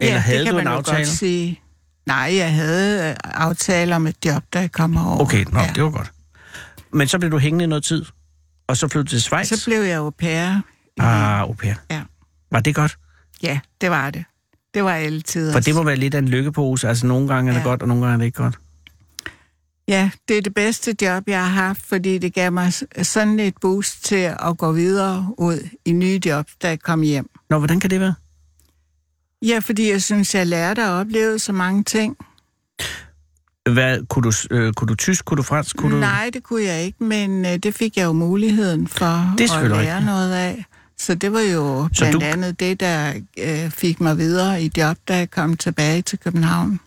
Eller 0.00 0.14
ja, 0.14 0.20
havde 0.20 0.38
det 0.38 0.46
kan 0.46 0.54
du 0.54 0.58
en 0.58 0.64
man 0.64 0.72
aftale? 0.72 0.98
Godt 0.98 1.08
sige. 1.08 1.60
Nej, 2.06 2.32
jeg 2.36 2.54
havde 2.54 3.08
øh, 3.10 3.14
aftaler 3.24 3.96
om 3.96 4.06
et 4.06 4.16
job, 4.24 4.42
da 4.54 4.60
jeg 4.60 4.72
kom 4.72 4.96
herover. 4.96 5.20
Okay, 5.20 5.44
nå, 5.52 5.60
ja. 5.60 5.70
det 5.74 5.82
var 5.82 5.90
godt. 5.90 6.12
Men 6.92 7.08
så 7.08 7.18
blev 7.18 7.30
du 7.30 7.38
hængende 7.38 7.64
i 7.64 7.68
noget 7.68 7.84
tid, 7.84 8.04
og 8.68 8.76
så 8.76 8.88
flyttede 8.88 9.10
til 9.14 9.22
Schweiz? 9.22 9.48
Så 9.48 9.64
blev 9.66 9.80
jeg 9.82 9.96
au 9.98 10.10
pair. 10.10 10.60
Ah, 11.00 11.40
au 11.40 11.52
pair. 11.52 11.74
Ja. 11.90 12.02
Var 12.52 12.60
det 12.60 12.74
godt? 12.74 12.98
Ja, 13.42 13.58
det 13.80 13.90
var 13.90 14.10
det. 14.10 14.24
Det 14.74 14.84
var 14.84 14.92
alle 14.92 15.20
tider. 15.20 15.52
For 15.52 15.60
det 15.60 15.74
må 15.74 15.82
være 15.82 15.96
lidt 15.96 16.14
af 16.14 16.18
en 16.18 16.28
lykkepose. 16.28 16.88
Altså, 16.88 17.06
nogle 17.06 17.28
gange 17.28 17.50
er 17.50 17.54
det 17.54 17.60
Ja. 17.60 17.68
godt, 17.68 17.82
og 17.82 17.88
nogle 17.88 18.02
gange 18.02 18.14
er 18.14 18.18
det 18.18 18.24
ikke 18.24 18.42
godt. 18.42 18.58
Ja, 19.88 20.10
det 20.28 20.38
er 20.38 20.42
det 20.42 20.54
bedste 20.54 20.94
job, 21.02 21.22
jeg 21.26 21.40
har 21.40 21.50
haft, 21.66 21.82
fordi 21.86 22.18
det 22.18 22.34
gav 22.34 22.52
mig 22.52 22.72
sådan 23.02 23.40
et 23.40 23.54
boost 23.60 24.04
til 24.04 24.32
at 24.40 24.58
gå 24.58 24.72
videre 24.72 25.34
ud 25.38 25.68
i 25.84 25.92
nye 25.92 26.20
jobs, 26.26 26.52
da 26.62 26.68
jeg 26.68 26.80
kom 26.80 27.02
hjem. 27.02 27.30
Nå, 27.50 27.58
hvordan 27.58 27.80
kan 27.80 27.90
det 27.90 28.00
være? 28.00 28.14
Ja, 29.42 29.58
fordi 29.58 29.90
jeg 29.90 30.02
synes, 30.02 30.34
jeg 30.34 30.46
lærte 30.46 30.82
at 30.82 30.88
opleve 30.88 31.38
så 31.38 31.52
mange 31.52 31.84
ting. 31.84 32.16
Hvad, 33.72 34.06
kunne, 34.08 34.30
du, 34.30 34.32
øh, 34.50 34.72
kunne 34.72 34.88
du 34.88 34.94
tysk, 34.94 35.24
kunne 35.24 35.36
du 35.36 35.42
fransk? 35.42 35.76
Kunne 35.76 35.94
du... 35.94 36.00
Nej, 36.00 36.30
det 36.32 36.42
kunne 36.42 36.62
jeg 36.64 36.82
ikke, 36.84 37.04
men 37.04 37.46
øh, 37.46 37.56
det 37.56 37.74
fik 37.74 37.96
jeg 37.96 38.04
jo 38.04 38.12
muligheden 38.12 38.88
for 38.88 39.34
Det 39.38 39.50
at 39.52 39.70
lære 39.70 39.78
rigtigt. 39.80 40.04
noget 40.06 40.32
af. 40.32 40.64
Så 40.98 41.14
det 41.14 41.32
var 41.32 41.40
jo 41.40 41.88
Så 41.92 41.98
blandt 42.00 42.14
du- 42.20 42.26
andet 42.26 42.60
det, 42.60 42.80
der 42.80 43.12
øh, 43.38 43.70
fik 43.70 44.00
mig 44.00 44.18
videre 44.18 44.62
i 44.62 44.70
job, 44.76 44.96
da 45.08 45.16
jeg 45.16 45.30
kom 45.30 45.56
tilbage 45.56 46.02
til 46.02 46.18
København. 46.18 46.80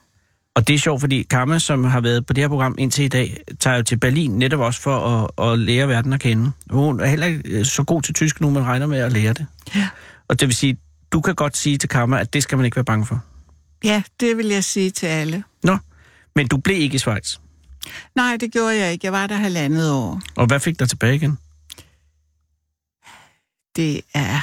Og 0.56 0.68
det 0.68 0.74
er 0.74 0.80
sjovt, 0.80 1.02
fordi 1.02 1.24
Karma, 1.24 1.60
som 1.60 1.84
har 1.84 2.02
været 2.02 2.26
på 2.26 2.34
det 2.34 2.44
her 2.44 2.48
program 2.48 2.76
indtil 2.78 3.06
i 3.06 3.08
dag, 3.08 3.38
tager 3.60 3.78
jo 3.78 3.84
til 3.84 3.98
Berlin 3.98 4.32
netop 4.32 4.60
også 4.60 4.82
for 4.82 4.98
at, 5.40 5.52
at 5.52 5.60
lære 5.60 5.88
verden 5.88 6.14
at 6.14 6.20
kende. 6.20 6.52
Hun 6.70 7.00
er 7.00 7.06
heller 7.06 7.28
ikke 7.28 7.42
øh, 7.46 7.66
så 7.66 7.84
god 7.84 8.02
til 8.02 8.14
tysk 8.14 8.42
nu, 8.42 8.50
man 8.50 8.64
regner 8.64 8.88
med 8.88 9.00
at 9.00 9.12
lære 9.12 9.34
det. 9.34 9.46
Ja. 9.76 9.90
Og 10.28 10.40
det 10.40 10.48
vil 10.48 10.56
sige, 10.56 10.78
du 11.12 11.22
kan 11.22 11.36
godt 11.36 11.58
sige 11.58 11.78
til 11.78 11.90
Karma, 11.90 12.20
at 12.20 12.34
det 12.34 12.44
skal 12.44 12.58
man 12.58 12.66
ikke 12.66 12.76
være 12.76 12.86
bange 12.86 13.06
for. 13.06 13.24
Ja, 13.84 14.04
det 14.20 14.38
vil 14.38 14.48
jeg 14.48 14.64
sige 14.64 14.92
til 14.92 15.08
alle. 15.08 15.44
Nå, 15.64 15.78
men 16.36 16.48
du 16.48 16.58
blev 16.58 16.78
ikke 16.78 16.96
i 16.96 16.98
Schweiz. 16.98 17.38
Nej, 18.16 18.38
det 18.40 18.52
gjorde 18.52 18.78
jeg 18.78 18.92
ikke. 18.92 19.06
Jeg 19.06 19.14
var 19.14 19.28
der 19.28 19.36
halvandet 19.36 19.92
år. 19.92 20.22
Og 20.36 20.48
hvad 20.48 20.60
fik 20.60 20.80
dig 20.80 20.90
tilbage 20.90 21.16
igen? 21.16 21.38
Det 23.76 24.02
er... 24.14 24.42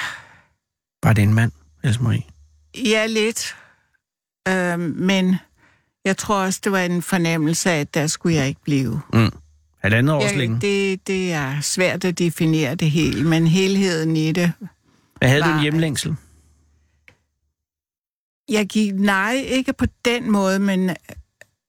Var 1.03 1.13
det 1.13 1.23
en 1.23 1.35
mand, 1.35 1.53
Else 1.85 2.03
Marie? 2.03 2.23
Ja, 2.85 3.07
lidt. 3.07 3.57
Øh, 4.49 4.79
men 4.81 5.37
jeg 6.07 6.17
tror 6.17 6.45
også, 6.45 6.61
det 6.65 6.73
var 6.73 6.79
en 6.79 7.03
fornemmelse 7.03 7.71
af, 7.71 7.81
at 7.81 7.95
der 7.95 8.07
skulle 8.07 8.37
jeg 8.37 8.49
ikke 8.49 8.61
blive. 8.63 9.01
Mm. 9.13 9.31
Halvandet 9.83 10.15
års 10.15 10.35
længe. 10.35 10.61
det, 10.61 11.07
det 11.07 11.33
er 11.33 11.61
svært 11.61 12.05
at 12.05 12.19
definere 12.19 12.75
det 12.75 12.91
hele, 12.91 13.25
men 13.29 13.47
helheden 13.47 14.17
i 14.17 14.33
det. 14.33 14.53
Hvad 15.19 15.29
havde 15.29 15.43
du 15.43 15.49
en 15.49 15.55
var- 15.55 15.63
hjemlængsel? 15.63 16.17
Jeg 18.49 18.67
gik, 18.67 18.95
nej, 18.95 19.33
ikke 19.47 19.73
på 19.73 19.87
den 20.05 20.31
måde, 20.31 20.59
men 20.59 20.91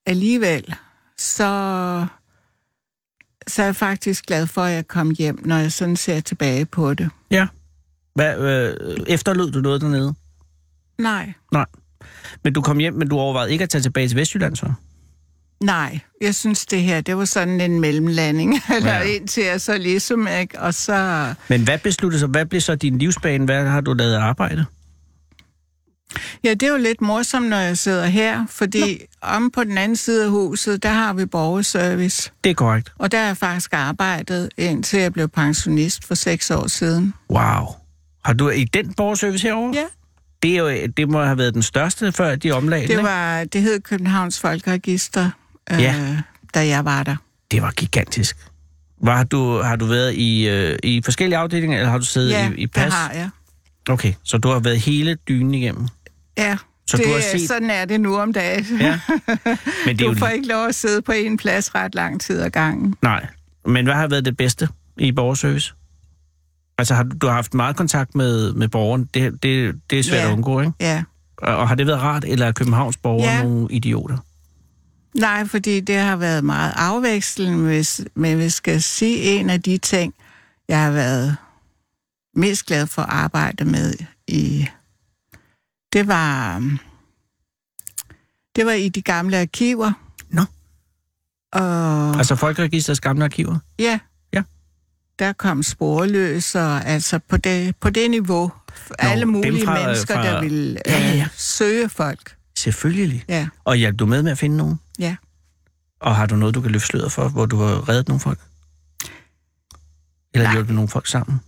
alligevel, 0.05 0.75
så, 1.17 2.05
så 3.47 3.61
er 3.61 3.65
jeg 3.65 3.75
faktisk 3.75 4.25
glad 4.25 4.47
for, 4.47 4.61
at 4.61 4.73
jeg 4.73 4.87
kom 4.87 5.09
hjem, 5.11 5.39
når 5.45 5.55
jeg 5.57 5.71
sådan 5.71 5.95
ser 5.95 6.19
tilbage 6.19 6.65
på 6.65 6.93
det. 6.93 7.09
Ja. 7.31 7.47
Hvad, 8.15 8.37
øh, 8.39 8.97
efterlod 9.07 9.51
du 9.51 9.59
noget 9.61 9.81
dernede? 9.81 10.13
Nej, 10.97 11.33
Nej. 11.51 11.65
Men 12.43 12.53
du 12.53 12.61
kom 12.61 12.77
hjem, 12.77 12.93
men 12.93 13.09
du 13.09 13.17
overvejede 13.19 13.51
ikke 13.51 13.63
at 13.63 13.69
tage 13.69 13.81
tilbage 13.81 14.07
til 14.07 14.17
Vestjylland 14.17 14.55
så? 14.55 14.71
nej, 15.63 15.99
jeg 16.21 16.35
synes 16.35 16.65
det 16.65 16.81
her, 16.81 17.01
det 17.01 17.17
var 17.17 17.25
sådan 17.25 17.61
en 17.61 17.79
mellemlanding, 17.79 18.53
eller 18.77 18.93
Ja. 18.93 19.01
indtil 19.01 19.43
jeg 19.43 19.61
så 19.61 19.77
ligesom, 19.77 20.27
ikke? 20.41 20.59
Og 20.59 20.73
så, 20.73 21.33
Men 21.49 21.63
hvad 21.63 21.77
besluttede 21.77 22.19
så? 22.19 22.27
Hvad 22.27 22.45
blev 22.45 22.61
så 22.61 22.75
din 22.75 22.97
livsbane? 22.97 23.45
Hvad 23.45 23.65
har 23.65 23.81
du 23.81 23.93
lavet 23.93 24.15
arbejde? 24.15 24.65
ja, 26.43 26.49
det 26.53 26.63
er 26.63 26.71
jo 26.71 26.77
lidt 26.77 27.01
morsomt, 27.01 27.49
når 27.49 27.57
jeg 27.57 27.77
sidder 27.77 28.05
her, 28.05 28.45
fordi 28.49 29.01
om 29.21 29.51
på 29.51 29.63
den 29.63 29.77
anden 29.77 29.95
side 29.95 30.23
af 30.23 30.29
huset, 30.29 30.83
der 30.83 30.89
har 30.89 31.13
vi 31.13 31.25
borgerservice. 31.25 32.31
Det 32.43 32.49
er 32.49 32.53
korrekt. 32.53 32.91
Og 32.97 33.11
der 33.11 33.17
har 33.19 33.25
jeg 33.25 33.37
faktisk 33.37 33.73
arbejdet, 33.73 34.49
indtil 34.57 34.99
jeg 34.99 35.13
blev 35.13 35.27
pensionist 35.27 36.05
for 36.07 36.15
seks 36.15 36.51
år 36.51 36.67
siden. 36.67 37.13
Wow. 37.29 37.65
Har 38.25 38.33
du 38.33 38.49
i 38.49 38.63
den 38.63 38.93
borgerservice 38.93 39.47
herovre? 39.47 39.73
Ja. 39.75 39.83
Det, 40.43 40.53
er 40.53 40.57
jo, 40.57 40.87
det 40.97 41.09
må 41.09 41.23
have 41.23 41.37
været 41.37 41.53
den 41.53 41.63
største, 41.63 42.11
før 42.11 42.35
de 42.35 42.51
omlagde 42.51 42.87
Det, 42.87 43.03
var, 43.03 43.43
det 43.43 43.61
hed 43.61 43.79
Københavns 43.79 44.39
Folkeregister, 44.39 45.29
øh, 45.71 45.81
Ja. 45.81 46.17
da 46.53 46.67
jeg 46.67 46.85
var 46.85 47.03
der. 47.03 47.15
Det 47.51 47.61
var 47.61 47.71
gigantisk. 47.71 48.37
Var 49.01 49.23
du, 49.23 49.61
har 49.61 49.75
du 49.75 49.85
været 49.85 50.13
i, 50.13 50.49
øh, 50.49 50.77
i 50.83 51.01
forskellige 51.05 51.37
afdelinger, 51.37 51.77
eller 51.77 51.91
har 51.91 51.97
du 51.97 52.05
siddet 52.05 52.29
Ja, 52.31 52.49
i, 52.51 52.53
i 52.61 52.67
pas? 52.67 52.93
har 52.93 53.11
jeg. 53.13 53.29
Okay, 53.89 54.13
så 54.23 54.37
du 54.37 54.49
har 54.49 54.59
været 54.59 54.79
hele 54.79 55.15
dynen 55.15 55.53
igennem? 55.53 55.87
Ja, 56.37 56.57
Så 56.89 56.97
det, 56.97 57.05
du 57.05 57.11
har 57.11 57.21
set- 57.21 57.47
sådan 57.47 57.69
er 57.69 57.85
det 57.85 58.01
nu 58.01 58.17
om 58.17 58.33
dagen. 58.33 58.65
Ja. 58.79 58.99
Men 59.85 59.97
det 59.97 59.99
Du 59.99 60.05
jo... 60.11 60.15
får 60.17 60.27
ikke 60.27 60.47
lov 60.47 60.67
at 60.67 60.75
sidde 60.75 61.01
på 61.01 61.11
en 61.11 61.37
plads 61.37 61.75
ret 61.75 61.95
lang 61.95 62.21
tid 62.21 62.41
ad 62.41 62.49
gangen. 62.49 62.95
Nej. 63.01 63.25
Men 63.65 63.85
hvad 63.85 63.95
har 63.95 64.07
været 64.07 64.25
det 64.25 64.37
bedste 64.37 64.69
i 64.97 65.11
borgerservice? 65.11 65.73
Altså, 66.77 66.93
har, 66.95 67.03
du 67.03 67.27
har 67.27 67.33
haft 67.33 67.53
meget 67.53 67.75
kontakt 67.75 68.15
med, 68.15 68.53
med 68.53 68.67
borgeren. 68.67 69.09
Det, 69.13 69.43
det, 69.43 69.75
det 69.89 69.99
er 69.99 70.03
svært 70.03 70.21
Ja. 70.23 70.27
at 70.27 70.33
undgå, 70.33 70.59
ikke? 70.61 70.73
Ja. 70.79 71.03
Og, 71.37 71.55
og 71.57 71.67
har 71.67 71.75
det 71.75 71.87
været 71.87 72.01
rart, 72.01 72.25
eller 72.25 72.45
er 72.45 72.51
Københavns 72.51 72.97
borgere 72.97 73.31
Ja. 73.33 73.43
nogle 73.43 73.67
idioter? 73.71 74.17
Nej, 75.15 75.45
fordi 75.45 75.79
det 75.79 75.95
har 75.97 76.15
været 76.15 76.43
meget 76.43 76.73
afvekslende, 76.75 77.63
hvis, 77.65 78.01
men 78.15 78.37
vi 78.39 78.49
skal 78.49 78.81
sige 78.81 79.17
en 79.17 79.49
af 79.49 79.61
de 79.61 79.77
ting, 79.77 80.13
jeg 80.67 80.83
har 80.83 80.91
været 80.91 81.35
mest 82.35 82.65
glad 82.65 82.87
for 82.87 83.01
at 83.01 83.09
arbejde 83.09 83.65
med 83.65 83.93
i... 84.27 84.67
Det 85.93 86.07
var... 86.07 86.59
Det 88.55 88.65
var 88.65 88.71
i 88.71 88.89
de 88.89 89.01
gamle 89.01 89.37
arkiver. 89.39 89.91
Nå. 90.29 90.41
Og 91.53 92.15
Altså 92.17 92.35
Folkeregisters 92.35 92.99
gamle 92.99 93.23
arkiver? 93.23 93.57
Ja. 93.79 93.99
Der 95.19 95.33
kom 95.33 95.63
sporløs, 95.63 96.55
og 96.55 96.85
altså 96.85 97.19
på 97.29 97.37
det, 97.37 97.75
på 97.75 97.89
det 97.89 98.11
niveau. 98.11 98.51
alle 98.99 99.21
dem 99.21 99.27
mulige 99.29 99.65
fra- 99.65 99.83
mennesker, 99.85 100.13
fra- 100.15 100.23
der 100.25 100.41
ville 100.41 100.79
Ja, 100.85 100.99
ja, 100.99 101.07
ja. 101.15 101.21
øh, 101.21 101.27
søge 101.37 101.89
folk. 101.89 102.35
Selvfølgelig. 102.57 103.23
Ja, 103.29 103.47
Og 103.65 103.75
hjalp 103.75 103.99
du 103.99 104.05
med 104.05 104.23
med 104.23 104.31
at 104.31 104.37
finde 104.37 104.57
nogen? 104.57 104.79
ja. 104.99 105.15
Og 106.01 106.15
har 106.15 106.25
du 106.25 106.35
noget, 106.35 106.55
du 106.55 106.61
kan 106.61 106.71
løfte 106.71 106.87
sløret 106.87 107.11
for, 107.11 107.29
hvor 107.29 107.45
du 107.45 107.57
har 107.57 107.89
reddet 107.89 108.07
nogle 108.07 108.19
folk? 108.19 108.39
Eller 110.33 110.51
hjulpet 110.51 110.75
nogle 110.75 110.87
folk 110.89 111.07
sammen? 111.07 111.39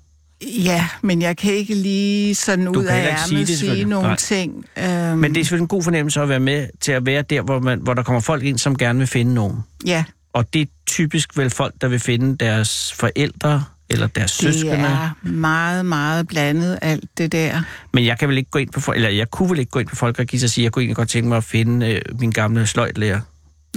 Ja, 0.64 0.88
men 1.02 1.22
jeg 1.22 1.38
kan 1.38 1.54
ikke 1.54 1.74
lige 1.76 2.36
sådan 2.36 2.66
Du 2.66 2.80
ud 2.80 2.86
af 2.86 3.04
sige 3.04 3.38
ærmet 3.38 3.48
sige, 3.48 3.58
selvfølgelig. 3.58 3.88
nogle 3.88 4.08
Nej. 4.08 4.16
ting. 4.16 4.66
Øhm, 4.78 5.18
Men 5.18 5.36
det 5.36 5.40
er 5.42 5.44
selvfølgelig 5.46 5.64
en 5.64 5.68
god 5.68 5.84
fornemmelse 5.84 6.22
at 6.22 6.30
være 6.30 6.40
med 6.40 6.68
til 6.82 6.92
at 6.92 7.06
være 7.06 7.22
der, 7.22 7.42
hvor, 7.42 7.60
man, 7.60 7.80
hvor 7.80 7.94
der 7.94 8.04
kommer 8.04 8.20
folk 8.20 8.44
ind, 8.44 8.58
som 8.58 8.78
gerne 8.78 9.00
vil 9.00 9.08
finde 9.08 9.34
nogen. 9.34 9.60
Ja, 9.86 10.04
Og 10.34 10.54
det 10.54 10.62
er 10.62 10.66
typisk 10.88 11.38
vel 11.38 11.50
folk, 11.50 11.74
der 11.82 11.88
vil 11.88 12.00
finde 12.00 12.38
deres 12.46 12.94
forældre 12.94 13.64
eller 13.90 14.08
deres 14.08 14.38
det 14.38 14.54
søskende. 14.54 14.74
er 14.76 15.10
meget, 15.28 15.86
meget 15.86 16.28
blandet, 16.28 16.80
alt 16.82 17.18
det 17.18 17.32
der. 17.32 17.62
Men 17.94 18.06
jeg 18.06 18.20
kan 18.20 18.30
vel 18.30 18.38
ikke 18.38 18.50
gå 18.52 18.60
ind 18.60 18.70
på, 18.70 18.92
eller 18.94 19.10
jeg 19.10 19.32
kunne 19.32 19.50
vel 19.50 19.60
ikke 19.60 19.72
gå 19.72 19.80
ind 19.80 19.88
på 19.88 19.96
Folkeregister 19.96 20.46
og 20.48 20.50
sige, 20.50 20.64
at 20.64 20.66
jeg 20.66 20.72
kunne 20.72 20.82
egentlig 20.82 20.96
godt 20.96 21.10
tænke 21.10 21.30
mig 21.30 21.38
at 21.38 21.44
finde 21.44 21.94
øh, 21.94 22.02
min 22.20 22.32
gamle 22.32 22.68
sløjtlærer. 22.68 23.22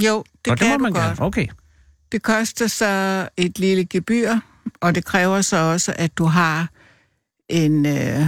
Jo, 0.00 0.24
det 0.44 0.50
og 0.52 0.58
det 0.58 0.66
kan 0.66 0.68
må 0.68 0.76
du 0.76 0.82
man 0.82 0.92
godt. 0.92 1.04
gerne. 1.04 1.22
Okay. 1.26 1.46
Det 2.12 2.22
koster 2.22 2.66
så 2.66 3.28
et 3.36 3.58
lille 3.58 3.84
gebyr, 3.84 4.34
og 4.80 4.94
det 4.94 5.04
kræver 5.04 5.40
så 5.40 5.56
også, 5.56 5.94
at 5.96 6.18
du 6.18 6.24
har 6.24 6.68
en, 7.48 7.86
øh, 7.86 8.26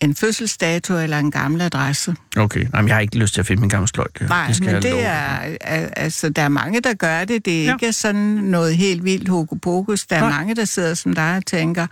en 0.00 0.14
fødselsdato 0.14 0.98
eller 0.98 1.18
en 1.18 1.30
gammel 1.30 1.60
adresse. 1.60 2.14
Okay. 2.36 2.66
Jamen, 2.74 2.88
jeg 2.88 2.96
har 2.96 3.00
ikke 3.00 3.18
lyst 3.18 3.34
til 3.34 3.40
at 3.40 3.46
finde 3.46 3.60
min 3.60 3.68
gamle 3.70 3.88
sløjtlærer. 3.88 4.28
Nej, 4.28 4.52
skal 4.52 4.72
men 4.72 4.82
det 4.82 5.04
er, 5.06 5.56
altså, 5.96 6.28
der 6.28 6.42
er 6.42 6.48
mange, 6.48 6.80
der 6.80 6.94
gør 6.94 7.24
det. 7.24 7.44
Det 7.44 7.60
er 7.60 7.64
Ja. 7.64 7.72
ikke 7.72 7.92
sådan 7.92 8.16
noget 8.26 8.76
helt 8.76 9.04
vildt 9.04 9.28
hokus 9.64 10.06
Der 10.06 10.16
er 10.16 10.20
Nej. 10.20 10.30
mange, 10.30 10.54
der 10.56 10.64
sidder 10.64 10.94
som 10.94 11.12
dig 11.14 11.36
og 11.36 11.46
tænker, 11.46 11.86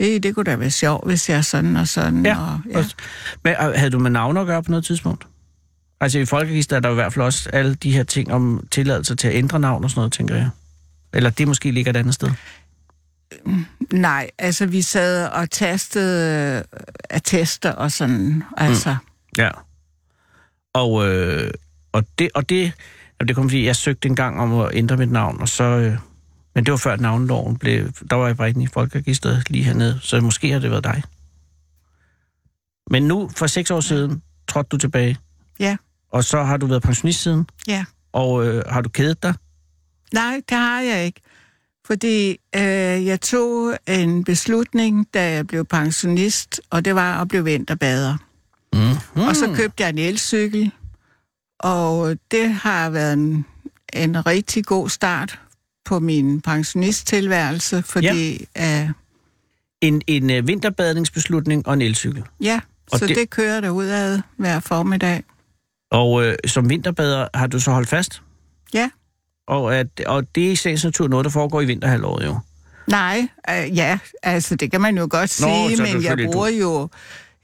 Ej, 0.00 0.18
det 0.22 0.34
kunne 0.34 0.44
da 0.44 0.56
være 0.56 0.70
sjovt, 0.70 1.06
hvis 1.06 1.28
jeg 1.28 1.36
er 1.38 1.42
sådan 1.42 1.76
og 1.76 1.88
sådan. 1.88 2.26
Ja. 2.26 2.36
Og, 2.38 2.60
ja. 2.70 2.84
Men 3.44 3.52
øh, 3.52 3.72
havde 3.74 3.90
du 3.90 3.98
med 3.98 4.10
navne 4.10 4.40
at 4.40 4.46
gøre 4.46 4.62
på 4.62 4.70
noget 4.70 4.84
tidspunkt? 4.84 5.26
Altså 6.00 6.18
i 6.18 6.24
Folkeregister 6.24 6.76
er 6.76 6.80
der 6.80 6.90
i 6.90 6.94
hvert 6.94 7.12
fald 7.12 7.24
også 7.24 7.50
alle 7.52 7.74
de 7.74 7.92
her 7.92 8.02
ting 8.04 8.32
om 8.32 8.66
tilladelse 8.70 9.14
til 9.14 9.28
at 9.28 9.34
ændre 9.34 9.60
navn 9.60 9.84
og 9.84 9.90
sådan 9.90 9.98
noget, 9.98 10.12
tænker 10.12 10.34
jeg. 10.34 10.48
Eller 11.12 11.30
det 11.30 11.48
måske 11.48 11.70
ligger 11.70 11.90
et 11.90 11.96
andet 11.96 12.14
sted. 12.14 12.28
Nej, 13.92 14.30
altså 14.38 14.66
vi 14.66 14.82
sad 14.82 15.28
og 15.28 15.50
tastede 15.50 16.56
øh, 16.56 16.80
attester 17.10 17.72
og 17.72 17.92
sådan, 17.92 18.42
altså. 18.56 18.96
Ja. 19.38 19.50
Og, 20.74 21.08
øh, 21.08 21.50
og 21.92 22.04
det, 22.18 22.30
og 22.34 22.48
det, 22.48 22.72
jamen 23.20 23.28
det 23.28 23.36
kom 23.36 23.44
fordi, 23.44 23.66
jeg 23.66 23.76
søgte 23.76 24.08
en 24.08 24.16
gang 24.16 24.40
om 24.40 24.60
at 24.60 24.70
ændre 24.72 24.96
mit 24.96 25.10
navn, 25.12 25.40
og 25.40 25.48
så, 25.48 25.64
øh, 25.64 25.98
men 26.54 26.66
det 26.66 26.72
var 26.72 26.78
før 26.78 26.96
navneloven 26.96 27.56
blev, 27.56 27.92
der 28.10 28.16
var 28.16 28.26
jeg 28.26 28.36
bare 28.36 28.48
ikke 28.48 28.62
i 28.62 28.66
folkeregisteret 28.66 29.50
lige 29.50 29.64
hernede, 29.64 29.98
så 30.02 30.20
måske 30.20 30.50
har 30.50 30.58
det 30.58 30.70
været 30.70 30.84
dig. 30.84 31.02
Men 32.90 33.02
nu, 33.02 33.30
for 33.36 33.46
seks 33.46 33.70
år 33.70 33.80
siden, 33.80 34.22
trådte 34.48 34.68
du 34.68 34.76
tilbage, 34.76 35.18
Ja, 35.60 35.76
og 36.12 36.24
så 36.24 36.42
har 36.42 36.56
du 36.56 36.66
været 36.66 36.82
pensionist 36.82 37.22
siden, 37.22 37.46
ja. 37.68 37.84
og 38.12 38.46
øh, 38.46 38.64
har 38.68 38.80
du 38.80 38.88
kædet 38.88 39.22
dig? 39.22 39.34
Nej, 40.12 40.40
det 40.48 40.56
har 40.58 40.80
jeg 40.80 41.04
ikke. 41.04 41.20
Fordi 41.86 42.30
øh, 42.56 43.06
jeg 43.06 43.20
tog 43.20 43.76
en 43.88 44.24
beslutning, 44.24 45.06
da 45.14 45.30
jeg 45.32 45.46
blev 45.46 45.64
pensionist, 45.64 46.60
og 46.70 46.84
det 46.84 46.94
var 46.94 47.20
at 47.20 47.28
blive 47.28 47.44
vinterbader. 47.44 48.16
Mm. 48.72 49.22
Og 49.22 49.36
så 49.36 49.52
købte 49.56 49.82
jeg 49.82 49.90
en 49.90 49.98
elcykel, 49.98 50.70
og 51.58 52.16
det 52.30 52.48
har 52.54 52.90
været 52.90 53.12
en, 53.12 53.46
en 53.92 54.26
rigtig 54.26 54.64
god 54.64 54.88
start 54.88 55.40
på 55.84 55.98
min 56.00 56.40
pensionisttilværelse, 56.40 57.82
fordi 57.82 58.46
ja, 58.56 58.82
øh, 58.84 58.90
En, 59.80 60.02
en 60.06 60.30
øh, 60.30 60.46
vinterbadningsbeslutning 60.46 61.66
og 61.68 61.74
en 61.74 61.82
elcykel. 61.82 62.22
ja 62.40 62.60
Og 62.92 62.98
så 62.98 63.06
det- 63.06 63.16
det... 63.16 63.30
kører 63.30 63.60
der 63.60 63.70
ud 63.70 63.84
af 63.84 64.20
hver 64.36 64.60
formiddag. 64.60 65.22
Og 65.90 66.24
øh, 66.26 66.34
som 66.46 66.68
vinterbader 66.70 67.28
har 67.34 67.46
du 67.46 67.60
så 67.60 67.70
holdt 67.70 67.88
fast? 67.88 68.22
Ja. 68.74 68.90
Og, 69.46 69.76
at, 69.76 69.86
og 70.06 70.34
det 70.34 70.46
er 70.46 70.50
i 70.50 70.56
sagens 70.56 70.84
natur 70.84 71.08
noget, 71.08 71.24
der 71.24 71.30
foregår 71.30 71.60
i 71.60 71.64
vinterhalvåret 71.64 72.26
jo. 72.26 72.38
Nej, 72.86 73.28
øh, 73.50 73.76
ja, 73.76 73.98
altså 74.22 74.56
det 74.56 74.70
kan 74.70 74.80
man 74.80 74.98
jo 74.98 75.06
godt 75.10 75.40
Nå, 75.40 75.46
sige, 75.68 75.82
men 75.82 76.04
jeg 76.04 76.18
bruger 76.32 76.48
jo 76.48 76.88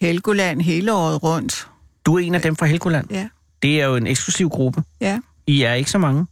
Helgoland 0.00 0.62
hele 0.62 0.92
året 0.92 1.22
rundt. 1.22 1.68
Du 2.06 2.14
er 2.14 2.18
en 2.18 2.34
af 2.34 2.42
dem 2.42 2.56
fra 2.56 2.66
Helgoland. 2.66 3.06
Ja, 3.10 3.28
Det 3.62 3.80
er 3.80 3.86
jo 3.86 3.96
en 3.96 4.06
eksklusiv 4.06 4.48
gruppe. 4.48 4.82
ja. 5.00 5.18
I 5.46 5.62
er 5.62 5.72
ikke 5.74 5.90
så 5.90 5.98
mange. 5.98 6.26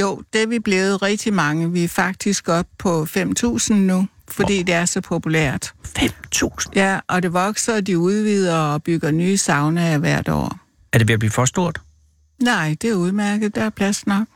Jo, 0.00 0.22
det 0.32 0.42
er 0.42 0.46
vi 0.46 0.58
blevet 0.58 1.02
rigtig 1.02 1.34
mange. 1.34 1.72
Vi 1.72 1.84
er 1.84 1.88
faktisk 1.88 2.48
op 2.48 2.66
på 2.78 3.02
5.000 3.04 3.74
nu, 3.74 4.06
fordi 4.28 4.62
det 4.62 4.74
er 4.74 4.84
så 4.84 5.00
populært. 5.00 5.72
5.000. 5.98 6.66
Ja, 6.74 7.00
og 7.08 7.22
det 7.22 7.32
vokser, 7.32 7.74
og 7.76 7.86
de 7.86 7.98
udvider 7.98 8.56
og 8.56 8.82
bygger 8.82 9.10
nye 9.10 9.36
saunaer 9.36 9.98
hvert 9.98 10.28
år. 10.28 10.58
Er 10.92 10.98
det 10.98 11.08
ved 11.08 11.12
at 11.12 11.18
blive 11.18 11.30
for 11.30 11.44
stort? 11.44 11.80
Nej, 12.42 12.76
det 12.82 12.90
er 12.90 12.94
udmærket. 12.94 13.54
Der 13.54 13.62
er 13.64 13.70
plads 13.70 14.06
nok. 14.06 14.26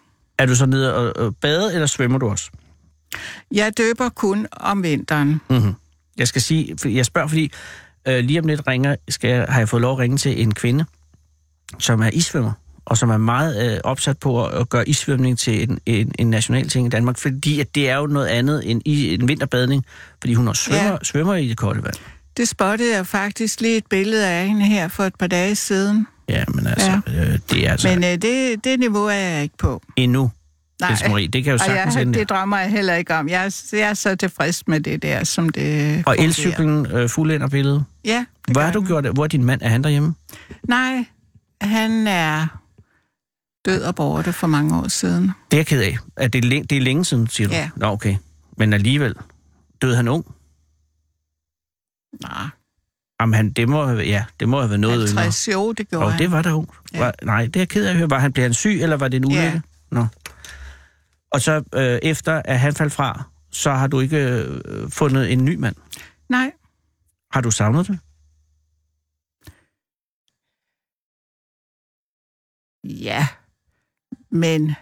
Er 0.41 0.47
du 0.47 0.55
så 0.55 0.67
nede 0.67 1.15
og, 1.15 1.37
bade, 1.37 1.75
eller 1.75 1.87
svømmer 1.87 2.19
du 2.19 2.29
også? 2.29 2.51
Jeg 3.53 3.73
døber 3.79 4.09
kun 4.09 4.47
om 4.53 4.83
vinteren. 4.83 5.41
Mm-hmm. 5.51 5.75
Jeg 6.17 6.29
skal 6.29 6.43
sige, 6.43 6.77
jeg 6.85 7.07
spørger, 7.07 7.29
fordi 7.29 7.53
øh, 8.09 8.25
lige 8.25 8.41
om 8.41 8.47
lidt 8.47 8.67
ringer, 8.67 8.97
skal 9.09 9.31
jeg, 9.31 9.47
har 9.49 9.59
jeg 9.59 9.69
fået 9.69 9.83
lov 9.83 9.93
at 9.93 9.99
ringe 9.99 10.17
til 10.17 10.43
en 10.43 10.55
kvinde, 10.55 10.85
som 11.79 12.01
er 12.01 12.11
isvømmer, 12.13 12.53
og 12.85 12.99
som 12.99 13.11
er 13.11 13.17
meget 13.17 13.73
øh, 13.75 13.81
opsat 13.85 14.19
på 14.19 14.47
at, 14.47 14.61
at 14.61 14.69
gøre 14.69 14.89
isvømning 14.89 15.39
til 15.39 15.63
en, 15.63 15.79
en, 15.87 16.13
en 16.19 16.31
national 16.31 16.69
ting 16.69 16.87
i 16.87 16.91
Danmark, 16.91 17.19
fordi 17.19 17.61
at 17.61 17.75
det 17.75 17.89
er 17.89 17.97
jo 17.97 18.07
noget 18.07 18.27
andet 18.27 18.71
end 18.71 18.83
i 18.85 19.15
en 19.15 19.29
vinterbadning, 19.29 19.85
fordi 20.21 20.35
hun 20.35 20.49
også 20.49 20.63
svømmer. 20.63 20.91
Ja. 20.91 20.97
svømmer 21.03 21.35
i 21.35 21.49
det 21.49 21.57
kolde 21.57 21.85
vand. 21.85 21.95
Det 22.37 22.49
spottede 22.49 22.97
jeg 22.97 23.07
faktisk 23.07 23.61
lige 23.61 23.77
et 23.77 23.87
billede 23.91 24.29
af 24.29 24.47
hende 24.47 24.67
her 24.67 24.89
for 24.89 25.05
et 25.05 25.15
par 25.19 25.27
dage 25.27 25.55
siden. 25.55 26.07
Ja, 26.31 26.45
men 26.49 26.67
altså, 26.67 27.01
ja. 27.07 27.23
Øh, 27.33 27.39
det 27.51 27.67
er 27.67 27.71
altså 27.73 27.89
men, 27.89 28.05
øh, 28.05 28.11
det, 28.11 28.65
det 28.65 28.81
niveau 28.81 29.05
er 29.05 29.13
jeg 29.13 29.43
ikke 29.43 29.57
på. 29.59 29.83
endnu, 29.97 30.31
Else 30.91 31.09
Marie. 31.09 31.29
Det 31.29 31.45
kan 31.45 31.53
jo 31.53 31.59
sagtens 31.59 31.95
jeg, 31.95 32.03
ende. 32.03 32.19
det 32.19 32.29
drømmer 32.29 32.59
jeg 32.59 32.71
heller 32.71 32.95
ikke 32.95 33.15
om. 33.15 33.29
Jeg, 33.29 33.45
er- 33.47 33.69
jeg 33.73 33.81
er 33.81 33.95
så 33.95 34.17
tilfreds 34.17 34.69
med 34.69 34.81
det 34.81 35.03
der, 35.03 35.25
som 35.25 35.49
det 35.49 36.03
Og 36.07 36.17
elcyklen 36.19 36.87
øh, 36.87 37.09
fulde 37.09 37.49
billedet. 37.51 37.85
Ja, 38.05 38.25
Hvor 38.53 38.61
har 38.61 38.73
du 38.73 38.85
gjort 38.87 39.05
det? 39.05 39.13
Hvor 39.13 39.25
er 39.25 39.29
din 39.29 39.45
mand? 39.45 39.61
Er 39.63 39.69
han 39.69 39.85
derhjemme? 39.85 40.15
Nej, 40.69 41.05
han 41.61 42.07
er 42.07 42.47
død 43.65 43.83
og 43.83 43.95
borte 43.95 44.33
for 44.33 44.47
mange 44.47 44.77
år 44.79 44.89
siden. 44.89 45.23
Det 45.51 45.57
er 45.57 45.59
jeg 45.59 45.67
ked 45.67 45.83
af. 45.83 45.97
Er 46.17 46.29
det, 46.29 46.45
læ- 46.45 46.63
det 46.71 46.77
er 46.79 46.81
længe 46.83 47.05
siden, 47.05 47.27
siger 47.27 47.49
du? 47.49 47.55
Ja. 47.55 47.71
Nå, 47.77 47.87
okay. 47.87 48.17
Men 48.57 48.73
alligevel. 48.73 49.15
Døde 49.83 49.97
han 49.97 50.09
ung? 50.09 50.25
Nej, 52.23 52.47
Jamen, 53.21 53.35
han, 53.35 53.51
det 53.51 53.69
må, 53.69 53.89
ja, 53.91 54.25
det 54.41 54.49
må 54.49 54.59
have 54.61 54.71
været 54.71 54.81
noget 54.81 55.09
yngre. 55.11 55.23
50 55.23 55.49
jo, 55.53 55.73
det 55.73 55.89
gjorde 55.89 56.05
Og 56.05 56.13
han. 56.13 56.19
det 56.23 56.31
var 56.33 56.43
da 56.43 56.53
ung. 56.53 56.69
Ja. 56.95 56.99
Var, 56.99 57.15
nej, 57.23 57.45
det 57.47 57.57
er 57.57 57.61
jeg 57.61 57.69
ked 57.69 57.87
af 57.87 57.91
at 57.91 57.97
høre. 57.97 58.11
Var 58.11 58.19
han, 58.19 58.33
blev 58.33 58.43
han 58.43 58.55
syg, 58.55 58.79
eller 58.83 58.97
var 58.97 59.09
det 59.09 59.17
en 59.17 59.25
ulykke? 59.25 59.43
Ja. 59.43 59.61
Nå. 59.91 60.07
Og 61.33 61.41
så 61.41 61.63
øh, 61.75 61.99
efter, 62.03 62.43
at 62.45 62.61
han 62.61 62.75
faldt 62.75 62.93
fra, 62.93 63.23
så 63.51 63.71
har 63.73 63.87
du 63.87 64.01
ikke 64.01 64.19
øh, 64.19 64.91
fundet 64.91 65.33
en 65.33 65.45
ny 65.45 65.55
mand. 65.57 65.77
Nej, 66.29 66.53
Har 67.33 67.41
du 67.41 67.51
savnet 67.51 67.87
det? 67.89 67.99
ja, 72.85 73.27
men... 74.31 74.75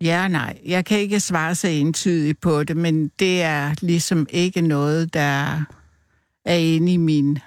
Ja, 0.00 0.28
nej. 0.28 0.58
Jeg 0.64 0.84
kan 0.84 0.98
ikke 0.98 1.20
svare 1.20 1.54
så 1.54 1.68
entydigt 1.68 2.40
på 2.40 2.64
det, 2.64 2.76
men 2.76 3.08
det 3.08 3.42
er 3.42 3.74
ligesom 3.82 4.26
ikke 4.30 4.60
noget, 4.60 5.14
der 5.14 5.64
er 6.44 6.54
inde 6.54 6.92
i, 6.92 6.96
min, 6.96 7.38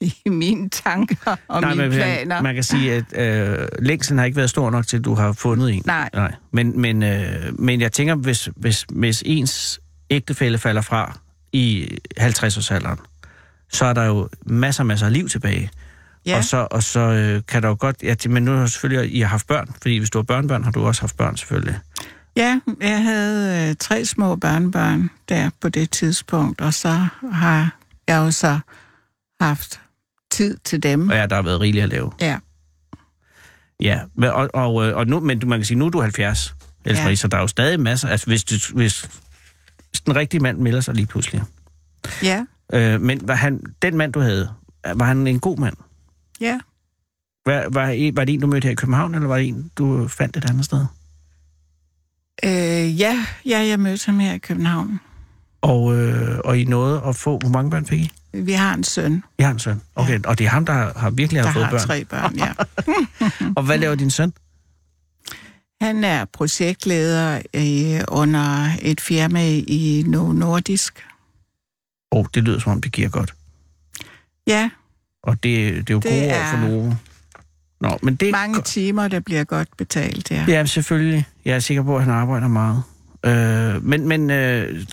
i 0.00 0.28
mine 0.28 0.68
tanker 0.68 1.36
og 1.48 1.60
nej, 1.60 1.70
mine 1.70 1.82
men 1.82 1.92
planer. 1.92 2.34
man, 2.34 2.42
man 2.42 2.54
kan 2.54 2.64
sige, 2.64 2.92
at 2.92 3.04
øh, 3.18 3.68
længslen 3.78 4.18
har 4.18 4.24
ikke 4.24 4.36
været 4.36 4.50
stor 4.50 4.70
nok 4.70 4.86
til, 4.86 4.96
at 4.96 5.04
du 5.04 5.14
har 5.14 5.32
fundet 5.32 5.74
en. 5.74 5.82
Nej. 5.86 6.10
Nej. 6.14 6.34
Men, 6.52 6.80
men, 6.80 7.02
øh, 7.02 7.60
men 7.60 7.80
jeg 7.80 7.92
tænker, 7.92 8.14
hvis, 8.14 8.48
hvis, 8.56 8.86
hvis 8.88 9.22
ens 9.26 9.80
ægtefælle 10.10 10.58
falder 10.58 10.82
fra 10.82 11.18
i 11.52 11.88
50-årsalderen, 12.20 12.98
så 13.72 13.84
er 13.84 13.92
der 13.92 14.04
jo 14.04 14.28
masser, 14.46 14.84
masser 14.84 15.06
af 15.06 15.12
liv 15.12 15.28
tilbage. 15.28 15.70
Ja, 16.26 16.36
Og 16.36 16.44
så, 16.44 16.68
og 16.70 16.82
så 16.82 17.00
øh, 17.00 17.42
kan 17.48 17.62
der 17.62 17.68
jo 17.68 17.76
godt... 17.80 17.96
Ja, 18.02 18.14
men 18.28 18.42
nu 18.44 18.52
har 18.56 18.66
selvfølgelig, 18.66 19.14
I 19.14 19.20
har 19.20 19.28
haft 19.28 19.46
børn, 19.46 19.68
fordi 19.82 19.98
hvis 19.98 20.10
du 20.10 20.18
har 20.18 20.22
børnebørn, 20.22 20.64
har 20.64 20.70
du 20.70 20.86
også 20.86 21.00
haft 21.00 21.16
børn 21.16 21.36
selvfølgelig. 21.36 21.78
ja 22.36 22.60
jeg 22.80 23.02
havde 23.02 23.68
øh, 23.70 23.76
tre 23.80 24.04
små 24.04 24.36
børnebørn 24.36 25.10
der 25.28 25.50
på 25.60 25.68
det 25.68 25.90
tidspunkt, 25.90 26.60
og 26.60 26.74
så 26.74 27.06
har 27.32 27.76
jeg 28.08 28.16
jo 28.16 28.30
så 28.30 28.58
haft 29.40 29.80
tid 30.30 30.56
til 30.64 30.82
dem. 30.82 31.08
Og 31.08 31.16
ja, 31.16 31.26
der 31.26 31.34
har 31.36 31.42
været 31.42 31.60
rigeligt 31.60 31.82
at 31.82 31.88
lave. 31.88 32.12
Ja, 32.20 32.38
Ja, 33.80 34.00
men, 34.14 34.30
og, 34.30 34.50
og, 34.54 34.86
øh, 34.86 34.96
og 34.96 35.06
nu, 35.06 35.20
men 35.20 35.38
du- 35.38 35.46
man 35.46 35.58
kan 35.58 35.66
sige, 35.66 35.78
nu 35.78 35.86
er 35.86 35.90
du 35.90 36.00
70, 36.00 36.54
Else 36.84 37.02
Ja. 37.02 37.14
så 37.14 37.28
der 37.28 37.36
er 37.36 37.40
jo 37.40 37.46
stadig 37.46 37.80
masser... 37.80 38.08
Altså, 38.08 38.26
hvis, 38.26 38.44
du, 38.44 38.54
hvis, 38.74 39.02
hvis 39.90 40.00
den 40.06 40.16
rigtige 40.16 40.40
mand 40.40 40.58
melder 40.58 40.80
sig 40.80 40.94
lige 40.94 41.06
pludselig. 41.06 41.42
ja, 42.22 42.44
Øh, 42.72 43.00
men 43.00 43.28
var 43.28 43.34
han, 43.34 43.60
den 43.82 43.96
mand, 43.96 44.12
du 44.12 44.20
havde, 44.20 44.50
var 44.94 45.04
han 45.04 45.26
en 45.26 45.40
god 45.40 45.58
mand? 45.58 45.76
ja. 46.40 46.60
Var, 47.46 47.62
var, 47.70 48.12
var 48.14 48.24
det 48.24 48.34
en, 48.34 48.40
du 48.40 48.46
mødte 48.46 48.64
her 48.66 48.72
i 48.72 48.74
København, 48.74 49.14
eller 49.14 49.28
var 49.28 49.36
det 49.38 49.48
en, 49.48 49.70
du 49.78 50.08
fandt 50.08 50.36
et 50.36 50.50
andet 50.50 50.64
sted? 50.64 50.86
Øh, 52.44 53.00
ja, 53.00 53.26
ja, 53.46 53.58
jeg 53.66 53.80
mødte 53.80 54.06
ham 54.06 54.18
her 54.18 54.32
i 54.32 54.38
København. 54.38 55.00
Og, 55.64 55.94
øh, 55.96 56.38
og 56.44 56.58
I 56.58 56.64
nåede 56.64 57.02
at 57.06 57.16
få... 57.16 57.38
Hvor 57.38 57.48
mange 57.48 57.70
børn 57.70 57.86
fik 57.86 58.00
I? 58.00 58.10
Vi 58.32 58.52
har 58.52 58.74
en 58.74 58.84
søn, 58.84 59.22
I 59.38 59.42
har 59.42 59.50
en 59.50 59.58
søn. 59.58 59.80
Okay, 59.94 60.12
ja. 60.12 60.28
og 60.28 60.38
det 60.38 60.44
er 60.46 60.50
ham, 60.50 60.66
der 60.66 60.72
har, 60.72 60.92
har 60.96 61.10
virkelig 61.10 61.42
der 61.42 61.46
har 61.46 61.52
fået 61.52 61.64
har 61.64 61.70
børn. 61.70 61.80
tre 61.80 62.04
børn, 62.04 62.36
ja. 62.36 62.52
Og 63.56 63.62
hvad 63.62 63.78
laver 63.78 63.94
din 63.94 64.10
søn? 64.10 64.32
Han 65.80 66.04
er 66.04 66.24
projektleder 66.24 67.40
øh, 67.54 68.04
under 68.08 68.70
et 68.82 69.00
firma 69.00 69.48
i 69.56 70.04
Novo 70.06 70.32
Nordisk. 70.32 71.04
Åh, 72.12 72.20
oh, 72.20 72.26
det 72.34 72.42
lyder 72.42 72.58
som 72.58 72.72
om, 72.72 72.80
det 72.80 72.92
giver 72.92 73.08
godt. 73.08 73.34
Ja, 74.46 74.70
Og 75.22 75.42
det, 75.42 75.74
det 75.76 75.90
er 75.90 75.94
jo 75.94 76.00
Det 76.00 76.10
gode 76.10 76.24
år 76.24 76.34
er 76.34 76.50
for 76.50 76.68
Novo. 76.68 76.92
Nå, 77.80 77.98
men 78.02 78.14
det 78.14 78.30
mange 78.32 78.62
timer, 78.62 79.08
der 79.08 79.20
bliver 79.20 79.44
godt 79.44 79.76
betalt, 79.76 80.30
ja. 80.30 80.44
Ja, 80.48 80.66
selvfølgelig. 80.66 81.26
Jeg 81.44 81.54
er 81.54 81.58
sikker 81.58 81.82
på, 81.82 81.96
at 81.96 82.04
han 82.04 82.12
arbejder 82.12 82.48
meget. 82.48 82.82
Øh, 83.24 83.84
men 83.84 84.08
men 84.08 84.30
øh, 84.30 84.86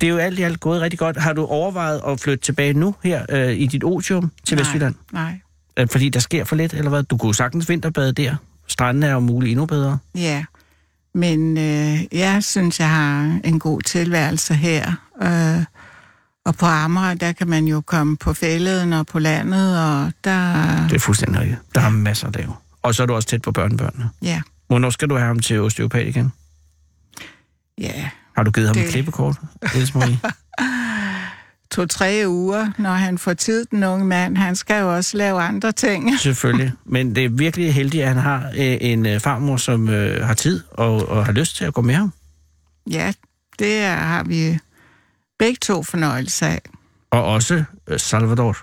det 0.00 0.06
er 0.06 0.10
jo 0.10 0.18
alt 0.18 0.38
i 0.38 0.42
alt 0.42 0.60
gået 0.60 0.80
rigtig 0.80 0.98
godt. 0.98 1.16
Har 1.16 1.32
du 1.32 1.44
overvejet 1.46 2.00
at 2.06 2.20
flytte 2.20 2.44
tilbage 2.44 2.72
nu 2.72 2.94
her 3.04 3.26
øh, 3.28 3.52
i 3.56 3.66
dit 3.66 3.84
otium 3.84 4.32
til 4.44 4.54
Nej, 4.56 4.60
Vestjylland? 4.62 4.94
Nej, 5.12 5.40
Øh, 5.78 5.88
fordi 5.88 6.08
der 6.08 6.20
sker 6.20 6.44
for 6.44 6.56
lidt, 6.56 6.72
eller 6.74 6.88
hvad? 6.88 7.02
Du 7.02 7.16
kunne 7.16 7.34
sagtens 7.34 7.68
vinterbade 7.68 8.12
der. 8.12 8.36
Stranden 8.66 9.02
er 9.02 9.12
jo 9.12 9.20
muligt 9.20 9.50
endnu 9.50 9.66
bedre. 9.66 9.98
ja. 10.14 10.44
Men 11.14 11.58
øh, 11.58 11.98
jeg 12.18 12.44
synes, 12.44 12.80
jeg 12.80 12.90
har 12.90 13.40
en 13.44 13.58
god 13.58 13.80
tilværelse 13.82 14.54
her. 14.54 14.92
Øh, 15.22 15.64
og 16.46 16.54
på 16.56 16.66
Amager, 16.66 17.14
der 17.14 17.32
kan 17.32 17.48
man 17.48 17.64
jo 17.64 17.80
komme 17.80 18.16
på 18.16 18.32
fælleden 18.32 18.92
og 18.92 19.06
på 19.06 19.18
landet, 19.18 19.78
og 19.84 20.12
der... 20.24 20.86
Det 20.88 20.94
er 20.96 20.98
fuldstændig 21.00 21.40
rigtigt. 21.40 21.60
Der 21.74 21.80
er 21.80 21.88
masser 21.90 22.26
at 22.28 22.36
lave. 22.36 22.52
Og 22.82 22.94
så 22.94 23.02
er 23.02 23.06
du 23.06 23.14
også 23.14 23.28
tæt 23.28 23.42
på 23.42 23.52
børnebørnene. 23.52 24.10
Ja, 24.22 24.40
Hvornår 24.66 24.90
skal 24.90 25.08
du 25.08 25.16
have 25.16 25.26
ham 25.26 25.38
til 25.38 25.60
osteopat 25.60 26.06
igen? 26.06 26.32
ja. 27.78 28.08
Har 28.38 28.42
du 28.44 28.50
givet 28.50 28.68
ham 28.68 28.74
Det- 28.76 28.84
et 28.84 28.90
klippekort, 28.90 29.36
Else 29.74 29.98
Marie? 29.98 30.18
To-tre 31.70 32.22
uger, 32.26 32.68
når 32.78 32.90
han 32.90 33.18
får 33.18 33.34
tid, 33.34 33.64
den 33.70 33.84
unge 33.84 34.04
mand. 34.06 34.36
Han 34.36 34.56
skal 34.56 34.80
jo 34.80 34.94
også 34.96 35.16
lave 35.16 35.40
andre 35.42 35.72
ting. 35.72 36.10
Selvfølgelig. 36.20 36.72
Men 36.84 37.14
det 37.14 37.24
er 37.24 37.28
virkelig 37.28 37.74
heldigt, 37.74 38.02
at 38.02 38.08
han 38.08 38.16
har 38.18 38.46
øh, 38.58 38.76
en 38.80 39.06
øh, 39.06 39.20
farmor, 39.20 39.56
som 39.56 39.88
øh, 39.88 40.26
har 40.26 40.34
tid 40.34 40.62
og, 40.70 41.08
og 41.08 41.24
har 41.26 41.32
lyst 41.32 41.56
til 41.56 41.64
at 41.64 41.74
gå 41.74 41.82
med 41.82 41.94
ham. 41.94 42.12
Ja, 42.90 43.12
det 43.58 43.78
er, 43.78 43.94
har 43.96 44.24
vi 44.24 44.58
Begge 45.38 45.56
to 45.62 45.82
fornøjelse 45.82 46.46
af. 46.46 46.60
Og 47.10 47.24
også 47.24 47.64
øh, 47.88 47.98
Salvador. 48.00 48.56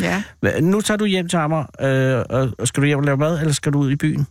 Ja. 0.00 0.22
Nu 0.60 0.80
tager 0.80 0.98
du 0.98 1.04
hjem 1.04 1.28
til 1.28 1.36
Amager, 1.36 1.66
øh, 1.80 2.24
og- 2.30 2.54
og 2.58 2.68
skal 2.68 2.80
du 2.80 2.86
hjem 2.86 2.98
og 2.98 3.04
lave 3.04 3.16
mad, 3.16 3.40
eller 3.40 3.52
skal 3.52 3.72
du 3.72 3.78
ud 3.78 3.90
i 3.90 3.96
byen? 3.96 4.26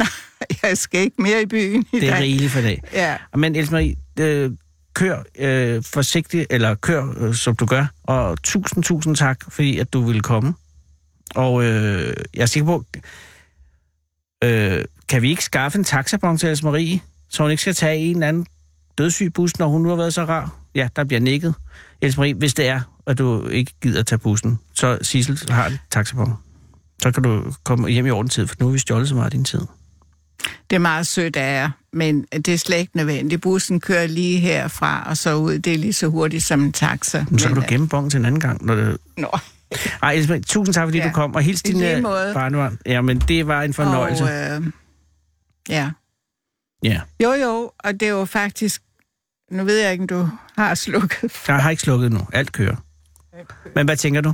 Jeg 0.62 0.78
skal 0.78 1.00
ikke 1.00 1.22
mere 1.22 1.42
i 1.42 1.46
byen 1.46 1.84
i 1.92 2.00
Det 2.00 2.08
er 2.08 2.12
dag. 2.12 2.20
rigeligt 2.22 2.52
for 2.52 2.60
dag. 2.60 2.82
Ja. 2.92 3.16
Men 3.36 3.56
Else 3.56 3.72
Marie, 3.72 3.94
øh, 4.20 4.50
kør 4.94 5.22
øh, 5.38 5.82
forsigtigt, 5.84 6.46
eller 6.50 6.74
kør, 6.74 7.14
øh, 7.16 7.34
som 7.34 7.56
du 7.56 7.66
gør. 7.66 7.86
Og 8.02 8.42
tusind, 8.42 8.84
tusind 8.84 9.16
tak, 9.16 9.38
fordi 9.48 9.78
at 9.78 9.92
du 9.92 10.00
ville 10.06 10.20
komme. 10.20 10.54
Og 11.34 11.64
øh, 11.64 12.14
jeg 12.34 12.42
er 12.42 12.46
sikker 12.46 12.66
på, 12.66 12.84
øh, 14.44 14.84
kan 15.08 15.22
vi 15.22 15.30
ikke 15.30 15.44
skaffe 15.44 15.78
en 15.78 15.84
taxabon 15.84 16.38
til 16.38 16.48
Else 16.48 16.64
Marie, 16.64 17.00
så 17.28 17.42
hun 17.42 17.50
ikke 17.50 17.60
skal 17.60 17.74
tage 17.74 17.98
en 17.98 18.16
eller 18.16 18.28
anden 18.28 18.46
dødssyg 18.98 19.32
bus, 19.32 19.58
når 19.58 19.68
hun 19.68 19.82
nu 19.82 19.88
har 19.88 19.96
været 19.96 20.14
så 20.14 20.24
rar? 20.24 20.54
Ja, 20.74 20.88
der 20.96 21.04
bliver 21.04 21.20
nikket. 21.20 21.54
Else 22.00 22.18
Marie, 22.18 22.34
hvis 22.34 22.54
det 22.54 22.66
er, 22.68 22.80
at 23.06 23.18
du 23.18 23.46
ikke 23.48 23.72
gider 23.82 24.02
tage 24.02 24.18
bussen, 24.18 24.58
så 24.74 24.98
Sissel 25.02 25.38
har 25.50 25.66
en 25.66 25.78
taxabon. 25.90 26.34
Så 27.02 27.10
kan 27.12 27.22
du 27.22 27.52
komme 27.64 27.88
hjem 27.90 28.06
i 28.06 28.10
ordentid, 28.10 28.46
for 28.46 28.56
nu 28.60 28.66
har 28.66 28.72
vi 28.72 28.78
stjålet 28.78 29.08
så 29.08 29.14
meget 29.14 29.24
af 29.24 29.30
din 29.30 29.44
tid. 29.44 29.60
Det 30.70 30.76
er 30.76 30.78
meget 30.80 31.06
sødt 31.06 31.36
af 31.36 31.54
jer, 31.62 31.70
men 31.92 32.22
det 32.22 32.48
er 32.48 32.56
slet 32.58 32.78
ikke 32.78 32.96
nødvendigt. 32.96 33.40
Bussen 33.42 33.80
kører 33.80 34.06
lige 34.06 34.38
herfra 34.38 35.04
og 35.08 35.16
så 35.16 35.34
ud. 35.34 35.58
Det 35.58 35.74
er 35.74 35.78
lige 35.78 35.92
så 35.92 36.06
hurtigt 36.06 36.42
som 36.44 36.62
en 36.62 36.72
taxa. 36.72 37.24
Men 37.30 37.38
så 37.38 37.46
kan 37.48 37.54
Men, 37.54 37.62
du 37.64 37.68
gemme 37.68 37.88
bongen 37.88 38.10
til 38.10 38.18
en 38.18 38.24
anden 38.24 38.40
gang, 38.40 38.64
når 38.66 38.74
det, 38.74 38.96
Nå. 39.16 39.38
Ej, 40.02 40.12
Elisabeth, 40.12 40.42
tusind 40.46 40.74
tak, 40.74 40.86
fordi 40.86 40.98
ja. 40.98 41.04
Du 41.08 41.10
kom, 41.12 41.34
og 41.34 41.42
hils 41.42 41.62
din 41.62 41.82
øh, 41.82 42.02
barnebarn. 42.02 42.78
Ja, 42.86 43.00
men 43.00 43.18
det 43.18 43.46
var 43.46 43.62
en 43.62 43.74
fornøjelse. 43.74 44.24
Og, 44.24 44.30
øh, 44.30 44.62
ja. 45.68 45.90
Ja, 46.82 47.00
Jo, 47.22 47.32
jo, 47.32 47.70
og 47.78 47.92
det 47.92 48.02
er 48.02 48.10
jo 48.12 48.24
faktisk... 48.24 48.82
Nu 49.50 49.64
ved 49.64 49.78
jeg 49.78 49.92
ikke, 49.92 50.02
om 50.02 50.08
du 50.08 50.28
har 50.56 50.74
slukket. 50.74 51.32
jeg 51.48 51.62
har 51.62 51.70
ikke 51.70 51.82
slukket 51.82 52.12
nu. 52.12 52.20
Alt 52.32 52.52
kører. 52.52 52.76
Men 53.74 53.86
hvad 53.86 53.96
tænker 53.96 54.20
du? 54.20 54.32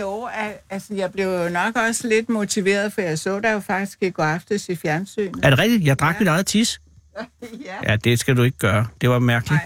Jo, 0.00 0.26
al- 0.26 0.58
altså 0.70 0.94
jeg 0.94 1.12
blev 1.12 1.26
jo 1.26 1.48
nok 1.48 1.76
også 1.76 2.08
lidt 2.08 2.28
motiveret, 2.28 2.92
for 2.92 3.00
jeg 3.00 3.18
så 3.18 3.40
dig 3.40 3.52
jo 3.52 3.60
faktisk 3.60 4.02
i 4.02 4.10
går 4.10 4.22
aftes 4.24 4.68
i 4.68 4.76
fjernsynet. 4.76 5.44
Er 5.44 5.50
det 5.50 5.58
rigtigt? 5.58 5.84
Jeg 5.84 5.98
drak 5.98 6.14
ja. 6.14 6.18
mit 6.18 6.28
eget 6.28 6.46
tis. 6.46 6.80
Ja. 7.64 7.90
Ja, 7.90 7.96
det 7.96 8.18
skal 8.18 8.36
du 8.36 8.42
ikke 8.42 8.58
gøre. 8.58 8.86
Det 9.00 9.10
var 9.10 9.18
mærkeligt. 9.18 9.60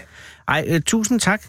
Nej. 0.47 0.61
Ej, 0.61 0.65
øh, 0.67 0.81
tusind 0.81 1.19
tak. 1.19 1.41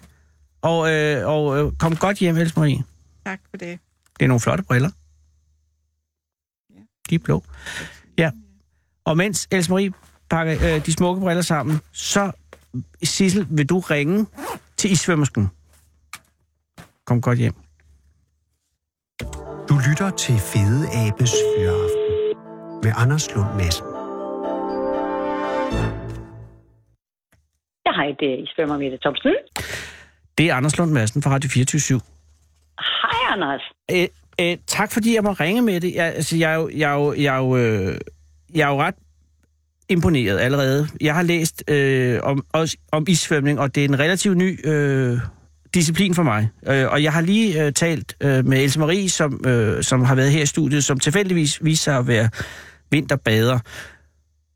Og, 0.62 0.92
øh, 0.92 1.26
og 1.28 1.58
øh, 1.58 1.72
kom 1.78 1.96
godt 1.96 2.18
hjem, 2.18 2.36
Else 2.36 2.54
Marie. 2.56 2.84
Tak 3.26 3.40
for 3.50 3.56
det. 3.56 3.78
Det 4.18 4.24
er 4.24 4.28
nogle 4.28 4.40
flotte 4.40 4.64
briller. 4.64 4.90
De 7.10 7.14
er 7.14 7.18
blå. 7.18 7.44
Ja. 8.18 8.30
Og 9.04 9.16
mens 9.16 9.48
Else 9.50 9.70
Marie 9.70 9.92
pakker 10.30 10.74
øh, 10.76 10.86
de 10.86 10.92
smukke 10.92 11.20
briller 11.20 11.42
sammen, 11.42 11.80
så, 11.92 12.32
Sissel, 13.02 13.46
vil 13.50 13.66
du 13.66 13.78
ringe 13.78 14.26
til 14.76 14.92
isvømmersken. 14.92 15.48
Kom 17.06 17.20
godt 17.20 17.38
hjem. 17.38 17.54
Lytter 19.88 20.10
til 20.10 20.34
Fede 20.34 20.82
Abes 21.02 21.32
Fyraften 21.56 22.04
med 22.82 22.92
Anders 22.96 23.34
Lund 23.34 23.48
Madsen. 23.58 23.86
Jeg 27.84 27.94
hej, 27.94 28.08
det 28.20 28.28
er 28.34 28.38
Isbjørn 28.42 28.78
Mette 28.78 28.98
Thomsen. 28.98 29.34
Det 30.38 30.50
er 30.50 30.54
Anders 30.54 30.78
Lund 30.78 30.90
Madsen 30.90 31.22
fra 31.22 31.30
Radio 31.30 31.50
24 31.50 32.00
Hej, 32.80 33.32
Anders. 33.32 33.62
Æ, 33.90 34.06
æ, 34.38 34.56
tak 34.66 34.92
fordi 34.92 35.14
jeg 35.14 35.22
må 35.22 35.32
ringe 35.32 35.62
med 35.62 35.80
det. 35.80 35.94
Jeg, 35.94 36.04
altså, 36.04 36.36
jeg, 36.36 36.52
er 36.52 36.56
jo, 36.56 36.70
jeg, 36.76 36.92
er 36.92 36.96
jo, 36.96 37.12
jeg, 37.12 37.34
er 37.34 37.38
jo, 37.38 37.56
øh, 37.56 38.00
jeg 38.54 38.68
er 38.68 38.72
jo 38.72 38.82
ret 38.82 38.94
imponeret 39.88 40.38
allerede. 40.38 40.88
Jeg 41.00 41.14
har 41.14 41.22
læst 41.22 41.70
øh, 41.70 42.20
om, 42.22 42.44
også, 42.52 42.76
om 42.92 43.06
issvømning, 43.08 43.60
og 43.60 43.74
det 43.74 43.84
er 43.84 43.88
en 43.88 43.98
relativt 43.98 44.36
ny 44.36 44.68
øh, 44.68 45.18
disciplin 45.74 46.14
for 46.14 46.22
mig. 46.22 46.48
Øh, 46.66 46.86
og 46.88 47.02
jeg 47.02 47.12
har 47.12 47.20
lige 47.20 47.64
øh, 47.64 47.72
talt 47.72 48.16
øh, 48.20 48.46
med 48.46 48.62
Else 48.62 48.78
Marie, 48.78 49.10
som, 49.10 49.40
øh, 49.46 49.82
som 49.82 50.04
har 50.04 50.14
været 50.14 50.30
her 50.30 50.42
i 50.42 50.46
studiet, 50.46 50.84
som 50.84 51.00
tilfældigvis 51.00 51.64
viser 51.64 51.82
sig 51.82 51.96
at 51.96 52.06
være 52.06 52.28
vinterbader. 52.90 53.58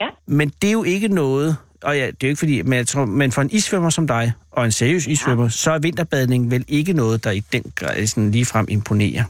Ja. 0.00 0.06
Men 0.26 0.52
det 0.62 0.68
er 0.68 0.72
jo 0.72 0.84
ikke 0.84 1.08
noget, 1.08 1.56
og 1.82 1.96
ja, 1.96 2.06
det 2.06 2.10
er 2.10 2.16
jo 2.22 2.28
ikke 2.28 2.38
fordi, 2.38 2.62
men, 2.62 2.72
jeg 2.72 2.86
tror, 2.86 3.04
men 3.04 3.32
for 3.32 3.42
en 3.42 3.50
isvømmer 3.52 3.90
som 3.90 4.06
dig, 4.06 4.32
og 4.50 4.64
en 4.64 4.72
seriøs 4.72 5.06
isvømmer, 5.06 5.44
ja. 5.44 5.50
så 5.50 5.70
er 5.70 5.78
vinterbadning 5.78 6.50
vel 6.50 6.64
ikke 6.68 6.92
noget, 6.92 7.24
der 7.24 7.30
i 7.30 7.40
den 7.40 7.72
grad 7.74 8.06
sådan 8.06 8.30
ligefrem 8.30 8.66
imponerer. 8.68 9.24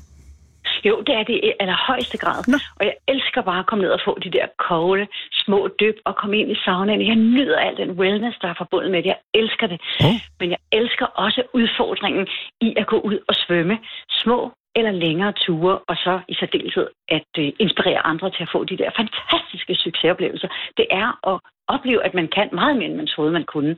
Jo, 0.85 1.01
det 1.07 1.15
er 1.15 1.23
det 1.23 1.37
i 1.49 1.53
allerhøjeste 1.61 2.19
grad. 2.19 2.39
Nå. 2.49 2.59
Og 2.79 2.85
jeg 2.89 2.95
elsker 3.09 3.43
bare 3.43 3.59
at 3.59 3.67
komme 3.67 3.85
ned 3.85 3.93
og 3.93 4.01
få 4.05 4.19
de 4.25 4.31
der 4.31 4.47
kolde, 4.69 5.07
små 5.33 5.69
dyb 5.81 5.97
og 6.05 6.17
komme 6.17 6.39
ind 6.39 6.51
i 6.51 6.59
saunaen. 6.65 7.07
Jeg 7.07 7.17
nyder 7.17 7.59
al 7.59 7.77
den 7.77 7.91
wellness, 7.91 8.39
der 8.43 8.49
er 8.49 8.55
forbundet 8.59 8.91
med 8.91 9.03
det. 9.03 9.07
Jeg 9.07 9.21
elsker 9.35 9.67
det. 9.67 9.81
Oh. 10.01 10.19
Men 10.41 10.51
jeg 10.51 10.59
elsker 10.73 11.07
også 11.07 11.43
udfordringen 11.53 12.27
i 12.61 12.75
at 12.77 12.87
gå 12.87 12.99
ud 13.01 13.19
og 13.29 13.35
svømme. 13.35 13.79
Små 14.11 14.53
eller 14.77 14.93
længere 14.93 15.33
ture, 15.33 15.79
og 15.79 15.97
så 15.97 16.21
i 16.29 16.35
særdeleshed 16.35 16.89
at 17.09 17.31
øh, 17.39 17.53
inspirere 17.59 18.07
andre 18.07 18.31
til 18.31 18.43
at 18.43 18.49
få 18.53 18.65
de 18.65 18.79
der 18.79 18.91
fantastiske 19.01 19.75
succesoplevelser. 19.75 20.49
Det 20.77 20.87
er 20.91 21.09
at 21.33 21.41
opleve, 21.69 22.05
at 22.05 22.15
man 22.15 22.29
kan 22.29 22.49
meget 22.53 22.77
mere, 22.77 22.89
end 22.89 22.97
man 22.97 23.07
troede, 23.07 23.33
man 23.33 23.45
kunne. 23.45 23.77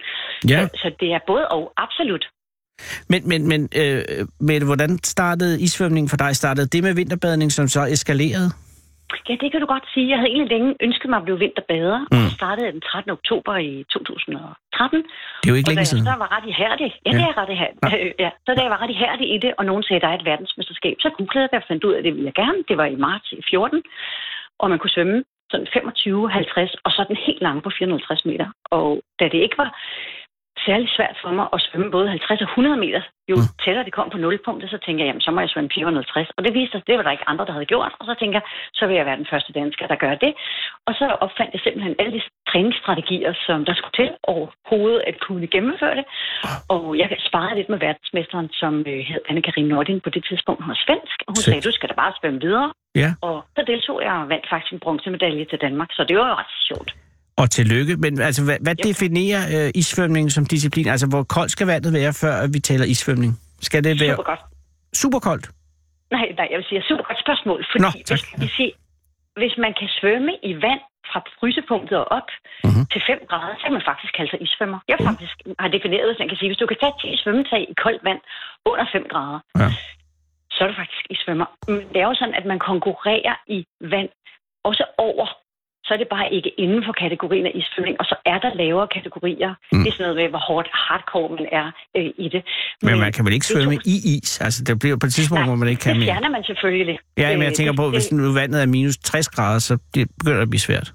Ja. 0.49 0.61
Så, 0.61 0.69
så 0.83 0.89
det 1.01 1.13
er 1.13 1.19
både 1.27 1.49
og, 1.49 1.73
absolut. 1.77 2.25
Men, 3.11 3.21
men, 3.31 3.41
men 3.49 3.61
øh, 3.83 4.03
Mette, 4.49 4.67
hvordan 4.67 4.91
startede 5.15 5.61
isvømningen 5.67 6.09
for 6.13 6.17
dig? 6.17 6.37
Startede 6.37 6.67
det 6.75 6.83
med 6.83 6.95
vinterbadning, 6.95 7.53
som 7.53 7.67
så 7.69 7.83
eskalerede? 7.95 8.51
Ja, 9.29 9.35
det 9.43 9.49
kan 9.53 9.61
du 9.65 9.69
godt 9.75 9.87
sige. 9.93 10.07
Jeg 10.13 10.19
havde 10.21 10.33
egentlig 10.35 10.53
længe 10.57 10.71
ønsket 10.87 11.09
mig 11.11 11.19
at 11.21 11.27
blive 11.29 11.39
vinterbader, 11.45 11.99
mm. 12.01 12.07
og 12.17 12.19
så 12.25 12.31
startede 12.41 12.73
den 12.77 12.81
13. 12.81 13.11
oktober 13.19 13.55
i 13.71 13.73
2013. 13.93 15.03
Det 15.43 15.49
er 15.49 15.53
jo 15.53 15.59
ikke 15.61 15.71
længe 15.71 15.85
siden. 15.85 16.05
så 16.13 16.15
var 16.25 16.29
ret 16.37 16.47
ihærdig, 16.53 16.89
ja, 17.07 17.11
Ja. 17.13 17.17
det 17.19 17.25
er 17.31 17.35
ret 17.41 17.51
ihærdig, 17.57 17.77
ja. 18.25 18.31
så 18.47 18.51
da 18.57 18.61
jeg 18.67 18.73
var 18.75 18.81
ret 18.83 18.93
ihærdig 18.97 19.27
i 19.35 19.39
det, 19.45 19.53
og 19.59 19.65
nogen 19.71 19.83
sagde, 19.83 19.99
at 20.01 20.05
der 20.05 20.11
er 20.13 20.19
et 20.21 20.29
verdensmesterskab, 20.31 20.95
så 21.05 21.09
googlede 21.19 21.49
jeg 21.53 21.61
og 21.63 21.69
fandt 21.71 21.85
ud 21.87 21.93
af, 21.95 21.99
at 21.99 22.05
det 22.07 22.13
ville 22.15 22.29
jeg 22.31 22.37
gerne. 22.43 22.59
Det 22.69 22.77
var 22.81 22.87
i 22.95 22.97
marts 23.07 23.29
i 23.33 23.43
14, 23.51 23.83
og 24.63 24.67
man 24.71 24.79
kunne 24.79 24.95
svømme 24.97 25.17
sådan 25.51 25.69
25, 25.73 26.31
50, 26.31 26.75
og 26.85 26.91
så 26.95 27.01
den 27.09 27.17
helt 27.27 27.43
lange 27.47 27.61
på 27.63 27.71
450 27.79 28.25
meter. 28.31 28.49
Og 28.79 28.91
da 29.21 29.25
det 29.33 29.41
ikke 29.47 29.59
var 29.63 29.71
særlig 30.69 30.89
svært 30.97 31.17
for 31.23 31.31
mig 31.39 31.47
at 31.55 31.61
svømme 31.67 31.91
både 31.97 32.09
50 32.09 32.41
og 32.45 32.49
100 32.49 32.77
meter. 32.85 33.03
Jo 33.31 33.37
Mm. 33.37 33.49
tættere 33.65 33.85
det 33.89 33.93
kom 33.99 34.09
på 34.11 34.19
nulpunktet, 34.25 34.69
så 34.75 34.79
tænker 34.87 35.01
jeg, 35.05 35.09
jamen 35.11 35.25
så 35.27 35.31
må 35.31 35.41
jeg 35.41 35.51
svømme 35.53 35.71
450. 35.75 36.31
Og 36.37 36.41
det 36.45 36.53
viste 36.59 36.73
sig, 36.73 36.87
det 36.87 36.95
var 36.97 37.03
der 37.05 37.11
ikke 37.17 37.29
andre, 37.33 37.45
der 37.47 37.53
havde 37.57 37.71
gjort. 37.75 37.93
Og 38.01 38.05
så 38.09 38.15
tænker 38.21 38.37
jeg, 38.41 38.47
så 38.79 38.83
vil 38.87 38.97
jeg 38.97 39.07
være 39.07 39.21
den 39.23 39.31
første 39.33 39.53
dansker, 39.59 39.87
der 39.93 39.99
gør 40.05 40.15
det. 40.25 40.33
Og 40.87 40.93
så 41.01 41.07
opfandt 41.25 41.53
jeg 41.55 41.61
simpelthen 41.65 41.95
alle 42.01 42.13
de 42.17 42.23
træningsstrategier, 42.51 43.33
som 43.47 43.59
der 43.69 43.75
skulle 43.75 43.97
til 44.01 44.09
overhovedet 44.33 45.01
at 45.11 45.17
kunne 45.27 45.47
gennemføre 45.55 45.95
det. 46.01 46.07
Og 46.75 46.85
jeg 47.01 47.09
sparede 47.29 47.57
lidt 47.59 47.69
med 47.73 47.79
verdensmesteren, 47.87 48.49
som 48.61 48.73
øh, 48.93 49.01
hed 49.11 49.21
Anne-Karin 49.31 49.69
Nordin 49.73 50.01
på 50.07 50.11
det 50.17 50.23
tidspunkt. 50.29 50.61
Hun 50.63 50.69
var 50.75 50.81
svensk, 50.87 51.17
og 51.27 51.31
hun 51.31 51.37
Fedt. 51.43 51.45
sagde, 51.51 51.67
du 51.69 51.73
skal 51.77 51.89
da 51.91 51.95
bare 52.03 52.13
svømme 52.21 52.41
videre. 52.47 52.69
Ja. 53.03 53.11
Og 53.29 53.37
så 53.57 53.61
deltog 53.73 53.99
jeg 54.07 54.13
og 54.23 54.29
vandt 54.29 54.47
faktisk 54.53 54.73
en 54.73 54.81
bronzemedalje 54.85 55.45
til 55.45 55.59
Danmark, 55.67 55.91
så 55.97 56.03
det 56.09 56.17
var 56.19 56.27
jo 56.29 56.35
ret 56.43 56.55
sjovt. 56.71 56.91
Og 57.43 57.47
tillykke. 57.51 57.97
Men 58.05 58.13
altså, 58.29 58.43
hvad, 58.45 58.59
hvad 58.67 58.77
Yep. 58.79 58.85
definerer 58.89 59.43
øh, 59.57 59.71
isvømning 59.75 60.27
som 60.37 60.43
disciplin? 60.55 60.87
Altså, 60.95 61.07
hvor 61.13 61.23
koldt 61.37 61.51
skal 61.57 61.67
vandet 61.67 61.93
være, 62.01 62.13
før 62.23 62.35
vi 62.55 62.59
taler 62.71 62.85
isvømning? 62.95 63.33
Skal 63.69 63.85
det 63.85 63.93
være 64.01 64.17
Super 64.17 64.29
godt. 64.31 64.41
super 65.03 65.19
koldt? 65.29 65.47
Nej, 66.17 66.27
nej, 66.39 66.47
jeg 66.51 66.57
vil 66.61 66.67
sige, 66.71 66.83
super 66.91 67.05
godt 67.09 67.21
spørgsmål, 67.27 67.59
fordi 67.73 67.83
Nå, 67.85 67.91
tak. 68.11 68.19
hvis, 68.19 68.23
hvis, 68.43 68.55
I, 68.67 68.69
hvis 69.41 69.55
man 69.65 69.73
kan 69.81 69.89
svømme 69.99 70.33
i 70.51 70.53
vand 70.67 70.83
fra 71.11 71.21
frysepunktet 71.39 71.97
og 72.03 72.09
op 72.19 72.29
mm-hmm. 72.67 72.85
til 72.93 73.01
5 73.07 73.19
grader, 73.31 73.55
så 73.59 73.63
kan 73.67 73.75
man 73.79 73.85
faktisk 73.91 74.13
kalde 74.19 74.31
sig 74.33 74.41
isvømmer. 74.47 74.79
Jeg 74.93 74.99
faktisk 75.09 75.37
har 75.63 75.69
defineret, 75.77 76.07
hvis 76.09 76.21
man 76.23 76.29
kan 76.31 76.39
sige, 76.41 76.49
hvis 76.51 76.61
du 76.63 76.67
kan 76.71 76.79
tage 76.83 76.95
10 77.03 77.23
svømmetag 77.23 77.63
i 77.73 77.75
koldt 77.85 78.03
vand 78.09 78.21
under 78.71 78.87
5 78.95 79.05
grader, 79.13 79.41
Ja. 79.63 79.69
så 80.55 80.59
er 80.65 80.69
du 80.71 80.75
faktisk 80.83 81.03
isvømmer. 81.15 81.49
Men 81.75 81.83
det 81.93 81.99
er 82.03 82.07
jo 82.11 82.15
sådan, 82.21 82.37
at 82.41 82.47
man 82.53 82.59
konkurrerer 82.71 83.37
i 83.57 83.59
vand 83.95 84.11
også 84.69 84.85
over 85.09 85.27
så 85.87 85.91
er 85.95 85.99
det 86.03 86.09
bare 86.17 86.29
ikke 86.37 86.51
inden 86.63 86.83
for 86.87 86.93
kategorien 87.05 87.47
af 87.47 87.53
isvømning, 87.61 87.97
og 88.01 88.05
så 88.11 88.17
er 88.33 88.39
der 88.45 88.51
lavere 88.63 88.89
kategorier. 88.97 89.51
Mm. 89.73 89.79
Det 89.83 89.89
er 89.89 89.93
sådan 89.93 90.05
noget 90.05 90.17
med, 90.23 90.29
hvor 90.35 90.43
hårdt 90.49 90.69
hardcore 90.87 91.29
man 91.37 91.47
er 91.61 91.67
øh, 91.97 92.11
i 92.25 92.29
det. 92.35 92.43
Men 92.83 92.99
man 93.05 93.13
kan 93.13 93.25
vel 93.25 93.33
ikke 93.37 93.45
det 93.49 93.53
svømme 93.57 93.75
i 93.95 93.97
is? 94.17 94.41
Altså, 94.41 94.65
det 94.65 94.79
bliver 94.79 94.97
på 94.97 95.07
et 95.07 95.13
tidspunkt, 95.19 95.45
hvor 95.45 95.55
man 95.63 95.69
ikke 95.69 95.81
kan 95.81 95.91
det 95.95 95.99
mere. 96.01 96.07
fjerner 96.13 96.31
man 96.37 96.43
selvfølgelig. 96.45 96.99
Ja, 97.19 97.29
men 97.33 97.43
jeg 97.43 97.49
Øh, 97.51 97.55
tænker 97.59 97.73
det- 97.73 97.79
på, 97.79 97.91
hvis 97.91 98.07
det- 98.07 98.19
nu 98.19 98.33
vandet 98.33 98.63
er 98.63 98.67
minus 98.67 98.97
60 98.97 99.29
grader, 99.29 99.59
så 99.59 99.79
det 99.95 100.03
begynder 100.19 100.37
det 100.41 100.43
at 100.43 100.51
blive 100.51 100.61
svært. 100.61 100.89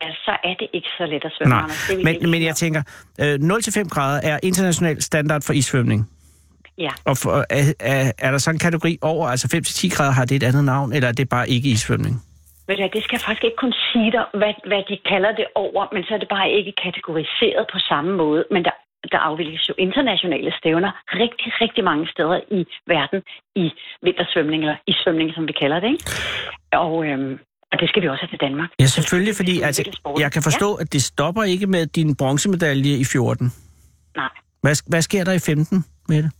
Altså, 0.00 0.20
så 0.24 0.30
er 0.44 0.54
det 0.60 0.68
ikke 0.72 0.88
så 0.98 1.06
let 1.06 1.24
at 1.24 1.32
svømme, 1.38 1.54
Nej, 1.54 1.62
Anders. 1.62 1.86
Det 1.90 2.04
men, 2.22 2.30
men 2.30 2.42
jeg 2.42 2.54
tænker, 2.56 2.82
øh, 3.20 3.34
0-5 3.40 3.88
grader 3.88 4.20
er 4.30 4.38
international 4.42 5.02
standard 5.02 5.42
for 5.42 5.52
isvømning. 5.52 6.10
Ja, 6.78 6.88
Og 7.04 7.18
for, 7.18 7.44
er, 7.50 7.72
er, 7.80 8.12
er 8.18 8.30
der 8.30 8.38
så 8.38 8.50
en 8.50 8.58
kategori 8.58 8.98
over, 9.02 9.28
altså 9.28 9.48
5-10 9.56 9.88
grader, 9.96 10.12
har 10.12 10.24
det 10.24 10.34
et 10.36 10.42
andet 10.42 10.64
navn, 10.64 10.92
eller 10.92 11.08
er 11.08 11.12
det 11.12 11.28
bare 11.28 11.50
ikke 11.50 11.68
isvømning? 11.68 12.22
Ved 12.66 12.76
du 12.76 12.82
det 12.94 13.02
skal 13.04 13.16
jeg 13.16 13.26
faktisk 13.26 13.44
ikke 13.44 13.60
kunne 13.62 13.78
sige 13.92 14.10
dig, 14.16 14.24
hvad, 14.40 14.54
hvad 14.70 14.82
de 14.90 14.96
kalder 15.12 15.32
det 15.40 15.46
over, 15.54 15.82
men 15.94 16.02
så 16.04 16.14
er 16.14 16.18
det 16.18 16.28
bare 16.36 16.50
ikke 16.58 16.72
kategoriseret 16.84 17.64
på 17.72 17.78
samme 17.78 18.12
måde. 18.22 18.44
Men 18.50 18.64
der, 18.64 18.74
der 19.12 19.18
afvikles 19.18 19.68
jo 19.68 19.74
internationale 19.78 20.52
stævner 20.58 20.90
rigtig, 21.22 21.52
rigtig 21.60 21.84
mange 21.84 22.08
steder 22.14 22.40
i 22.50 22.60
verden 22.86 23.20
i 23.56 23.66
vintersvømning, 24.02 24.62
eller 24.62 24.76
isvømning, 24.86 25.34
som 25.34 25.48
vi 25.48 25.52
kalder 25.62 25.80
det. 25.80 25.90
Ikke? 25.94 26.04
Og, 26.84 27.06
øhm, 27.06 27.38
og 27.72 27.80
det 27.80 27.88
skal 27.88 28.02
vi 28.02 28.08
også 28.08 28.22
have 28.24 28.32
til 28.36 28.40
Danmark. 28.46 28.70
Ja, 28.80 28.86
selvfølgelig, 28.86 29.34
fordi 29.40 29.54
Det 29.58 29.64
altså, 29.64 29.82
jeg 30.24 30.32
kan 30.32 30.42
forstå, 30.42 30.74
at 30.74 30.92
det 30.92 31.02
stopper 31.02 31.42
ikke 31.42 31.66
med 31.66 31.86
din 31.86 32.16
bronzemedalje 32.16 32.94
i 33.02 33.04
14. 33.12 33.52
Nej, 34.16 34.28
Hvad, 34.62 34.74
hvad 34.90 35.02
sker 35.02 35.24
der 35.24 35.32
i 35.32 35.42
15 35.46 35.84
med 36.08 36.22
det? 36.22 36.30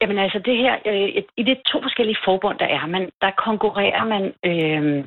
Jamen 0.00 0.18
altså 0.18 0.38
det 0.48 0.56
her, 0.56 0.74
øh, 0.90 1.22
i 1.36 1.42
de 1.42 1.54
to 1.72 1.82
forskellige 1.82 2.16
forbund, 2.24 2.58
der 2.58 2.64
er 2.78 2.86
man, 2.86 3.10
der 3.20 3.30
konkurrerer 3.46 4.04
man 4.14 4.22
øh, 4.48 5.04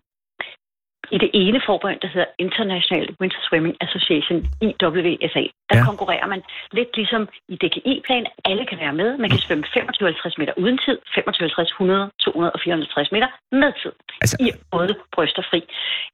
i 1.12 1.18
det 1.18 1.30
ene 1.34 1.62
forbund, 1.66 2.00
der 2.00 2.08
hedder 2.08 2.28
International 2.40 3.16
Winter 3.22 3.42
Swimming 3.48 3.76
Association, 3.86 4.38
IWSA. 4.62 5.44
Der 5.70 5.78
Ja. 5.78 5.86
konkurrerer 5.90 6.28
man 6.34 6.42
lidt 6.72 6.92
ligesom 6.96 7.30
i 7.54 7.56
DGI-plan. 7.56 8.26
Alle 8.46 8.66
kan 8.66 8.78
være 8.80 8.94
med. 8.94 9.18
Man 9.18 9.30
kan 9.30 9.40
svømme 9.40 9.64
25-50 9.76 10.38
meter 10.38 10.54
uden 10.58 10.78
tid, 10.86 10.98
25-50, 11.16 11.72
100, 11.72 12.12
200 12.20 12.52
og 12.52 12.60
450 12.64 13.12
meter 13.12 13.28
med 13.52 13.72
tid. 13.82 13.92
Altså- 14.22 14.38
I 14.40 14.48
både 14.72 14.96
bryst 15.16 15.38
og 15.38 15.46
fri. 15.50 15.60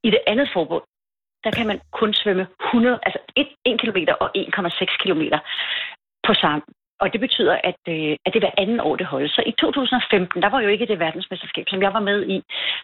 I 0.03 0.09
det 0.09 0.19
andet 0.27 0.49
forbund, 0.53 0.83
der 1.43 1.51
kan 1.51 1.67
man 1.67 1.81
kun 1.91 2.13
svømme 2.13 2.47
100, 2.65 2.99
altså 3.03 3.19
1, 3.35 3.47
1 3.65 3.79
km 3.81 3.97
og 4.19 4.29
1,6 4.35 4.97
km 5.03 5.21
på 6.27 6.33
samme. 6.33 6.61
Og 7.01 7.07
det 7.13 7.19
betyder, 7.25 7.55
at, 7.69 7.81
øh, 7.95 8.13
at 8.25 8.33
det 8.33 8.41
hver 8.41 8.55
anden 8.63 8.79
år, 8.87 8.95
det 8.95 9.07
holdes. 9.13 9.31
Så 9.31 9.41
i 9.51 9.53
2015, 9.59 10.41
der 10.41 10.49
var 10.49 10.59
jo 10.61 10.69
ikke 10.73 10.85
det 10.91 10.99
verdensmesterskab, 10.99 11.65
som 11.69 11.81
jeg 11.81 11.93
var 11.93 12.03
med 12.09 12.19
i. 12.35 12.37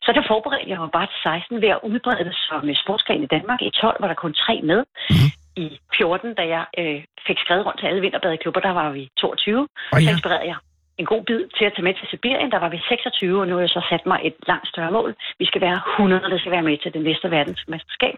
Så 0.03 0.09
der 0.17 0.23
forberedte 0.27 0.69
jeg 0.69 0.79
mig 0.79 0.91
bare 0.97 1.07
til 1.07 1.19
16 1.23 1.61
ved 1.61 1.69
at 1.69 1.79
udbrede 1.89 2.23
det 2.29 2.35
som 2.49 2.69
øh, 2.69 2.75
sportsgren 2.83 3.23
i 3.23 3.31
Danmark. 3.35 3.59
I 3.61 3.69
12 3.69 3.97
var 4.01 4.07
der 4.07 4.23
kun 4.23 4.33
tre 4.33 4.55
med. 4.63 4.79
Mm. 5.09 5.29
I 5.63 5.65
14, 5.97 6.33
da 6.39 6.43
jeg 6.55 6.65
øh, 6.81 6.99
fik 7.27 7.37
skrevet 7.43 7.65
rundt 7.65 7.79
til 7.79 7.87
alle 7.87 8.01
vinterbadeklubber, 8.01 8.61
der 8.67 8.73
var 8.79 8.89
vi 8.91 9.09
22. 9.17 9.59
Åh, 9.59 9.65
Oh, 9.93 10.03
ja. 10.03 10.05
Så 10.05 10.11
inspirerede 10.11 10.47
jeg 10.51 10.57
en 11.01 11.05
god 11.13 11.23
bid 11.27 11.41
til 11.57 11.65
at 11.65 11.73
tage 11.73 11.87
med 11.87 11.93
til 11.93 12.07
Sibirien. 12.11 12.51
Der 12.51 12.59
var 12.63 12.69
vi 12.69 12.79
26, 12.87 13.41
og 13.41 13.47
nu 13.47 13.53
har 13.55 13.61
jeg 13.61 13.69
så 13.77 13.83
sat 13.91 14.05
mig 14.11 14.19
et 14.23 14.35
langt 14.51 14.67
større 14.73 14.91
mål. 14.97 15.11
Vi 15.41 15.45
skal 15.45 15.61
være 15.67 15.79
100, 15.93 16.31
der 16.33 16.39
skal 16.39 16.51
være 16.51 16.67
med 16.69 16.77
til 16.77 16.93
det 16.93 17.01
næste 17.07 17.31
verdensmesterskab, 17.31 18.17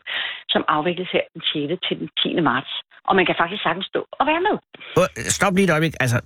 som 0.53 0.61
afvikles 0.67 1.09
her 1.15 1.25
den 1.33 1.41
6. 1.41 1.87
til 1.87 1.95
den 1.99 2.09
10. 2.23 2.41
marts. 2.49 2.71
Og 3.07 3.13
man 3.15 3.25
kan 3.25 3.35
faktisk 3.41 3.63
sagtens 3.63 3.85
stå 3.85 4.01
og 4.19 4.25
være 4.31 4.41
med. 4.47 4.55
Stop 5.37 5.53
lige 5.55 5.65
et 5.67 5.73
øjeblik. 5.75 5.95
Altså, 5.99 6.17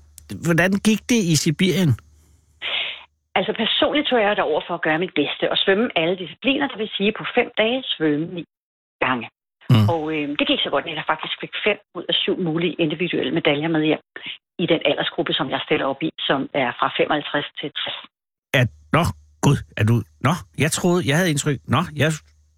hvordan 0.48 0.72
gik 0.88 1.02
det 1.12 1.22
i 1.32 1.36
Sibirien? 1.44 1.94
Altså 3.38 3.54
personligt 3.64 4.08
tog 4.08 4.20
jeg 4.22 4.36
derover 4.36 4.62
for 4.68 4.74
at 4.74 4.82
gøre 4.88 5.00
mit 5.00 5.14
bedste 5.22 5.52
og 5.52 5.58
svømme 5.58 5.90
alle 5.96 6.16
discipliner, 6.24 6.68
det 6.68 6.78
vil 6.78 6.90
sige 6.98 7.12
på 7.20 7.24
fem 7.36 7.50
dage 7.58 7.84
svømme 7.86 8.26
ni 8.38 8.44
gange. 9.06 9.30
Mm. 9.74 9.90
Og 9.94 10.02
øh, 10.16 10.26
det 10.40 10.46
gik 10.52 10.62
så 10.66 10.70
godt, 10.74 10.86
at 10.86 10.96
jeg 11.00 11.06
faktisk 11.14 11.36
fik 11.44 11.54
fem 11.68 11.78
ud 11.98 12.06
af 12.12 12.16
syv 12.24 12.36
mulige 12.48 12.74
individuelle 12.86 13.32
medaljer 13.40 13.70
med 13.76 13.82
hjem 13.90 14.04
i 14.64 14.66
den 14.72 14.82
aldersgruppe, 14.90 15.34
som 15.40 15.48
jeg 15.54 15.60
stiller 15.66 15.86
op 15.92 16.02
i, 16.08 16.10
som 16.30 16.40
er 16.64 16.70
fra 16.80 16.88
55 16.98 17.46
til 17.60 17.70
60. 17.72 17.96
At, 18.62 18.68
nå, 18.98 19.04
gud, 19.46 19.58
er 19.78 19.84
du... 19.84 19.96
Nå, 20.28 20.34
jeg 20.64 20.72
troede, 20.72 21.00
jeg 21.10 21.16
havde 21.18 21.30
indtryk... 21.30 21.58
Nå, 21.68 21.82
jeg... 21.96 22.10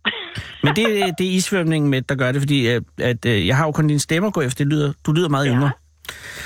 Men 0.64 0.76
det, 0.76 0.86
det 1.18 1.26
er 1.30 1.34
isvømningen 1.40 1.90
med, 1.92 2.02
der 2.02 2.16
gør 2.16 2.32
det, 2.32 2.42
fordi 2.42 2.68
at, 2.68 2.84
at, 3.02 3.26
øh, 3.26 3.48
jeg 3.48 3.58
har 3.58 3.66
jo 3.66 3.72
kun 3.72 3.88
din 3.88 4.00
stemme 4.00 4.28
at 4.28 4.34
gå 4.34 4.42
efter. 4.42 4.64
Det 4.64 4.74
lyder, 4.74 4.94
du 5.06 5.12
lyder 5.12 5.30
meget 5.30 5.46
Ja. 5.46 5.52
yngre. 5.54 5.72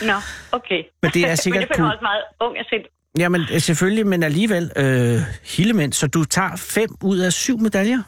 Nå, 0.01 0.13
okay. 0.51 0.81
Men 1.01 1.11
det 1.11 1.29
er 1.29 1.35
sikkert 1.43 1.61
Men 1.61 1.67
det 1.67 1.77
cool. 1.77 1.87
også 1.91 2.01
meget 2.01 2.23
ung 2.41 2.57
at 2.59 2.65
se. 2.69 2.75
Jamen, 3.17 3.41
øh, 3.41 3.59
selvfølgelig, 3.59 4.07
men 4.07 4.23
alligevel, 4.23 4.71
øh, 4.77 5.17
Hildemand, 5.57 5.93
så 5.93 6.07
du 6.07 6.23
tager 6.23 6.55
fem 6.75 6.89
ud 7.03 7.17
af 7.19 7.33
syv 7.33 7.57
medaljer? 7.59 8.01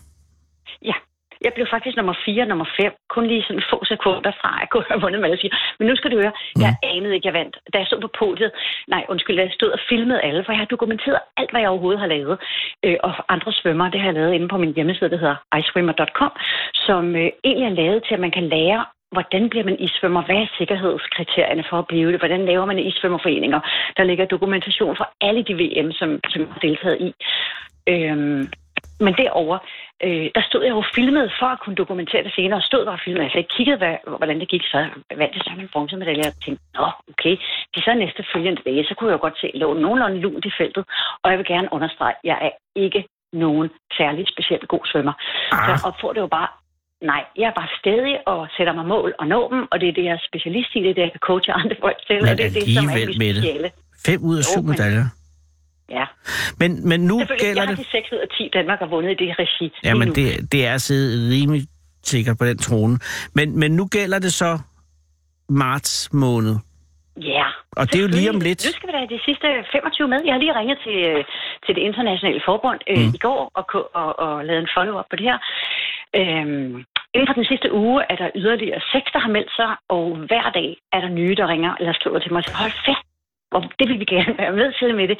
Jeg 1.45 1.51
blev 1.55 1.67
faktisk 1.75 1.95
nummer 1.97 2.15
4 2.25 2.45
nummer 2.45 2.65
5. 2.77 2.93
Kun 3.09 3.25
lige 3.27 3.43
sådan 3.47 3.63
få 3.71 3.77
sekunder 3.85 4.31
fra, 4.41 4.49
at 4.55 4.61
jeg 4.61 4.69
kunne 4.71 4.85
have 4.91 5.01
vundet 5.01 5.19
med 5.21 5.29
alle 5.29 5.41
fire. 5.41 5.57
Men 5.79 5.87
nu 5.87 5.95
skal 5.95 6.11
du 6.11 6.17
høre, 6.23 6.33
jeg 6.63 6.71
anede 6.83 7.15
ikke, 7.15 7.27
jeg 7.27 7.39
vandt. 7.41 7.55
Da 7.73 7.77
jeg 7.77 7.87
stod 7.87 8.01
på 8.01 8.11
podiet, 8.19 8.51
nej, 8.87 9.03
undskyld, 9.09 9.37
da 9.37 9.43
jeg 9.43 9.57
stod 9.59 9.71
og 9.77 9.79
filmede 9.89 10.21
alle, 10.27 10.43
for 10.43 10.51
jeg 10.51 10.59
har 10.59 10.73
dokumenteret 10.75 11.19
alt, 11.37 11.51
hvad 11.51 11.61
jeg 11.61 11.69
overhovedet 11.69 11.99
har 12.03 12.07
lavet. 12.15 12.35
Øh, 12.85 12.97
og 13.03 13.13
andre 13.35 13.51
svømmer, 13.51 13.89
det 13.89 13.99
har 13.99 14.07
jeg 14.07 14.19
lavet 14.19 14.33
inde 14.33 14.47
på 14.47 14.57
min 14.57 14.75
hjemmeside, 14.75 15.09
der 15.09 15.17
hedder 15.23 15.37
iswimmer.com, 15.59 16.31
som 16.73 17.15
øh, 17.15 17.29
egentlig 17.43 17.67
er 17.67 17.79
lavet 17.81 18.03
til, 18.03 18.13
at 18.13 18.25
man 18.25 18.31
kan 18.31 18.47
lære 18.47 18.85
hvordan 19.11 19.49
bliver 19.49 19.65
man 19.65 19.79
isvømmer? 19.79 20.21
Hvad 20.25 20.35
er 20.35 20.55
sikkerhedskriterierne 20.57 21.63
for 21.69 21.77
at 21.79 21.87
blive 21.87 22.11
det? 22.11 22.19
Hvordan 22.19 22.45
laver 22.45 22.65
man 22.65 22.79
isvømmerforeninger? 22.79 23.59
Der 23.97 24.03
ligger 24.03 24.25
dokumentation 24.25 24.97
for 24.97 25.07
alle 25.21 25.43
de 25.43 25.53
VM, 25.53 25.91
som, 25.91 26.19
som 26.29 26.41
jeg 26.41 26.49
har 26.53 26.59
deltaget 26.59 26.97
i. 27.01 27.09
Øhm, 27.93 28.49
men 29.05 29.13
derover 29.21 29.57
øh, 30.05 30.27
der 30.35 30.43
stod 30.49 30.63
jeg 30.63 30.73
jo 30.77 30.83
filmet 30.95 31.25
for 31.39 31.49
at 31.55 31.59
kunne 31.63 31.79
dokumentere 31.81 32.23
det 32.23 32.33
senere, 32.35 32.59
og 32.59 32.67
stod 32.69 32.85
bare 32.85 32.99
og 32.99 33.03
filmede. 33.05 33.23
Altså, 33.23 33.37
jeg 33.37 33.49
kiggede, 33.55 33.77
hvad, 33.77 33.95
hvordan 34.19 34.39
det 34.39 34.49
gik, 34.53 34.63
så 34.73 34.79
vandt 35.19 35.35
jeg 35.35 35.43
så 35.43 35.51
en 35.59 35.73
bronzemedalje, 35.73 36.31
og 36.31 36.37
tænkte, 36.45 36.63
nå, 36.77 36.87
okay, 37.11 37.35
de 37.73 37.79
så 37.85 37.93
næste 37.93 38.21
følgende 38.33 38.61
dage, 38.67 38.83
så 38.85 38.93
kunne 38.95 39.09
jeg 39.09 39.17
jo 39.17 39.25
godt 39.27 39.37
se, 39.41 39.47
at 39.53 39.59
lå 39.61 39.67
nogenlunde 39.73 40.19
lunt 40.19 40.45
i 40.45 40.51
feltet, 40.59 40.83
og 41.23 41.27
jeg 41.31 41.37
vil 41.39 41.51
gerne 41.53 41.73
understrege, 41.75 42.15
at 42.19 42.27
jeg 42.31 42.37
er 42.47 42.53
ikke 42.85 43.01
nogen 43.33 43.69
særlig 43.99 44.25
specielt 44.33 44.67
god 44.67 44.83
svømmer. 44.91 45.13
Ah. 45.51 45.65
Så 45.65 45.69
jeg 45.71 45.79
opfordrer 45.89 46.21
jo 46.21 46.27
bare, 46.27 46.47
nej, 47.11 47.23
jeg 47.37 47.47
er 47.51 47.55
bare 47.61 47.71
stedig 47.79 48.15
og 48.27 48.47
sætter 48.57 48.73
mig 48.73 48.85
mål 48.85 49.13
og 49.19 49.27
nå 49.27 49.49
dem, 49.51 49.67
og 49.71 49.75
det 49.79 49.87
er 49.89 49.93
det, 49.93 50.03
jeg 50.03 50.13
er 50.19 50.27
specialist 50.29 50.71
i, 50.75 50.79
det 50.83 50.89
er 50.89 50.93
det, 50.93 51.01
jeg 51.07 51.11
kan 51.11 51.25
coache 51.29 51.53
andre 51.61 51.75
folk 51.85 51.99
til, 52.07 52.15
Men 52.21 52.29
og 52.29 52.37
det 52.37 52.45
er 52.45 52.53
det, 52.57 52.63
som 52.77 52.85
er 52.89 52.95
mit 52.95 53.15
speciale. 53.15 53.69
Fem 54.07 54.19
ud 54.29 54.37
af 54.37 54.43
syv 54.43 54.63
medaljer. 54.71 55.05
Ja. 55.97 56.05
Men, 56.59 56.89
men 56.89 56.99
nu 57.01 57.15
gælder 57.39 57.65
det... 57.65 57.77
de 57.77 57.85
6 57.91 58.11
ud 58.11 58.17
af 58.17 58.27
10, 58.37 58.49
Danmark 58.53 58.79
har 58.79 58.87
vundet 58.87 59.11
i 59.11 59.25
det 59.25 59.35
regi. 59.39 59.71
Jamen, 59.83 60.07
nu. 60.07 60.13
det, 60.13 60.51
det 60.51 60.67
er 60.67 60.77
siddet 60.77 61.31
rimelig 61.33 61.63
sikkert 62.03 62.37
på 62.37 62.45
den 62.45 62.57
trone. 62.57 62.99
Men, 63.35 63.59
men 63.59 63.71
nu 63.71 63.85
gælder 63.91 64.19
det 64.19 64.33
så 64.33 64.59
marts 65.49 66.09
måned. 66.13 66.55
Ja. 67.17 67.45
Og 67.77 67.83
det 67.89 67.95
er 67.99 68.01
jo 68.01 68.07
lige 68.07 68.29
om 68.29 68.39
lidt. 68.47 68.61
Nu 68.65 68.71
skal 68.77 68.87
vi 68.89 68.93
da 68.97 69.01
de 69.15 69.19
sidste 69.25 69.47
25 69.71 70.07
med. 70.07 70.19
Jeg 70.25 70.33
har 70.33 70.39
lige 70.39 70.55
ringet 70.59 70.77
til, 70.85 70.97
øh, 71.11 71.23
til 71.65 71.75
det 71.75 71.81
internationale 71.89 72.41
forbund 72.45 72.79
øh, 72.91 72.97
Mm. 72.97 73.13
i 73.17 73.19
går 73.27 73.41
og, 73.59 73.65
og, 74.01 74.09
og 74.25 74.45
lavet 74.45 74.61
en 74.65 74.69
follow-up 74.77 75.05
på 75.09 75.15
det 75.15 75.25
her. 75.29 75.37
Øhm, 76.19 76.73
inden 77.13 77.27
for 77.29 77.37
den 77.39 77.45
sidste 77.51 77.69
uge 77.83 77.97
er 78.11 78.15
der 78.21 78.29
yderligere 78.41 78.81
seks, 78.93 79.07
der 79.13 79.19
har 79.25 79.31
meldt 79.37 79.51
sig, 79.59 79.71
og 79.95 80.05
hver 80.29 80.47
dag 80.57 80.69
er 80.95 80.99
der 81.05 81.11
nye, 81.19 81.35
der 81.39 81.47
ringer 81.53 81.73
eller 81.79 81.93
skriver 81.93 82.19
til 82.19 82.33
mig 82.33 82.43
hold 82.61 82.75
fest, 82.85 83.05
og 83.55 83.61
det 83.79 83.85
vil 83.89 83.99
vi 83.99 84.05
gerne 84.05 84.37
være 84.37 84.51
med 84.51 84.73
til 84.79 84.95
med 84.95 85.07
det, 85.07 85.19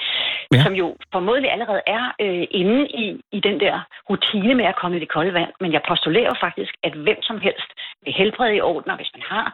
Ja. 0.54 0.64
som 0.64 0.74
jo 0.82 0.88
formodentlig 1.12 1.52
allerede 1.52 1.82
er 1.88 2.04
øh, 2.22 2.48
inde 2.62 2.80
i, 3.04 3.06
i 3.32 3.40
den 3.40 3.60
der 3.60 3.76
rutine 4.10 4.56
med 4.56 4.66
at 4.66 4.76
komme 4.82 4.98
i 4.98 5.00
det 5.00 5.10
kolde 5.10 5.34
vand. 5.34 5.52
Men 5.60 5.74
jeg 5.74 5.82
postulerer 5.88 6.34
faktisk, 6.46 6.74
at 6.84 6.94
hvem 6.94 7.22
som 7.22 7.38
helst 7.40 7.70
vil 8.04 8.14
helbrede 8.14 8.56
i 8.56 8.62
orden, 8.62 8.92
og 8.92 8.98
hvis 8.98 9.12
man 9.16 9.24
har 9.34 9.46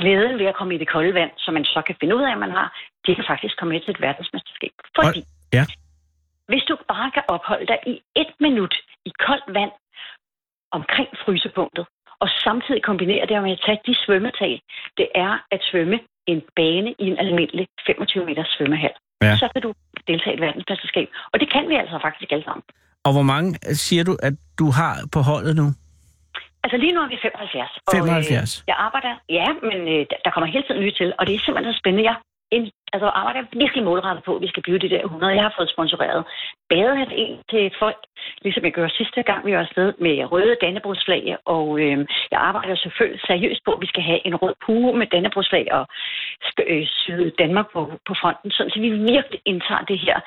glæden 0.00 0.38
ved 0.38 0.46
at 0.46 0.54
komme 0.54 0.74
i 0.74 0.78
det 0.78 0.88
kolde 0.88 1.14
vand, 1.14 1.30
som 1.36 1.54
man 1.54 1.64
så 1.64 1.82
kan 1.86 1.96
finde 2.00 2.16
ud 2.16 2.22
af, 2.22 2.32
at 2.32 2.38
man 2.38 2.50
har, 2.50 2.68
de 3.06 3.14
kan 3.14 3.24
faktisk 3.32 3.54
komme 3.58 3.72
med 3.72 3.80
til 3.80 3.90
et 3.90 4.00
verdensmesterskab. 4.00 4.74
Fordi 4.98 5.22
ja. 5.52 5.64
hvis 6.50 6.62
du 6.62 6.76
bare 6.88 7.10
kan 7.10 7.22
opholde 7.28 7.66
dig 7.66 7.78
i 7.86 7.94
et 8.16 8.32
minut 8.40 8.74
i 9.04 9.10
koldt 9.26 9.54
vand 9.58 9.72
omkring 10.72 11.08
frysepunktet, 11.24 11.86
og 12.22 12.28
samtidig 12.46 12.82
kombinere 12.82 13.26
det 13.26 13.42
med 13.42 13.52
at 13.52 13.62
tage 13.66 13.80
de 13.86 13.94
svømmetag, 14.04 14.62
det 14.96 15.08
er 15.14 15.32
at 15.50 15.60
svømme 15.70 15.98
en 16.36 16.42
bane 16.56 16.90
i 17.02 17.04
en 17.12 17.18
almindelig 17.24 17.66
25 17.86 18.24
meters 18.28 18.48
svømmehal. 18.56 18.94
Ja. 19.22 19.36
Så 19.42 19.46
kan 19.52 19.62
du 19.66 19.70
deltage 20.08 20.32
i 20.34 20.36
et 20.38 20.40
verdensmesterskab. 20.46 21.08
Og 21.32 21.40
det 21.40 21.48
kan 21.54 21.64
vi 21.70 21.74
altså 21.82 21.98
faktisk 22.06 22.28
alle 22.34 22.44
sammen. 22.48 22.62
Og 23.06 23.12
hvor 23.16 23.26
mange 23.34 23.48
øh, 23.68 23.74
siger 23.86 24.04
du, 24.04 24.12
at 24.28 24.34
du 24.60 24.66
har 24.80 24.94
på 25.14 25.20
holdet 25.30 25.54
nu? 25.60 25.66
Altså 26.64 26.76
lige 26.84 26.92
nu 26.96 27.00
er 27.06 27.08
vi 27.14 27.18
75. 27.22 27.70
75. 27.92 28.58
Og, 28.58 28.62
øh, 28.62 28.68
jeg 28.70 28.76
arbejder, 28.86 29.12
ja, 29.38 29.48
men 29.68 29.78
øh, 29.94 30.00
der- 30.10 30.20
der 30.24 30.30
kommer 30.34 30.48
hele 30.54 30.64
tiden 30.66 30.80
nye 30.84 30.94
til, 31.00 31.08
og 31.18 31.22
det 31.26 31.32
er 31.34 31.40
simpelthen 31.44 31.72
så 31.74 31.78
spændende. 31.82 32.04
Jeg 32.10 32.16
en, 32.50 32.70
altså, 32.92 33.06
arbejder 33.06 33.42
virkelig 33.52 33.84
målrettet 33.84 34.24
på, 34.24 34.36
at 34.36 34.42
vi 34.42 34.48
skal 34.48 34.62
blive 34.62 34.78
de 34.78 34.90
der 34.90 35.04
100. 35.04 35.34
Jeg 35.34 35.42
har 35.42 35.54
fået 35.58 35.70
sponsoreret 35.70 36.24
badehat 36.70 37.12
ind 37.12 37.38
til 37.50 37.72
folk, 37.78 38.00
ligesom 38.42 38.64
jeg 38.64 38.72
gjorde 38.72 38.98
sidste 39.00 39.22
gang, 39.22 39.46
vi 39.46 39.52
var 39.52 39.60
afsted 39.66 39.92
med 39.98 40.32
røde 40.32 40.56
dannebrugsflag, 40.60 41.36
og 41.44 41.80
øh, 41.80 41.98
jeg 42.30 42.40
arbejder 42.40 42.76
selvfølgelig 42.76 43.20
seriøst 43.26 43.64
på, 43.64 43.72
at 43.72 43.80
vi 43.80 43.86
skal 43.86 44.02
have 44.02 44.26
en 44.26 44.36
rød 44.36 44.54
pue 44.66 44.98
med 44.98 45.06
dannebrugsflag 45.06 45.72
og 45.72 45.86
øh, 46.66 46.86
syde 46.86 47.30
Danmark 47.38 47.66
på, 47.72 47.80
på 48.06 48.14
fronten, 48.20 48.50
sådan, 48.50 48.70
så 48.70 48.80
vi 48.80 48.90
virkelig 48.90 49.40
indtager 49.44 49.84
det 49.90 49.98
her 49.98 50.20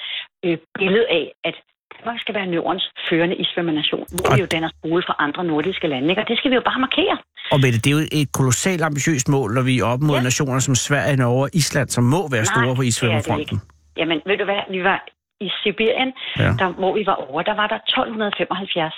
øh, 0.45 0.57
billede 0.80 1.07
af, 1.09 1.34
at 1.43 1.55
Danmark 1.98 2.20
skal 2.24 2.36
være 2.36 2.46
Nordens 2.46 2.86
førende 3.10 3.36
isvømmernation, 3.44 4.06
hvor 4.16 4.36
vi 4.36 4.41
jo 4.41 4.48
danner 4.56 4.70
skole 4.80 5.04
for 5.08 5.16
andre 5.26 5.44
nordiske 5.44 5.88
lande, 5.88 6.08
ikke? 6.10 6.22
og 6.22 6.28
det 6.28 6.38
skal 6.38 6.52
vi 6.52 6.56
jo 6.56 6.62
bare 6.70 6.80
markere. 6.80 7.18
Og 7.54 7.58
Mette, 7.64 7.80
det 7.84 7.89
er 7.94 7.96
jo 8.00 8.04
et 8.22 8.32
kolossalt 8.39 8.82
ambitiøst 8.82 9.28
mål, 9.30 9.54
når 9.58 9.62
vi 9.70 9.74
er 9.80 9.86
op 9.86 10.02
mod 10.08 10.16
ja. 10.16 10.24
Nationer 10.24 10.60
som 10.60 10.76
Sverige, 10.76 11.16
Norge 11.18 11.41
og 11.44 11.50
Island, 11.54 11.89
som 11.89 12.04
må 12.04 12.22
være 12.36 12.46
store 12.46 12.66
Nej, 12.66 12.76
på 12.76 12.82
det 12.82 12.88
er 12.88 12.91
isvømmefronten. 12.94 13.58
Jamen, 13.98 14.18
ved 14.26 14.38
du 14.38 14.46
hvad, 14.50 14.62
vi 14.76 14.84
var 14.84 15.00
i 15.46 15.50
Sibirien, 15.64 16.12
Ja. 16.39 16.50
der, 16.62 16.68
hvor 16.82 16.94
vi 17.00 17.04
var 17.06 17.18
over, 17.26 17.41
der 17.50 17.56
var 17.62 17.68
der 17.68 17.76
1275 17.76 18.94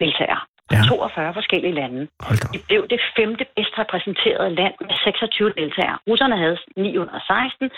deltagere. 0.00 0.40
Ja. 0.72 0.76
Ja. 0.76 0.82
42 0.88 1.34
forskellige 1.40 1.74
lande. 1.80 2.00
Vi 2.54 2.58
blev 2.68 2.82
det 2.92 3.00
femte 3.16 3.44
bedst 3.56 3.74
repræsenterede 3.82 4.50
land 4.60 4.74
med 4.88 4.96
26 5.04 5.52
deltagere. 5.60 5.96
Russerne 6.08 6.36
havde 6.42 6.56
916, 6.76 7.70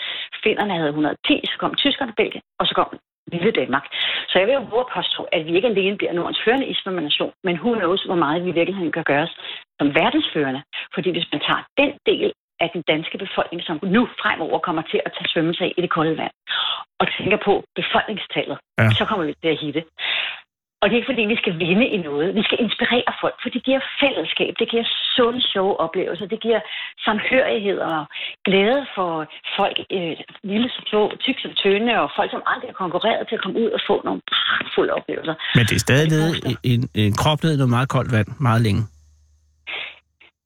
finnerne 0.43 0.73
havde 0.79 0.89
110, 0.89 1.41
så 1.51 1.55
kom 1.61 1.71
tyskerne, 1.83 2.13
Belgien, 2.19 2.43
og 2.59 2.65
så 2.67 2.73
kom 2.79 2.89
lille 3.31 3.51
Danmark. 3.51 3.85
Så 4.29 4.39
jeg 4.39 4.47
vil 4.47 4.53
jo 4.53 4.65
våge 4.73 4.85
påstå, 4.95 5.21
at 5.31 5.45
vi 5.45 5.55
ikke 5.55 5.67
alene 5.67 5.97
bliver 5.97 6.13
Nordens 6.13 6.41
førende 6.45 6.67
isvømmernation, 6.67 7.33
men 7.43 7.55
who 7.55 7.73
knows, 7.73 8.03
hvor 8.03 8.15
meget 8.15 8.43
vi 8.43 8.49
i 8.49 8.57
virkeligheden 8.59 8.91
kan 8.91 9.03
gøres 9.03 9.33
som 9.79 9.95
verdensførende. 9.95 10.61
Fordi 10.93 11.09
hvis 11.11 11.27
man 11.31 11.41
tager 11.47 11.63
den 11.77 11.91
del 12.05 12.33
af 12.59 12.69
den 12.73 12.83
danske 12.91 13.17
befolkning, 13.17 13.63
som 13.63 13.79
nu 13.83 14.01
fremover 14.21 14.59
kommer 14.59 14.81
til 14.91 14.99
at 15.05 15.11
tage 15.15 15.29
svømmetag 15.31 15.73
i 15.77 15.81
det 15.81 15.89
kolde 15.89 16.17
vand, 16.17 16.35
og 16.99 17.05
tænker 17.17 17.37
på 17.47 17.63
befolkningstallet, 17.75 18.57
ja. 18.79 18.89
så 18.99 19.05
kommer 19.05 19.25
vi 19.25 19.33
til 19.41 19.49
at 19.55 19.59
hitte. 19.63 19.83
Og 20.83 20.89
det 20.89 20.95
er 20.95 21.01
ikke 21.01 21.11
fordi, 21.13 21.25
vi 21.33 21.41
skal 21.41 21.59
vinde 21.59 21.87
i 21.95 21.97
noget. 21.97 22.35
Vi 22.35 22.43
skal 22.43 22.59
inspirere 22.65 23.11
folk, 23.21 23.35
for 23.41 23.49
det 23.49 23.63
giver 23.63 23.81
fællesskab, 24.01 24.53
det 24.59 24.69
giver 24.69 24.87
sunde, 25.15 25.41
sjove 25.41 25.79
oplevelser, 25.79 26.25
det 26.25 26.39
giver 26.45 26.61
samhørighed 27.07 27.77
og 27.91 27.99
glæde 28.47 28.81
for 28.95 29.09
folk, 29.57 29.77
øh, 29.97 30.15
lille 30.51 30.67
som 30.75 30.83
små, 30.91 31.03
tyk 31.25 31.37
som 31.45 31.53
tynde, 31.61 31.93
og 32.03 32.07
folk, 32.17 32.29
som 32.35 32.41
aldrig 32.51 32.69
har 32.71 32.79
konkurreret 32.83 33.23
til 33.27 33.35
at 33.37 33.43
komme 33.43 33.57
ud 33.63 33.69
og 33.77 33.81
få 33.89 33.95
nogle 34.07 34.21
pragtfulde 34.31 34.91
oplevelser. 34.97 35.35
Men 35.57 35.63
det 35.69 35.75
er 35.79 35.83
stadig 35.89 36.07
nede, 36.15 36.31
en, 36.71 36.81
en 37.03 37.13
krop 37.21 37.39
ned 37.43 37.51
i 37.53 37.57
noget 37.61 37.73
meget 37.77 37.89
koldt 37.95 38.11
vand, 38.15 38.29
meget 38.49 38.61
længe. 38.67 38.83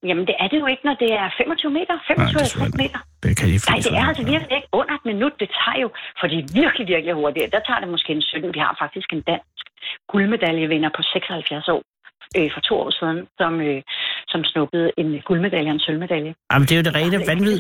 Jamen, 0.10 0.26
det 0.30 0.36
er 0.43 0.47
det 0.51 0.58
jo 0.64 0.68
ikke, 0.74 0.86
når 0.89 0.95
det 1.03 1.12
er 1.22 1.28
25 1.38 1.72
meter, 1.80 1.93
25 2.08 2.72
meter. 2.82 2.99
Det 3.24 3.32
kan 3.38 3.45
de 3.51 3.58
Nej, 3.72 3.80
det 3.86 3.93
er 4.01 4.05
altså 4.12 4.26
virkelig 4.34 4.55
ikke 4.60 4.70
under 4.80 4.93
et 4.99 5.05
minut. 5.12 5.34
Det 5.41 5.49
tager 5.60 5.78
jo, 5.84 5.89
for 6.20 6.26
det 6.32 6.38
er 6.43 6.47
virkelig, 6.62 6.86
virkelig 6.93 7.14
hurtigt. 7.22 7.53
Der 7.55 7.62
tager 7.68 7.80
det 7.84 7.89
måske 7.95 8.10
en 8.14 8.22
17. 8.22 8.53
Vi 8.58 8.60
har 8.66 8.74
faktisk 8.84 9.10
en 9.14 9.22
dansk 9.32 9.66
guldmedaljevinder 10.12 10.89
på 10.97 11.01
76 11.01 11.68
år 11.76 11.82
øh, 12.38 12.49
for 12.53 12.62
to 12.70 12.74
år 12.84 12.91
siden, 12.99 13.20
som, 13.39 13.53
øh, 13.70 13.82
som 14.28 14.44
snuppede 14.44 14.92
en 14.98 15.22
guldmedalje 15.26 15.70
og 15.70 15.74
en 15.74 15.80
sølvmedalje. 15.80 16.34
Jamen, 16.52 16.66
det 16.68 16.72
er 16.72 16.80
jo 16.82 16.84
det 16.84 16.96
rene 16.96 17.18
vanvid. 17.28 17.60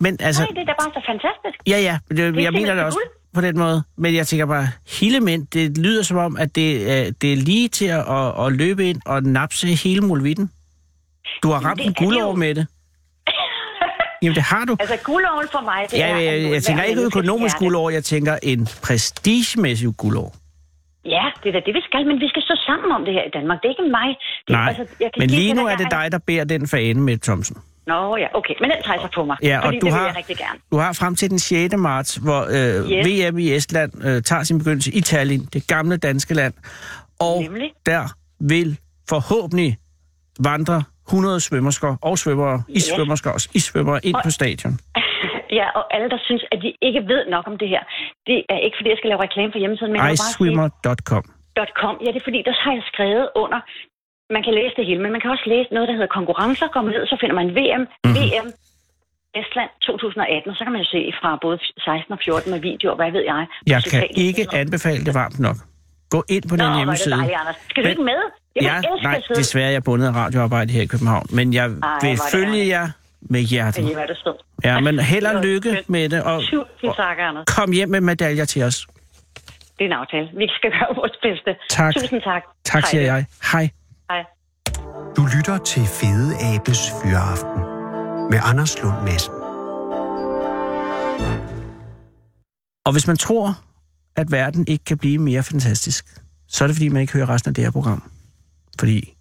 Men 0.00 0.16
altså... 0.20 0.42
Nej, 0.42 0.50
det 0.54 0.58
er 0.58 0.64
da 0.64 0.74
bare 0.82 0.92
så 0.94 1.02
fantastisk. 1.12 1.58
Ja, 1.72 1.78
ja. 1.88 1.98
Det, 2.08 2.34
det 2.34 2.42
jeg 2.42 2.52
mener 2.52 2.74
det 2.74 2.84
også 2.84 2.98
på 3.34 3.40
den 3.40 3.58
måde. 3.58 3.82
Men 3.96 4.14
jeg 4.14 4.26
tænker 4.26 4.46
bare, 4.46 4.68
hele 5.00 5.20
mænd, 5.20 5.46
det 5.46 5.78
lyder 5.78 6.02
som 6.02 6.16
om, 6.16 6.36
at 6.36 6.54
det, 6.54 6.66
det 7.22 7.32
er 7.32 7.36
lige 7.36 7.68
til 7.68 7.86
at, 7.86 8.04
at, 8.18 8.46
at 8.46 8.52
løbe 8.52 8.88
ind 8.90 9.00
og 9.06 9.22
napse 9.22 9.66
hele 9.66 10.00
mulvitten. 10.00 10.50
Du 11.42 11.48
har 11.50 11.60
ramt 11.64 11.80
en 11.80 11.94
guldår 11.94 12.34
med 12.34 12.54
det. 12.54 12.66
Jamen, 14.22 14.34
det 14.34 14.42
har 14.42 14.64
du. 14.64 14.76
Altså, 14.80 14.96
guldåren 15.04 15.48
for 15.52 15.60
mig, 15.60 15.86
det 15.90 15.98
ja, 15.98 16.08
er... 16.08 16.16
Jeg, 16.16 16.42
jeg, 16.42 16.52
jeg 16.52 16.62
tænker 16.62 16.82
ikke 16.82 17.02
økonomisk 17.02 17.58
guldår, 17.58 17.90
jeg 17.90 18.04
tænker 18.04 18.38
en 18.42 18.68
prestigemæssig 18.82 19.96
guldår. 19.96 20.34
Ja, 21.14 21.24
det 21.42 21.48
er 21.48 21.52
da 21.52 21.60
det, 21.66 21.74
vi 21.74 21.82
skal, 21.88 22.06
men 22.06 22.20
vi 22.24 22.28
skal 22.28 22.42
stå 22.42 22.54
sammen 22.68 22.92
om 22.96 23.04
det 23.04 23.14
her 23.14 23.24
i 23.30 23.32
Danmark. 23.38 23.58
Det 23.62 23.66
er 23.68 23.74
ikke 23.76 23.90
mig. 24.00 24.08
Det, 24.46 24.52
Nej, 24.56 24.68
altså, 24.68 24.84
jeg 25.00 25.10
kan 25.12 25.20
men 25.22 25.30
lige 25.30 25.54
nu 25.54 25.66
er 25.66 25.76
det 25.76 25.88
dig, 25.90 26.06
der 26.12 26.18
bærer 26.26 26.44
den 26.44 26.68
fane 26.68 27.00
med 27.00 27.18
Thomsen. 27.18 27.56
Nå 27.86 28.16
ja, 28.16 28.26
okay, 28.34 28.54
men 28.60 28.70
den 28.70 28.78
tager 28.84 29.00
så 29.00 29.08
på 29.14 29.24
mig, 29.24 29.36
ja, 29.42 29.58
og 29.58 29.64
fordi 29.64 29.78
du 29.78 29.86
det 29.86 29.94
har, 29.94 30.00
vil 30.00 30.06
jeg 30.06 30.16
rigtig 30.16 30.36
gerne. 30.36 30.58
Du 30.72 30.76
har 30.76 30.92
frem 30.92 31.14
til 31.14 31.30
den 31.30 31.38
6. 31.38 31.76
marts, 31.76 32.16
hvor 32.16 32.42
øh, 32.42 32.90
yes. 32.90 33.30
VM 33.30 33.38
i 33.38 33.54
Estland 33.54 33.92
øh, 34.04 34.22
tager 34.22 34.42
sin 34.42 34.58
begyndelse 34.58 34.92
i 34.94 35.00
Tallinn, 35.00 35.48
det 35.52 35.66
gamle 35.66 35.96
danske 35.96 36.34
land. 36.34 36.54
Og 37.20 37.42
Nemlig? 37.42 37.72
der 37.86 38.02
vil 38.40 38.78
forhåbentlig 39.08 39.76
vandre 40.40 40.82
100 41.08 41.40
svømmersker 41.40 41.96
og 42.02 42.18
svømmere, 42.18 42.62
ja. 42.68 42.74
isvømmersker 42.74 43.30
og 43.30 43.40
isvømmere 43.54 44.06
ind 44.06 44.14
og, 44.14 44.20
på 44.24 44.30
stadion. 44.30 44.78
Ja, 45.50 45.66
og 45.78 45.84
alle, 45.94 46.08
der 46.14 46.18
synes, 46.28 46.42
at 46.52 46.58
de 46.64 46.70
ikke 46.82 47.00
ved 47.12 47.22
nok 47.34 47.44
om 47.50 47.58
det 47.58 47.68
her, 47.68 47.82
det 48.26 48.38
er 48.48 48.58
ikke, 48.64 48.76
fordi 48.78 48.90
jeg 48.90 48.98
skal 48.98 49.10
lave 49.10 49.22
reklame 49.26 49.52
for 49.52 49.58
hjemmesiden, 49.58 49.92
men 49.92 50.00
Iceswimmer.com 50.12 51.24
.com. 51.82 51.94
Ja, 52.04 52.08
det 52.12 52.20
er 52.22 52.26
fordi, 52.28 52.40
der 52.48 52.54
har 52.64 52.72
jeg 52.78 52.84
skrevet 52.92 53.26
under, 53.42 53.60
man 54.36 54.42
kan 54.46 54.54
læse 54.60 54.74
det 54.78 54.84
hele, 54.88 55.00
men 55.04 55.10
man 55.14 55.20
kan 55.20 55.30
også 55.34 55.46
læse 55.54 55.68
noget, 55.74 55.86
der 55.88 55.94
hedder 55.98 56.12
konkurrencer. 56.18 56.66
Kommer 56.74 56.90
ned, 56.94 57.02
så 57.12 57.16
finder 57.20 57.36
man 57.40 57.48
VM, 57.58 57.82
mm. 58.04 58.14
VM, 58.18 58.48
Estland 59.40 59.70
2018, 59.80 60.50
og 60.50 60.56
så 60.56 60.62
kan 60.64 60.72
man 60.74 60.82
jo 60.84 60.88
se 60.96 61.02
fra 61.20 61.30
både 61.44 61.58
16 61.58 62.12
og 62.16 62.18
14 62.24 62.50
med 62.54 62.60
videoer, 62.68 62.96
hvad 63.00 63.10
ved 63.16 63.24
jeg. 63.32 63.42
Jeg 63.66 63.80
kan 63.92 64.04
ikke 64.26 64.42
anbefale 64.62 65.04
det 65.08 65.14
varmt 65.14 65.38
nok. 65.46 65.58
Gå 66.14 66.20
ind 66.34 66.44
på 66.50 66.56
den 66.56 66.70
Nå, 66.70 66.76
hjemmeside. 66.76 67.14
Nå, 67.14 67.20
dejligt, 67.20 67.38
Anders. 67.40 67.56
Skal 67.70 67.84
du 67.84 67.88
ikke 67.88 68.06
med? 68.12 68.20
Jeg 68.56 68.62
ja, 68.62 68.74
nej, 69.02 69.22
desværre 69.40 69.70
jeg 69.74 69.80
er 69.82 69.86
bundet 69.90 70.06
af 70.06 70.14
radioarbejde 70.22 70.72
her 70.72 70.82
i 70.82 70.86
København, 70.86 71.26
men 71.32 71.54
jeg 71.54 71.66
Ej, 71.66 71.98
vil 72.02 72.18
følge 72.32 72.68
jer 72.68 72.86
med 73.30 73.40
hjertet. 73.40 73.84
Det 73.84 73.96
er 74.02 74.06
det 74.06 74.16
sød. 74.24 74.34
Ja, 74.64 74.80
men 74.80 74.98
held 74.98 75.26
og 75.26 75.42
lykke 75.44 75.82
med 75.86 76.08
det, 76.08 76.22
og, 76.22 76.42
Tusind 76.42 76.94
tak, 76.96 77.16
Anders. 77.18 77.44
kom 77.56 77.72
hjem 77.72 77.88
med 77.88 78.00
medaljer 78.00 78.44
til 78.44 78.62
os. 78.62 78.86
Det 79.78 79.84
er 79.84 79.84
en 79.84 79.92
aftale. 79.92 80.28
Vi 80.36 80.48
skal 80.48 80.70
gøre 80.70 80.96
vores 80.96 81.12
bedste. 81.22 81.56
Tak. 81.70 81.94
Tusind 81.94 82.22
tak. 82.22 82.42
Tak, 82.64 82.86
siger 82.86 83.02
jeg. 83.02 83.26
Hej. 83.52 83.68
Hej. 84.10 84.24
Du 85.16 85.26
lytter 85.36 85.58
til 85.58 85.82
Fede 85.82 86.34
Abes 86.54 86.90
Fyraften 87.02 87.60
med 88.30 88.38
Anders 88.42 88.82
Lund 88.82 89.02
Madsen. 89.04 89.34
Og 92.86 92.92
hvis 92.92 93.06
man 93.06 93.16
tror, 93.16 93.58
at 94.16 94.32
verden 94.32 94.64
ikke 94.68 94.84
kan 94.84 94.98
blive 94.98 95.18
mere 95.18 95.42
fantastisk, 95.42 96.04
så 96.48 96.64
er 96.64 96.68
det, 96.68 96.76
fordi 96.76 96.88
man 96.88 97.00
ikke 97.00 97.12
hører 97.12 97.28
resten 97.28 97.48
af 97.50 97.54
det 97.54 97.64
her 97.64 97.70
program. 97.70 98.10
Fordi, 98.78 99.14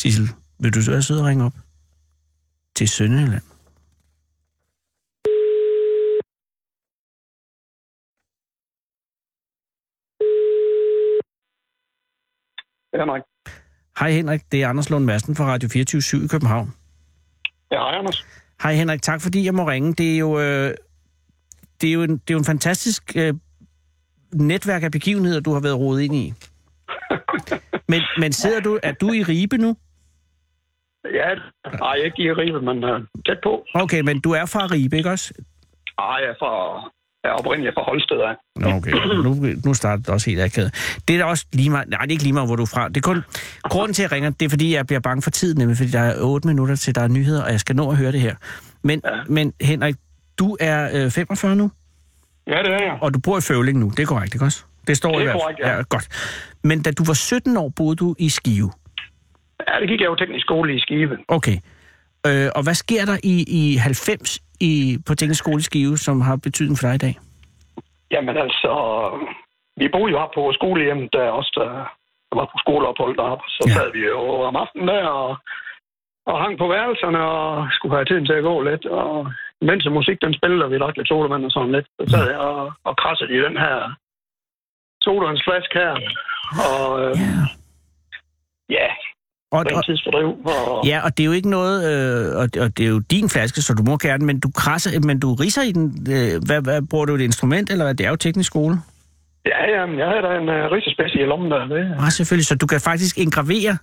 Sissel, 0.00 0.28
vil 0.60 0.74
du 0.74 0.82
så 0.82 0.90
være 0.90 1.02
sød 1.02 1.18
og 1.18 1.26
ringe 1.26 1.44
op 1.44 1.52
til 2.76 2.88
Sønderjylland? 2.88 3.42
Henrik. 12.94 13.22
Hej 13.98 14.10
Henrik, 14.10 14.52
det 14.52 14.62
er 14.62 14.68
Anders 14.68 14.90
Lund 14.90 15.04
Madsen 15.04 15.36
fra 15.36 15.44
Radio 15.44 15.68
24 15.68 16.24
i 16.24 16.26
København. 16.26 16.74
Ja, 17.72 17.76
hej 17.76 17.98
Anders. 17.98 18.26
Hej 18.62 18.74
Henrik, 18.74 19.02
tak 19.02 19.20
fordi 19.20 19.44
jeg 19.44 19.54
må 19.54 19.68
ringe. 19.68 19.94
Det 19.94 20.14
er 20.14 20.18
jo, 20.18 20.40
øh, 20.40 20.74
det 21.80 21.88
er 21.88 21.92
jo, 21.92 22.02
en, 22.02 22.10
det 22.10 22.30
er 22.30 22.34
jo 22.34 22.38
en 22.38 22.44
fantastisk 22.44 23.12
øh, 23.16 23.34
netværk 24.34 24.82
af 24.82 24.90
begivenheder, 24.90 25.40
du 25.40 25.52
har 25.52 25.60
været 25.60 25.78
rodet 25.78 26.02
ind 26.02 26.14
i. 26.14 26.34
men, 27.92 28.02
men 28.18 28.32
sidder 28.32 28.60
du, 28.60 28.78
er 28.82 28.92
du 28.92 29.12
i 29.12 29.22
Ribe 29.22 29.58
nu? 29.58 29.76
Ja, 31.04 31.34
nej, 31.78 31.94
ikke 31.94 32.22
i 32.22 32.32
Ribe, 32.32 32.60
men 32.60 32.84
uh, 32.84 33.00
tæt 33.26 33.38
på. 33.42 33.64
Okay, 33.74 34.00
men 34.00 34.20
du 34.20 34.30
er 34.32 34.46
fra 34.46 34.66
Ribe, 34.66 34.96
ikke 34.96 35.10
også? 35.10 35.34
Nej, 35.98 36.16
jeg 36.22 36.30
er 36.30 36.34
fra 36.38 36.52
jeg 37.24 37.30
er 37.30 37.34
oprindeligt 37.34 37.74
fra 37.74 37.82
Holsted 37.82 38.16
af. 38.16 38.34
Okay, 38.76 38.90
nu, 39.24 39.30
nu 39.64 39.74
starter 39.74 40.02
det 40.02 40.08
også 40.08 40.30
helt 40.30 40.42
akavet. 40.42 41.00
Det 41.08 41.14
er 41.14 41.18
da 41.18 41.24
også 41.24 41.46
lige 41.52 41.70
meget, 41.70 41.88
nej, 41.88 42.00
det 42.00 42.08
er 42.08 42.12
ikke 42.12 42.22
lige 42.22 42.32
meget, 42.32 42.48
hvor 42.48 42.56
du 42.56 42.62
er 42.62 42.70
fra. 42.74 42.88
Det 42.88 42.96
er 42.96 43.00
kun, 43.00 43.22
grunden 43.62 43.94
til, 43.94 44.02
at 44.02 44.10
jeg 44.10 44.16
ringer, 44.16 44.30
det 44.30 44.46
er, 44.46 44.50
fordi 44.50 44.74
jeg 44.74 44.86
bliver 44.86 45.00
bange 45.00 45.22
for 45.22 45.30
tiden, 45.30 45.58
nemlig 45.58 45.76
fordi 45.76 45.90
der 45.90 46.00
er 46.00 46.14
8 46.20 46.48
minutter 46.48 46.76
til, 46.76 46.94
der 46.94 47.00
er 47.00 47.08
nyheder, 47.08 47.44
og 47.44 47.50
jeg 47.50 47.60
skal 47.60 47.76
nå 47.76 47.90
at 47.90 47.96
høre 47.96 48.12
det 48.12 48.20
her. 48.20 48.34
Men, 48.82 49.00
ja. 49.04 49.10
men 49.28 49.52
Henrik, 49.60 49.94
du 50.38 50.56
er 50.60 51.04
øh, 51.04 51.10
45 51.10 51.56
nu? 51.56 51.70
Ja, 52.46 52.58
det 52.58 52.72
er 52.72 52.82
jeg. 52.82 52.98
Og 53.00 53.14
du 53.14 53.18
bor 53.18 53.38
i 53.38 53.40
Føvling 53.40 53.78
nu, 53.78 53.88
det 53.88 54.02
er 54.02 54.06
korrekt, 54.06 54.34
ikke 54.34 54.44
også? 54.44 54.64
Det 54.86 54.96
står 54.96 55.12
det 55.12 55.20
i 55.20 55.24
hvert 55.24 55.40
fald. 55.48 55.56
Ja. 55.58 55.76
ja. 55.76 55.82
godt. 55.82 56.08
Men 56.64 56.82
da 56.82 56.90
du 56.90 57.04
var 57.04 57.14
17 57.14 57.56
år, 57.56 57.68
boede 57.76 57.96
du 57.96 58.14
i 58.18 58.28
Skive? 58.28 58.72
Ja, 59.72 59.80
det 59.80 59.88
gik 59.88 60.00
jeg 60.00 60.06
jo 60.06 60.14
teknisk 60.14 60.44
skole 60.46 60.74
i 60.76 60.78
Skive. 60.78 61.18
Okay. 61.28 61.56
Øh, 62.26 62.48
og 62.56 62.62
hvad 62.64 62.74
sker 62.74 63.04
der 63.10 63.18
i, 63.24 63.34
i 63.60 63.76
90 63.76 64.40
i, 64.60 64.98
på 65.06 65.14
teknisk 65.14 65.38
skole 65.44 65.58
i 65.58 65.68
Skive, 65.70 65.96
som 65.96 66.20
har 66.20 66.36
betydning 66.36 66.78
for 66.78 66.86
dig 66.86 66.94
i 66.94 67.04
dag? 67.06 67.14
Jamen 68.10 68.36
altså, 68.36 68.72
vi 69.76 69.88
boede 69.88 70.10
jo 70.12 70.18
op 70.18 70.32
på 70.34 70.52
skolehjem, 70.58 71.08
der 71.12 71.24
også 71.38 71.50
der 72.30 72.36
var 72.40 72.48
på 72.52 72.58
skoleophold 72.64 73.16
deroppe. 73.16 73.44
Så 73.56 73.62
ja. 73.66 73.72
sad 73.72 73.88
vi 73.96 74.02
jo 74.14 74.20
om 74.48 74.56
aftenen 74.56 74.88
der 74.88 75.04
og, 75.04 75.30
og 76.30 76.36
hang 76.42 76.54
på 76.58 76.66
værelserne 76.74 77.20
og 77.36 77.68
skulle 77.76 77.94
have 77.96 78.04
tiden 78.04 78.26
til 78.26 78.40
at 78.40 78.46
gå 78.50 78.54
lidt. 78.62 78.84
Og 78.86 79.32
mens 79.68 79.84
musik 79.98 80.18
den 80.22 80.34
spillede, 80.38 80.64
og 80.64 80.70
vi 80.70 80.78
drak 80.78 80.96
lidt 80.96 81.08
sodavand 81.08 81.44
og 81.44 81.50
sådan 81.50 81.72
lidt, 81.72 81.86
så 81.98 82.04
sad 82.12 82.24
jeg 82.30 82.38
og, 82.38 82.72
og 82.84 82.96
krassede 82.96 83.34
i 83.36 83.40
den 83.46 83.56
her 83.64 83.76
sodavandsflaske 85.04 85.74
her. 85.82 85.94
Og 86.70 86.86
øh, 87.02 87.14
Ja. 87.26 87.44
ja, 88.78 88.88
Og, 89.52 89.60
rent 89.60 90.46
og, 90.46 90.86
ja, 90.86 91.00
og 91.04 91.10
det 91.16 91.22
er 91.22 91.26
jo 91.26 91.32
ikke 91.32 91.50
noget, 91.50 91.76
øh, 91.90 92.36
og, 92.36 92.48
og 92.64 92.68
det 92.76 92.80
er 92.86 92.88
jo 92.88 92.98
din 93.10 93.28
flaske, 93.28 93.62
så 93.62 93.74
du 93.74 93.82
må 93.82 93.96
gerne, 93.96 94.26
men 94.26 94.40
du 94.40 94.50
krasser, 94.50 95.00
men 95.00 95.20
du 95.20 95.34
riser 95.34 95.62
i 95.62 95.72
den, 95.72 96.06
øh, 96.10 96.42
hvad, 96.46 96.60
hvad, 96.62 96.82
bruger 96.90 97.06
du 97.06 97.14
et 97.14 97.20
instrument, 97.20 97.70
eller 97.70 97.84
hvad? 97.84 97.94
Det 97.94 98.06
er 98.06 98.10
jo 98.10 98.16
teknisk 98.16 98.46
skole. 98.46 98.76
ja, 99.46 99.80
jamen, 99.80 99.98
jeg 99.98 100.06
havde 100.08 100.22
da 100.22 100.28
en 100.42 100.48
uh, 100.48 100.72
risespæs 100.76 101.14
i 101.14 101.18
lommen 101.18 101.50
der. 101.50 101.66
Det, 101.66 101.88
Ja, 102.04 102.10
selvfølgelig, 102.10 102.46
så 102.46 102.54
du 102.54 102.66
kan 102.66 102.80
faktisk 102.80 103.18
engravere. 103.18 103.76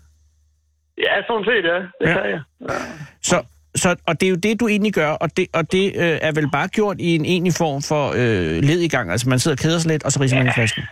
ja, 1.06 1.14
sådan 1.28 1.46
set, 1.46 1.66
ja. 1.74 1.76
Det 1.78 1.86
Ja. 2.02 2.10
ja. 2.10 2.22
kan 2.22 2.32
jeg. 2.32 2.42
Ja. 2.70 2.76
Så, 3.22 3.42
så, 3.76 3.96
og 4.08 4.20
det 4.22 4.26
er 4.26 4.30
jo 4.30 4.36
det, 4.36 4.60
du 4.60 4.68
egentlig 4.68 4.94
gør, 4.94 5.10
og 5.12 5.38
det, 5.38 5.48
og 5.54 5.72
det 5.72 5.86
øh, 5.96 6.18
er 6.22 6.32
vel 6.32 6.52
bare 6.52 6.68
gjort 6.68 6.96
i 7.00 7.16
en 7.16 7.26
egentlig 7.26 7.54
form 7.58 7.82
for 7.82 8.04
øh, 8.16 8.64
led 8.70 8.80
i 8.80 8.88
gang. 8.88 9.12
Altså 9.12 9.30
man 9.30 9.40
sidder 9.40 9.56
og 9.56 9.60
keder 9.60 9.80
sig 9.80 9.92
lidt, 9.92 10.04
og 10.04 10.12
så 10.12 10.22
riser 10.22 10.38
man 10.38 10.48
i 10.48 10.52
flasken. 10.56 10.84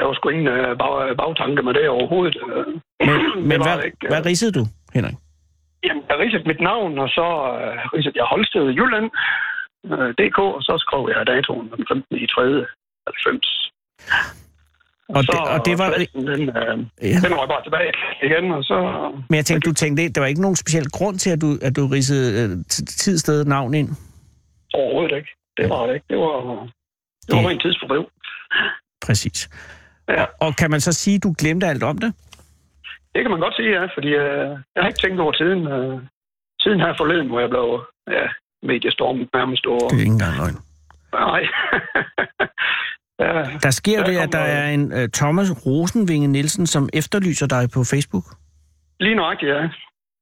Der 0.00 0.06
var 0.06 0.14
sgu 0.14 0.28
ingen 0.28 0.48
uh, 0.48 0.72
bag, 0.82 1.16
bagtanke 1.22 1.62
med 1.66 1.74
det 1.78 1.88
overhovedet. 1.96 2.36
Øh, 2.46 2.66
Men, 3.08 3.16
det 3.36 3.46
men 3.50 3.58
hvad, 3.66 3.76
ikke, 3.88 4.00
øh. 4.04 4.08
hvad 4.12 4.22
ridsede 4.26 4.52
du, 4.58 4.64
Henrik? 4.96 5.16
Jamen, 5.86 6.02
jeg 6.10 6.16
ridsede 6.22 6.44
mit 6.50 6.60
navn, 6.70 6.92
og 7.04 7.08
så 7.18 7.26
uh, 7.56 7.92
ridsede 7.94 8.16
jeg 8.20 8.26
Holsted 8.32 8.66
Jylland, 8.78 9.08
uh, 9.92 10.08
DK, 10.18 10.38
og 10.56 10.62
så 10.68 10.72
skrev 10.84 11.02
jeg 11.14 11.26
datoen 11.32 11.66
den 11.76 11.84
15. 11.92 12.16
i 12.24 12.26
3. 12.26 12.42
90. 13.06 13.70
Og 15.16 15.22
så, 15.24 15.32
det, 15.32 15.52
og 15.54 15.58
det 15.68 15.74
var... 15.82 15.88
den, 16.14 16.42
uh, 16.48 16.78
Ja. 17.12 17.18
den 17.24 17.32
var 17.40 17.46
bare 17.54 17.62
tilbage 17.66 17.92
igen, 18.26 18.44
og 18.58 18.62
så... 18.70 18.76
Men 19.28 19.36
jeg 19.40 19.44
tænkte, 19.46 19.68
du 19.70 19.74
tænkte, 19.74 20.02
det- 20.02 20.14
der 20.14 20.20
var 20.20 20.28
ikke 20.28 20.40
nogen 20.46 20.56
speciel 20.64 20.86
grund 20.98 21.16
til, 21.18 21.30
at 21.30 21.40
du, 21.44 21.48
at 21.62 21.76
du 21.76 21.82
ridsede 21.86 22.26
øh, 22.42 22.50
tid, 23.02 23.18
sted, 23.18 23.44
navn 23.44 23.74
ind? 23.74 23.88
Overhovedet 24.74 25.16
ikke. 25.16 25.30
Det 25.56 25.70
var 25.70 25.86
det 25.86 25.94
ikke. 25.94 26.06
Det 26.10 26.18
var, 26.18 26.36
det 27.26 27.32
var 27.34 27.40
Det- 27.40 27.48
rent 27.50 27.62
tidsfordriv. 27.62 28.04
Præcis. 29.06 29.48
Ja. 30.08 30.24
Og, 30.40 30.56
kan 30.56 30.70
man 30.70 30.80
så 30.80 30.92
sige, 30.92 31.14
at 31.16 31.22
du 31.22 31.34
glemte 31.38 31.66
alt 31.66 31.82
om 31.82 31.98
det? 31.98 32.14
Det 33.14 33.22
kan 33.22 33.30
man 33.30 33.40
godt 33.40 33.56
sige, 33.56 33.70
ja, 33.70 33.84
fordi 33.96 34.08
uh, 34.08 34.50
jeg 34.74 34.80
har 34.82 34.88
ikke 34.88 35.02
tænkt 35.04 35.20
over 35.20 35.32
tiden. 35.32 35.60
Uh, 35.66 36.00
siden 36.60 36.80
her 36.80 36.94
forleden, 36.98 37.28
hvor 37.28 37.40
jeg 37.40 37.48
blev 37.48 37.84
ja, 38.10 38.26
mediestormet 38.62 39.28
nærmest 39.34 39.66
over. 39.66 39.88
Det 39.88 39.96
er 39.96 40.00
ikke 40.00 40.12
engang 40.12 40.36
løgn. 40.36 40.58
Nej. 41.12 41.42
Ja, 43.24 43.32
Der 43.66 43.70
sker 43.70 43.98
jo 43.98 44.04
det, 44.04 44.18
at 44.18 44.32
der 44.32 44.38
er 44.58 44.70
en 44.70 44.92
uh, 44.92 45.04
Thomas 45.14 45.66
Rosenvinge 45.66 46.28
Nielsen, 46.28 46.66
som 46.66 46.88
efterlyser 46.92 47.46
dig 47.46 47.64
på 47.74 47.80
Facebook. 47.92 48.24
lige 49.00 49.14
nøjagtigt, 49.14 49.50
ja. 49.50 49.68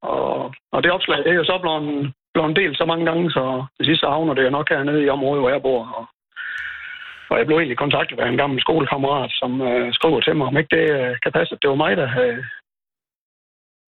Og, 0.02 0.54
og 0.72 0.82
det 0.82 0.90
opslag, 0.92 1.18
det 1.18 1.30
er 1.30 1.40
jo 1.42 1.44
så 1.44 1.58
blevet, 1.62 2.12
blevet 2.34 2.56
delt 2.56 2.76
så 2.78 2.84
mange 2.84 3.04
gange, 3.04 3.30
så 3.30 3.66
til 3.76 3.86
sidst 3.86 4.00
så 4.00 4.08
havner 4.10 4.34
det 4.34 4.44
jo 4.44 4.50
nok 4.50 4.68
hernede 4.68 5.04
i 5.04 5.08
området, 5.08 5.42
hvor 5.42 5.50
jeg 5.50 5.62
bor. 5.62 5.80
Og, 5.98 6.04
og 7.30 7.38
jeg 7.38 7.46
blev 7.46 7.56
egentlig 7.58 7.82
kontaktet 7.84 8.18
af 8.20 8.28
en 8.28 8.40
gammel 8.42 8.60
skolekammerat, 8.60 9.32
som 9.40 9.50
øh, 9.68 9.94
skriver 9.98 10.20
til 10.20 10.36
mig, 10.36 10.46
om 10.46 10.56
ikke 10.56 10.76
det 10.76 10.86
øh, 10.98 11.16
kan 11.22 11.32
passe, 11.32 11.54
at 11.54 11.62
det 11.62 11.70
var 11.70 11.82
mig, 11.84 11.96
der, 11.96 12.06
havde, 12.06 12.38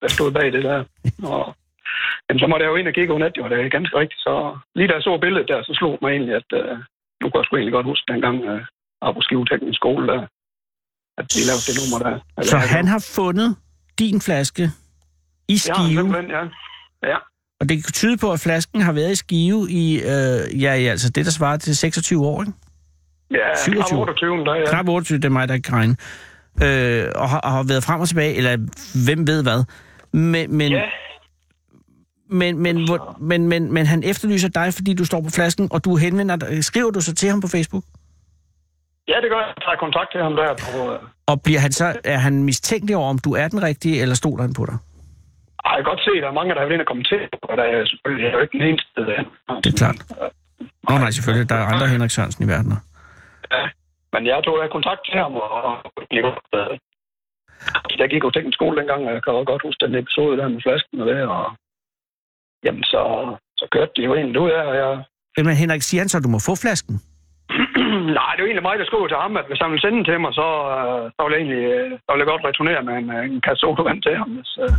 der 0.02 0.08
stod 0.08 0.30
bag 0.32 0.52
det 0.52 0.64
der. 0.64 0.78
Og, 1.32 1.42
jamen, 2.26 2.40
så 2.42 2.46
måtte 2.46 2.64
jeg 2.64 2.70
jo 2.70 2.76
ind 2.76 2.88
og 2.88 2.94
kigge 2.94 3.12
over 3.12 3.22
net, 3.24 3.38
jo, 3.38 3.48
det 3.48 3.56
er 3.58 3.76
ganske 3.78 3.98
rigtigt. 4.02 4.20
Så 4.26 4.34
lige 4.76 4.88
da 4.88 4.94
jeg 4.94 5.02
så 5.02 5.18
billedet 5.24 5.48
der, 5.52 5.62
så 5.62 5.72
slog 5.78 5.92
det 5.92 6.02
mig 6.02 6.10
egentlig, 6.10 6.34
at 6.40 6.50
øh, 6.60 6.72
nu 7.20 7.24
kunne 7.26 7.40
jeg 7.40 7.46
sgu 7.46 7.56
egentlig 7.56 7.76
godt 7.78 7.90
huske 7.92 8.12
dengang 8.12 8.36
øh, 8.50 8.60
på 9.16 9.20
Skiveteknisk 9.26 9.78
skole, 9.82 10.04
der, 10.12 10.20
at 11.20 11.26
de 11.32 11.40
lavede 11.48 11.64
det 11.68 11.74
nummer 11.80 11.98
der. 12.06 12.14
Så 12.50 12.56
han 12.76 12.86
har 12.94 13.02
fundet 13.16 13.50
din 13.98 14.20
flaske 14.26 14.64
i 15.54 15.56
Ja, 15.56 15.64
Skive, 15.66 15.96
simpelthen, 15.98 16.30
ja. 16.36 16.42
Ja, 17.12 17.18
og 17.60 17.68
det 17.68 17.84
kan 17.84 17.92
tyde 17.92 18.16
på, 18.16 18.32
at 18.32 18.40
flasken 18.40 18.80
har 18.80 18.92
været 18.92 19.12
i 19.12 19.14
Skive 19.14 19.70
i, 19.70 19.84
øh, 20.12 20.62
ja, 20.62 20.72
altså 20.94 21.10
det, 21.10 21.24
der 21.24 21.30
svarer 21.30 21.56
til 21.56 21.76
26 21.76 22.26
år, 22.26 22.42
ikke? 22.42 22.52
Ja 23.30 23.56
27. 23.56 23.84
knap 23.88 23.98
28, 23.98 24.44
der, 24.44 24.54
ja. 24.54 24.64
Knap 24.70 24.88
28, 24.88 25.18
det 25.18 25.24
er 25.24 25.28
mig, 25.30 25.48
der 25.48 25.54
ikke 25.54 25.66
kan 25.70 25.74
regne. 25.76 25.96
Øh, 26.64 27.08
og, 27.14 27.28
har, 27.28 27.40
og 27.40 27.50
har 27.50 27.62
været 27.68 27.84
frem 27.84 28.00
og 28.00 28.08
tilbage, 28.08 28.34
eller 28.34 28.56
hvem 29.06 29.26
ved 29.26 29.42
hvad. 29.42 29.64
Men, 30.12 30.56
men, 30.56 30.72
Ja, 30.72 30.82
men, 32.30 32.58
men, 32.58 32.84
hvor, 32.88 33.16
men, 33.20 33.48
men, 33.48 33.72
men 33.72 33.86
han 33.86 34.02
efterlyser 34.04 34.48
dig, 34.48 34.74
fordi 34.74 34.94
du 34.94 35.04
står 35.04 35.20
på 35.20 35.30
flasken, 35.30 35.68
og 35.70 35.84
du 35.84 35.96
henvender 35.96 36.36
dig. 36.36 36.64
Skriver 36.64 36.90
du 36.90 37.00
så 37.00 37.14
til 37.14 37.28
ham 37.28 37.40
på 37.40 37.48
Facebook? 37.48 37.84
ja, 39.08 39.14
det 39.22 39.28
gør 39.30 39.40
jeg. 39.44 39.52
Jeg 39.56 39.62
tager 39.66 39.76
kontakt 39.86 40.08
til 40.12 40.20
ham 40.22 40.34
der 40.36 40.48
på... 40.64 40.92
Øh, 40.92 40.98
Og 41.26 41.42
bliver 41.42 41.60
han 41.60 41.72
så, 41.72 41.86
er 42.04 42.16
han 42.18 42.44
mistænkelig 42.44 42.96
over, 42.96 43.08
om 43.10 43.18
du 43.18 43.32
er 43.34 43.48
den 43.48 43.62
rigtige, 43.62 44.02
eller 44.02 44.14
stoler 44.14 44.42
han 44.42 44.54
på 44.54 44.66
dig? 44.66 44.76
ej, 45.64 45.72
jeg 45.76 45.84
kan 45.84 45.90
godt 45.92 46.00
se, 46.06 46.10
at 46.16 46.22
der 46.22 46.28
er 46.28 46.32
mange, 46.40 46.54
der 46.54 46.60
har 46.60 46.66
været 46.66 46.76
inde 46.78 46.82
og 46.82 46.90
kommentere, 46.94 47.26
og 47.50 47.56
der 47.56 47.64
er 47.72 47.78
selvfølgelig 47.90 48.22
jeg 48.24 48.30
er 48.32 48.36
jo 48.38 48.42
ikke 48.46 48.58
den 48.58 48.66
eneste. 48.70 49.00
Der. 49.10 49.18
Det 49.64 49.68
er 49.74 49.78
klart. 49.82 49.98
Nå 50.88 50.98
nej, 51.04 51.10
selvfølgelig. 51.10 51.48
Der 51.50 51.56
er 51.62 51.66
andre 51.72 51.86
Henrik 51.88 52.10
Sørensen 52.10 52.44
i 52.44 52.48
verden. 52.48 52.72
Men 54.12 54.22
jeg 54.26 54.44
tog 54.44 54.54
jeg 54.62 54.70
kontakt 54.70 55.02
til 55.04 55.18
ham, 55.24 55.34
og, 55.44 55.50
og 55.66 55.72
jeg 58.00 58.08
gik 58.10 58.24
jo 58.24 58.30
teknisk 58.30 58.56
skole 58.56 58.76
dengang, 58.80 59.00
og 59.06 59.12
jeg 59.14 59.22
kan 59.22 59.32
også 59.32 59.50
godt 59.52 59.66
huske 59.66 59.86
den 59.86 59.94
episode 60.02 60.36
der 60.36 60.48
med 60.48 60.60
flasken 60.66 61.00
og 61.02 61.06
det, 61.10 61.20
og 61.34 61.44
jamen 62.64 62.84
så, 62.92 63.02
så 63.60 63.64
kørte 63.74 63.92
det 63.96 64.04
jo 64.04 64.14
egentlig 64.14 64.40
ud 64.40 64.50
af, 64.50 64.64
og 64.70 64.74
jeg... 64.82 64.90
Men 65.36 65.56
Henrik, 65.62 65.82
siger 65.82 66.00
han 66.00 66.08
så, 66.08 66.16
at 66.18 66.24
du 66.24 66.32
må 66.36 66.40
få 66.48 66.54
flasken? 66.64 66.94
Nej, 68.18 68.30
det 68.32 68.38
er 68.38 68.44
jo 68.44 68.50
egentlig 68.50 68.68
mig, 68.68 68.78
der 68.78 68.86
skrev 68.90 69.08
til 69.08 69.22
ham, 69.24 69.36
at 69.40 69.46
hvis 69.48 69.60
han 69.62 69.70
ville 69.70 69.84
sende 69.84 69.96
den 69.98 70.08
til 70.10 70.20
mig, 70.20 70.32
så, 70.40 70.48
øh, 70.76 71.02
så 71.14 71.20
ville 71.22 71.34
jeg 71.34 71.42
egentlig 71.42 71.62
øh, 71.74 71.90
så 72.04 72.08
ville 72.10 72.22
jeg 72.24 72.32
godt 72.32 72.46
returnere 72.48 72.82
med 72.88 72.94
en, 73.00 73.08
øh, 73.16 73.24
en 73.34 73.40
kasse 73.46 73.60
sodavand 73.60 74.00
til 74.06 74.14
ham. 74.20 74.30
Hvis, 74.36 74.52
øh, 74.64 74.72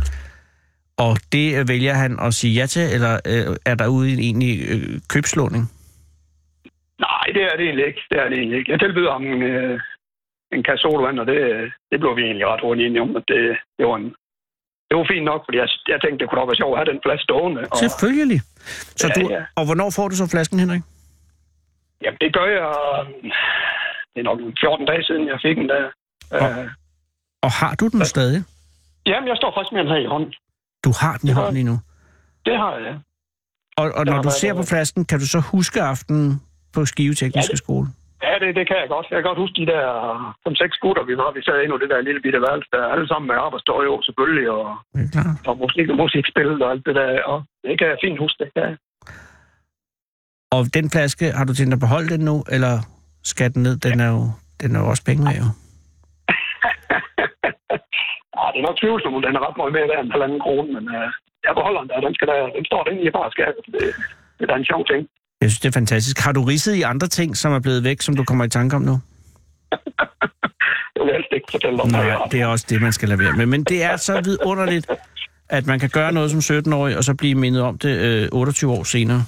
Og 1.04 1.12
det 1.34 1.46
vælger 1.72 1.94
han 2.04 2.12
at 2.26 2.34
sige 2.38 2.52
ja 2.58 2.66
til, 2.74 2.84
eller 2.96 3.14
øh, 3.32 3.46
er 3.70 3.74
der 3.80 3.88
ude 3.96 4.06
i 4.10 4.12
en 4.14 4.22
egentlig 4.28 4.54
øh, 4.72 5.00
købslåning? 5.12 5.64
Nej, 7.06 7.26
det 7.36 7.42
er 7.50 7.54
det 7.58 7.64
egentlig 7.68 7.86
ikke. 7.90 8.02
Det 8.10 8.18
er 8.22 8.28
det 8.28 8.36
egentlig 8.38 8.58
ikke. 8.58 8.72
Jeg 8.72 8.80
tilbyder 8.80 9.12
ham 9.16 9.24
en, 9.32 9.42
øh, 9.42 9.80
en 10.54 10.62
kasse 10.68 10.82
sodavand, 10.82 11.18
og 11.22 11.26
det, 11.32 11.38
det 11.90 11.98
blev 12.02 12.12
vi 12.18 12.22
egentlig 12.28 12.46
ret 12.46 12.60
hurtigt 12.64 12.86
enige 12.86 13.02
om, 13.06 13.16
at 13.20 13.24
det, 13.32 13.42
det 13.78 13.84
var 13.90 13.96
en, 14.02 14.08
det 14.88 14.94
var 14.98 15.06
fint 15.12 15.26
nok, 15.30 15.40
fordi 15.46 15.56
jeg, 15.62 15.68
jeg 15.92 15.98
tænkte, 16.00 16.18
det 16.20 16.26
kunne 16.28 16.40
nok 16.40 16.50
være 16.50 16.60
sjovt 16.62 16.74
at 16.74 16.78
have 16.80 16.90
den 16.92 17.00
plads 17.06 17.22
stående. 17.26 17.60
Og, 17.72 17.76
Selvfølgelig. 17.84 18.40
Så 19.00 19.06
Ja, 19.08 19.14
du, 19.16 19.22
ja. 19.36 19.42
Og 19.58 19.64
hvornår 19.68 19.88
får 19.96 20.06
du 20.08 20.14
så 20.22 20.26
flasken, 20.34 20.58
Henrik? 20.62 20.82
jamen, 22.04 22.18
det 22.24 22.30
gør 22.36 22.46
jeg... 22.58 22.66
Det 24.12 24.18
er 24.20 24.26
nok 24.30 24.38
14 24.60 24.86
dage 24.86 25.04
siden, 25.08 25.28
jeg 25.32 25.38
fik 25.46 25.56
den 25.56 25.68
der. 25.74 25.84
Øh, 26.34 26.68
Og 27.46 27.50
har 27.60 27.72
du 27.80 27.84
den 27.88 28.04
stadig? 28.14 28.40
jamen, 29.06 29.28
jeg 29.28 29.36
står 29.36 29.50
faktisk 29.56 29.72
med 29.72 29.80
den 29.84 29.90
her 29.94 30.00
i 30.06 30.10
hånden. 30.14 30.32
Du 30.84 30.92
har 31.02 31.14
den 31.20 31.28
i 31.28 31.32
hånden 31.32 31.54
lige 31.54 31.68
nu. 31.72 31.76
Det 32.46 32.56
har 32.62 32.72
jeg, 32.76 32.82
ja. 32.88 32.94
Og, 33.76 33.86
og 33.98 34.04
når 34.06 34.22
du 34.22 34.30
ser 34.40 34.54
på 34.54 34.62
flasken, 34.62 35.04
kan 35.04 35.18
du 35.18 35.26
så 35.26 35.40
huske 35.40 35.82
aftenen 35.82 36.42
på 36.74 36.80
Skive 36.92 37.14
Tekniske 37.14 37.50
Ja, 37.52 37.54
det- 37.56 37.58
Skole? 37.64 37.86
Ja, 38.28 38.34
det, 38.42 38.50
det 38.58 38.64
kan 38.68 38.76
jeg 38.82 38.88
godt. 38.94 39.06
Jeg 39.10 39.16
kan 39.18 39.28
godt 39.30 39.42
huske 39.44 39.56
de 39.60 39.66
der 39.74 39.84
som 40.44 40.54
seks 40.62 40.74
gutter, 40.82 41.04
vi 41.10 41.14
var. 41.22 41.28
Vi 41.36 41.42
sad 41.42 41.56
i 41.60 41.66
det 41.82 41.90
der 41.92 42.00
lille 42.08 42.20
bitte 42.24 42.40
værelse 42.46 42.68
der. 42.74 42.84
Alle 42.94 43.06
sammen 43.08 43.26
med 43.30 43.36
arbejdstøj 43.46 43.80
jo, 43.90 43.94
selvfølgelig. 44.06 44.46
Og, 44.50 44.64
klart. 45.14 45.36
og 45.48 45.54
musik, 45.64 45.86
musikspil 46.02 46.62
og 46.64 46.70
alt 46.72 46.84
det 46.86 46.94
der. 47.00 47.22
Og 47.32 47.38
det 47.64 47.74
kan 47.78 47.86
jeg 47.90 47.98
fint 48.04 48.18
huske, 48.24 48.38
det 48.44 48.50
kan 48.54 48.62
jeg. 48.68 48.76
Og 50.56 50.62
den 50.76 50.86
flaske, 50.94 51.26
har 51.38 51.44
du 51.44 51.54
tænkt 51.54 51.72
at 51.76 51.80
beholde 51.86 52.08
den 52.14 52.22
nu, 52.30 52.36
eller 52.54 52.74
skal 53.32 53.54
den 53.54 53.62
ned? 53.66 53.76
Den 53.86 54.00
er 54.06 54.10
jo, 54.16 54.22
den 54.60 54.70
er 54.76 54.80
jo 54.82 54.86
også 54.92 55.04
penge 55.08 55.22
med, 55.28 55.34
jo. 55.42 55.46
Ja, 58.38 58.44
det 58.52 58.58
er 58.62 58.66
nok 58.68 58.78
tvivlsomt, 58.82 59.16
om 59.18 59.22
den 59.26 59.36
er 59.38 59.42
ret 59.46 59.56
meget 59.60 59.72
mere 59.76 59.88
værd 59.90 60.00
end 60.02 60.08
en 60.10 60.14
halvanden 60.16 60.40
krone, 60.44 60.68
men 60.76 60.84
uh, 60.98 61.08
jeg 61.46 61.52
beholder 61.58 61.80
den 61.82 61.90
der. 61.92 62.00
Den, 62.06 62.14
skal 62.16 62.28
der, 62.32 62.38
den 62.56 62.64
står 62.70 62.82
inde 62.90 63.02
i 63.06 63.10
bare 63.18 63.30
skabet. 63.36 63.64
Det, 63.74 63.84
det 64.36 64.42
er 64.44 64.50
da 64.50 64.56
en 64.58 64.70
sjov 64.72 64.82
ting. 64.90 65.02
Jeg 65.42 65.50
synes, 65.50 65.60
det 65.60 65.68
er 65.68 65.72
fantastisk. 65.80 66.18
Har 66.18 66.32
du 66.32 66.42
ridset 66.42 66.74
i 66.74 66.82
andre 66.82 67.06
ting, 67.06 67.36
som 67.36 67.52
er 67.52 67.60
blevet 67.60 67.84
væk, 67.84 68.00
som 68.00 68.16
du 68.16 68.24
kommer 68.24 68.44
i 68.44 68.48
tanke 68.48 68.76
om 68.76 68.82
nu? 68.82 68.96
Jeg 70.96 71.24
ikke 71.32 71.48
fortælle 71.50 71.82
om. 71.82 71.88
Nej, 71.88 72.28
det 72.32 72.40
er 72.40 72.46
også 72.46 72.66
det, 72.68 72.82
man 72.82 72.92
skal 72.92 73.08
lade 73.08 73.20
være 73.20 73.32
med. 73.32 73.46
Men 73.46 73.64
det 73.64 73.82
er 73.82 73.96
så 73.96 74.20
vidunderligt, 74.24 74.86
at 75.48 75.66
man 75.66 75.78
kan 75.80 75.90
gøre 75.90 76.12
noget 76.12 76.30
som 76.30 76.40
17-årig, 76.56 76.96
og 76.96 77.04
så 77.04 77.14
blive 77.14 77.34
mindet 77.34 77.62
om 77.62 77.78
det 77.78 78.22
øh, 78.22 78.28
28 78.32 78.72
år 78.72 78.84
senere. 78.84 79.22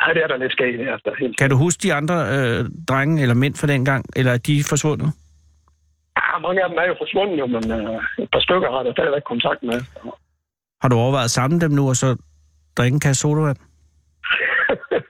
Ja, 0.00 0.14
det 0.14 0.22
er 0.22 0.26
der 0.26 0.36
lidt 0.36 0.52
skægt. 0.52 0.80
Altså 0.80 1.10
helt... 1.20 1.38
Kan 1.38 1.50
du 1.50 1.56
huske 1.56 1.80
de 1.82 1.94
andre 1.94 2.14
øh, 2.14 2.64
drenge 2.88 3.22
eller 3.22 3.34
mænd 3.34 3.54
fra 3.54 3.66
dengang, 3.66 4.04
eller 4.16 4.32
er 4.32 4.38
de 4.38 4.64
forsvundet? 4.68 5.12
Ja, 6.16 6.38
mange 6.42 6.62
af 6.62 6.68
dem 6.68 6.78
er 6.78 6.86
jo 6.86 6.94
forsvundet, 6.98 7.38
jo, 7.38 7.46
men 7.46 7.64
uh, 7.70 8.02
et 8.18 8.28
par 8.32 8.40
stykker 8.40 8.70
har 8.70 8.82
der 8.82 8.92
stadigvæk 8.92 9.22
kontakt 9.26 9.62
med. 9.62 9.80
Har 10.82 10.88
du 10.88 10.96
overvejet 10.96 11.24
at 11.24 11.30
samle 11.30 11.60
dem 11.60 11.70
nu, 11.70 11.88
og 11.88 11.96
så 11.96 12.16
drikke 12.76 12.94
en 12.94 13.00
kasse 13.00 13.20
sodavand? 13.20 13.56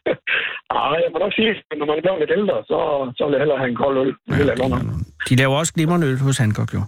Nej, 0.72 0.96
jeg 1.04 1.10
må 1.12 1.18
nok 1.18 1.32
sige, 1.38 1.50
at 1.50 1.78
når 1.78 1.86
man 1.86 1.96
er 1.98 2.02
blevet 2.02 2.20
lidt 2.20 2.32
ældre, 2.38 2.56
så, 2.70 2.78
så 3.16 3.22
vil 3.24 3.32
jeg 3.32 3.40
hellere 3.40 3.58
have 3.58 3.70
en 3.70 3.76
kold 3.76 3.96
øl. 4.02 4.12
Det 4.28 4.46
jeg 4.46 4.56
godt 4.58 4.70
nok. 4.70 4.82
De 5.28 5.36
laver 5.36 5.56
også 5.56 5.72
glimrende 5.74 6.06
øl 6.06 6.18
hos 6.18 6.38
Hancock, 6.38 6.74
jo. 6.74 6.82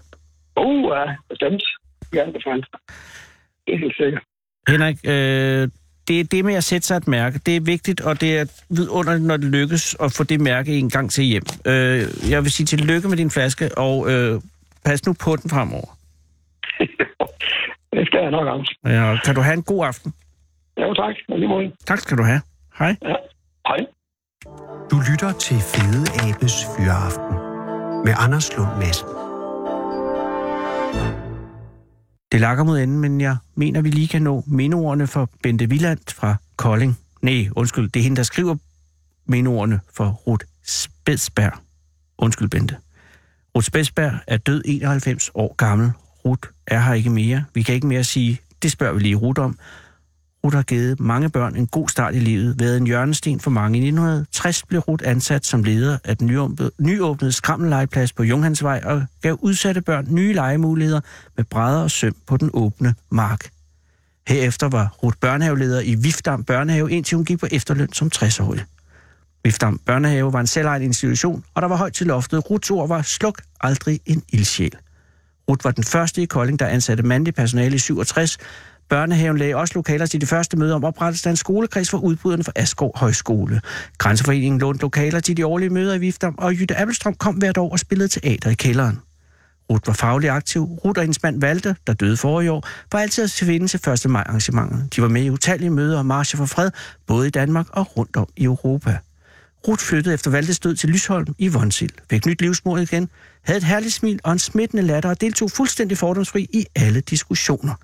Uh, 0.56 0.84
ja, 0.96 1.04
bestemt. 1.30 1.62
Gerne 2.12 2.32
det. 2.32 2.44
Det 3.66 3.74
er 3.74 3.78
helt 3.78 3.96
sikkert. 3.96 4.22
Henrik, 4.68 4.96
øh, 5.04 5.68
det 6.08 6.20
er 6.20 6.24
det 6.24 6.44
med 6.44 6.54
at 6.54 6.64
sætte 6.64 6.86
sig 6.86 6.96
et 6.96 7.08
mærke. 7.08 7.38
Det 7.46 7.56
er 7.56 7.60
vigtigt, 7.60 8.00
og 8.00 8.20
det 8.20 8.38
er 8.38 8.44
vidunderligt, 8.70 9.26
når 9.26 9.36
det 9.36 9.46
lykkes 9.46 9.96
at 10.00 10.12
få 10.16 10.24
det 10.24 10.40
mærke 10.40 10.78
en 10.78 10.90
gang 10.90 11.10
til 11.10 11.24
hjem. 11.24 11.42
Øh, 11.66 12.00
jeg 12.30 12.42
vil 12.42 12.50
sige 12.50 12.66
tillykke 12.66 13.08
med 13.08 13.16
din 13.16 13.30
flaske, 13.30 13.70
og 13.76 14.10
øh, 14.10 14.40
pas 14.84 15.06
nu 15.06 15.14
på 15.24 15.36
den 15.36 15.50
fremover. 15.50 15.90
det 17.94 18.06
skal 18.06 18.20
jeg 18.22 18.30
nok 18.30 18.46
også. 18.46 18.78
Ja, 18.84 19.18
kan 19.24 19.34
du 19.34 19.40
have 19.40 19.54
en 19.54 19.62
god 19.62 19.86
aften? 19.86 20.14
Jo, 20.80 20.94
tak. 20.94 21.14
Lige 21.28 21.48
måde. 21.48 21.72
Tak 21.86 21.98
skal 21.98 22.18
du 22.18 22.22
have. 22.22 22.40
Hej. 22.78 22.96
Ja. 23.02 23.14
Hej. 23.68 23.86
Du 24.90 25.00
lytter 25.10 25.32
til 25.32 25.56
Fede 25.60 26.04
Abes 26.28 26.52
Fyraften 26.76 27.34
med 28.04 28.14
Anders 28.16 28.56
Lund 28.56 28.78
Madsen. 28.78 29.08
Det 32.32 32.40
lakker 32.40 32.64
mod 32.64 32.78
enden, 32.78 32.98
men 32.98 33.20
jeg 33.20 33.36
mener, 33.54 33.80
vi 33.82 33.90
lige 33.90 34.08
kan 34.08 34.22
nå 34.22 34.42
mindeordene 34.46 35.06
for 35.06 35.30
Bente 35.42 35.68
Villand 35.68 36.00
fra 36.14 36.36
Kolding. 36.56 36.98
Nej, 37.22 37.48
undskyld, 37.56 37.88
det 37.88 38.00
er 38.00 38.04
hende, 38.04 38.16
der 38.16 38.22
skriver 38.22 38.56
mindeordene 39.24 39.80
for 39.92 40.08
Ruth 40.08 40.46
Spedsberg. 40.64 41.52
Undskyld, 42.18 42.48
Bente. 42.48 42.76
Ruth 43.54 43.66
Spedsberg 43.66 44.12
er 44.26 44.36
død 44.36 44.62
91 44.64 45.30
år 45.34 45.54
gammel. 45.54 45.92
Ruth 46.24 46.48
er 46.66 46.80
her 46.80 46.94
ikke 46.94 47.10
mere. 47.10 47.44
Vi 47.54 47.62
kan 47.62 47.74
ikke 47.74 47.86
mere 47.86 48.04
sige, 48.04 48.40
det 48.62 48.72
spørger 48.72 48.94
vi 48.94 49.00
lige 49.00 49.16
Ruth 49.16 49.40
om. 49.40 49.58
Rut 50.46 50.54
har 50.54 50.62
givet 50.62 51.00
mange 51.00 51.28
børn 51.28 51.56
en 51.56 51.66
god 51.66 51.88
start 51.88 52.14
i 52.14 52.18
livet, 52.18 52.60
været 52.60 52.76
en 52.76 52.86
hjørnesten 52.86 53.40
for 53.40 53.50
mange. 53.50 53.78
I 53.78 53.80
1960 53.80 54.62
blev 54.62 54.80
Ruth 54.80 55.08
ansat 55.08 55.46
som 55.46 55.64
leder 55.64 55.98
af 56.04 56.16
den 56.16 56.26
nyåbnede- 56.80 57.32
skrammellegeplads 57.32 58.12
på 58.12 58.22
Junghansvej 58.22 58.80
og 58.84 59.02
gav 59.22 59.38
udsatte 59.42 59.80
børn 59.80 60.06
nye 60.10 60.32
legemuligheder 60.32 61.00
med 61.36 61.44
brædder 61.44 61.82
og 61.82 61.90
søm 61.90 62.16
på 62.26 62.36
den 62.36 62.50
åbne 62.52 62.94
mark. 63.10 63.50
Herefter 64.28 64.68
var 64.68 64.96
Ruth 65.02 65.16
børnehaveleder 65.20 65.80
i 65.80 65.94
Vifdam 65.94 66.44
Børnehave, 66.44 66.90
indtil 66.90 67.16
hun 67.16 67.24
gik 67.24 67.38
på 67.38 67.46
efterløn 67.52 67.92
som 67.92 68.10
60-årig. 68.14 68.64
Vifdam 69.44 69.80
Børnehave 69.86 70.32
var 70.32 70.40
en 70.40 70.46
selvejende 70.46 70.86
institution, 70.86 71.44
og 71.54 71.62
der 71.62 71.68
var 71.68 71.76
højt 71.76 71.92
til 71.92 72.06
loftet. 72.06 72.50
Ruts 72.50 72.70
ord 72.70 72.88
var, 72.88 73.02
sluk 73.02 73.42
aldrig 73.60 74.00
en 74.06 74.22
ildsjæl. 74.28 74.72
Ruth 75.48 75.64
var 75.64 75.70
den 75.70 75.84
første 75.84 76.22
i 76.22 76.26
Kolding, 76.26 76.58
der 76.58 76.66
ansatte 76.66 77.02
mandlig 77.02 77.34
personale 77.34 77.74
i 77.74 77.78
67. 77.78 78.38
Børnehaven 78.88 79.38
lagde 79.38 79.56
også 79.56 79.74
lokaler 79.74 80.06
til 80.06 80.20
de 80.20 80.26
første 80.26 80.56
møder 80.56 80.74
om 80.74 80.84
oprettelsen 80.84 81.28
af 81.28 81.30
en 81.30 81.36
skolekreds 81.36 81.90
for 81.90 81.98
udbryderne 81.98 82.44
for 82.44 82.52
Asgård 82.56 82.98
Højskole. 82.98 83.60
Grænseforeningen 83.98 84.60
lånte 84.60 84.82
lokaler 84.82 85.20
til 85.20 85.36
de 85.36 85.46
årlige 85.46 85.70
møder 85.70 85.94
i 85.94 85.98
Vifter, 85.98 86.32
og 86.38 86.54
Jytte 86.54 86.76
Appelstrøm 86.76 87.14
kom 87.14 87.34
hvert 87.34 87.58
år 87.58 87.70
og 87.70 87.78
spillede 87.78 88.08
teater 88.08 88.50
i 88.50 88.54
kælderen. 88.54 88.98
Ruth 89.70 89.86
var 89.86 89.94
faglig 89.94 90.30
aktiv. 90.30 90.62
Ruth 90.62 90.98
og 90.98 91.02
hendes 91.02 91.22
mand 91.22 91.40
Valde, 91.40 91.74
der 91.86 91.92
døde 91.92 92.16
forrige 92.16 92.52
år, 92.52 92.68
var 92.92 92.98
altid 92.98 93.24
at 93.24 93.30
finde 93.30 93.68
til 93.68 93.90
1. 93.90 94.10
maj 94.10 94.24
arrangementet. 94.26 94.96
De 94.96 95.02
var 95.02 95.08
med 95.08 95.22
i 95.22 95.30
utallige 95.30 95.70
møder 95.70 95.98
og 95.98 96.06
marcher 96.06 96.36
for 96.36 96.46
fred, 96.46 96.70
både 97.06 97.26
i 97.26 97.30
Danmark 97.30 97.66
og 97.70 97.96
rundt 97.96 98.16
om 98.16 98.28
i 98.36 98.44
Europa. 98.44 98.98
Ruth 99.68 99.84
flyttede 99.84 100.14
efter 100.14 100.30
Valdes 100.30 100.58
død 100.58 100.76
til 100.76 100.88
Lysholm 100.88 101.34
i 101.38 101.48
Vonsil, 101.48 101.92
fik 102.10 102.26
nyt 102.26 102.40
livsmod 102.40 102.80
igen, 102.80 103.08
havde 103.42 103.56
et 103.56 103.64
herligt 103.64 103.94
smil 103.94 104.20
og 104.24 104.32
en 104.32 104.38
smittende 104.38 104.82
latter 104.82 105.10
og 105.10 105.20
deltog 105.20 105.50
fuldstændig 105.50 105.98
fordomsfri 105.98 106.48
i 106.52 106.66
alle 106.76 107.00
diskussioner. 107.00 107.74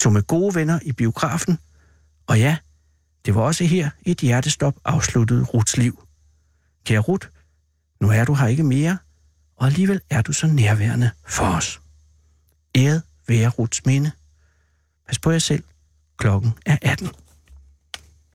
Tog 0.00 0.12
med 0.12 0.22
gode 0.22 0.54
venner 0.54 0.78
i 0.82 0.92
biografen. 0.92 1.58
Og 2.26 2.38
ja, 2.38 2.56
det 3.26 3.34
var 3.34 3.40
også 3.40 3.64
her 3.64 3.90
et 4.02 4.20
hjertestop 4.20 4.74
afsluttede 4.84 5.44
Ruths 5.44 5.76
liv. 5.76 6.04
Kære 6.84 6.98
Ruth, 6.98 7.28
nu 8.00 8.10
er 8.10 8.24
du 8.24 8.34
her 8.34 8.46
ikke 8.46 8.62
mere, 8.62 8.98
og 9.56 9.66
alligevel 9.66 10.00
er 10.10 10.22
du 10.22 10.32
så 10.32 10.46
nærværende 10.46 11.10
for 11.26 11.44
os. 11.44 11.80
Æret 12.76 13.02
være 13.28 13.48
Ruths 13.48 13.86
minde. 13.86 14.10
Pas 15.06 15.18
på 15.18 15.30
jer 15.30 15.38
selv. 15.38 15.64
Klokken 16.16 16.52
er 16.66 16.76
18. 16.82 17.08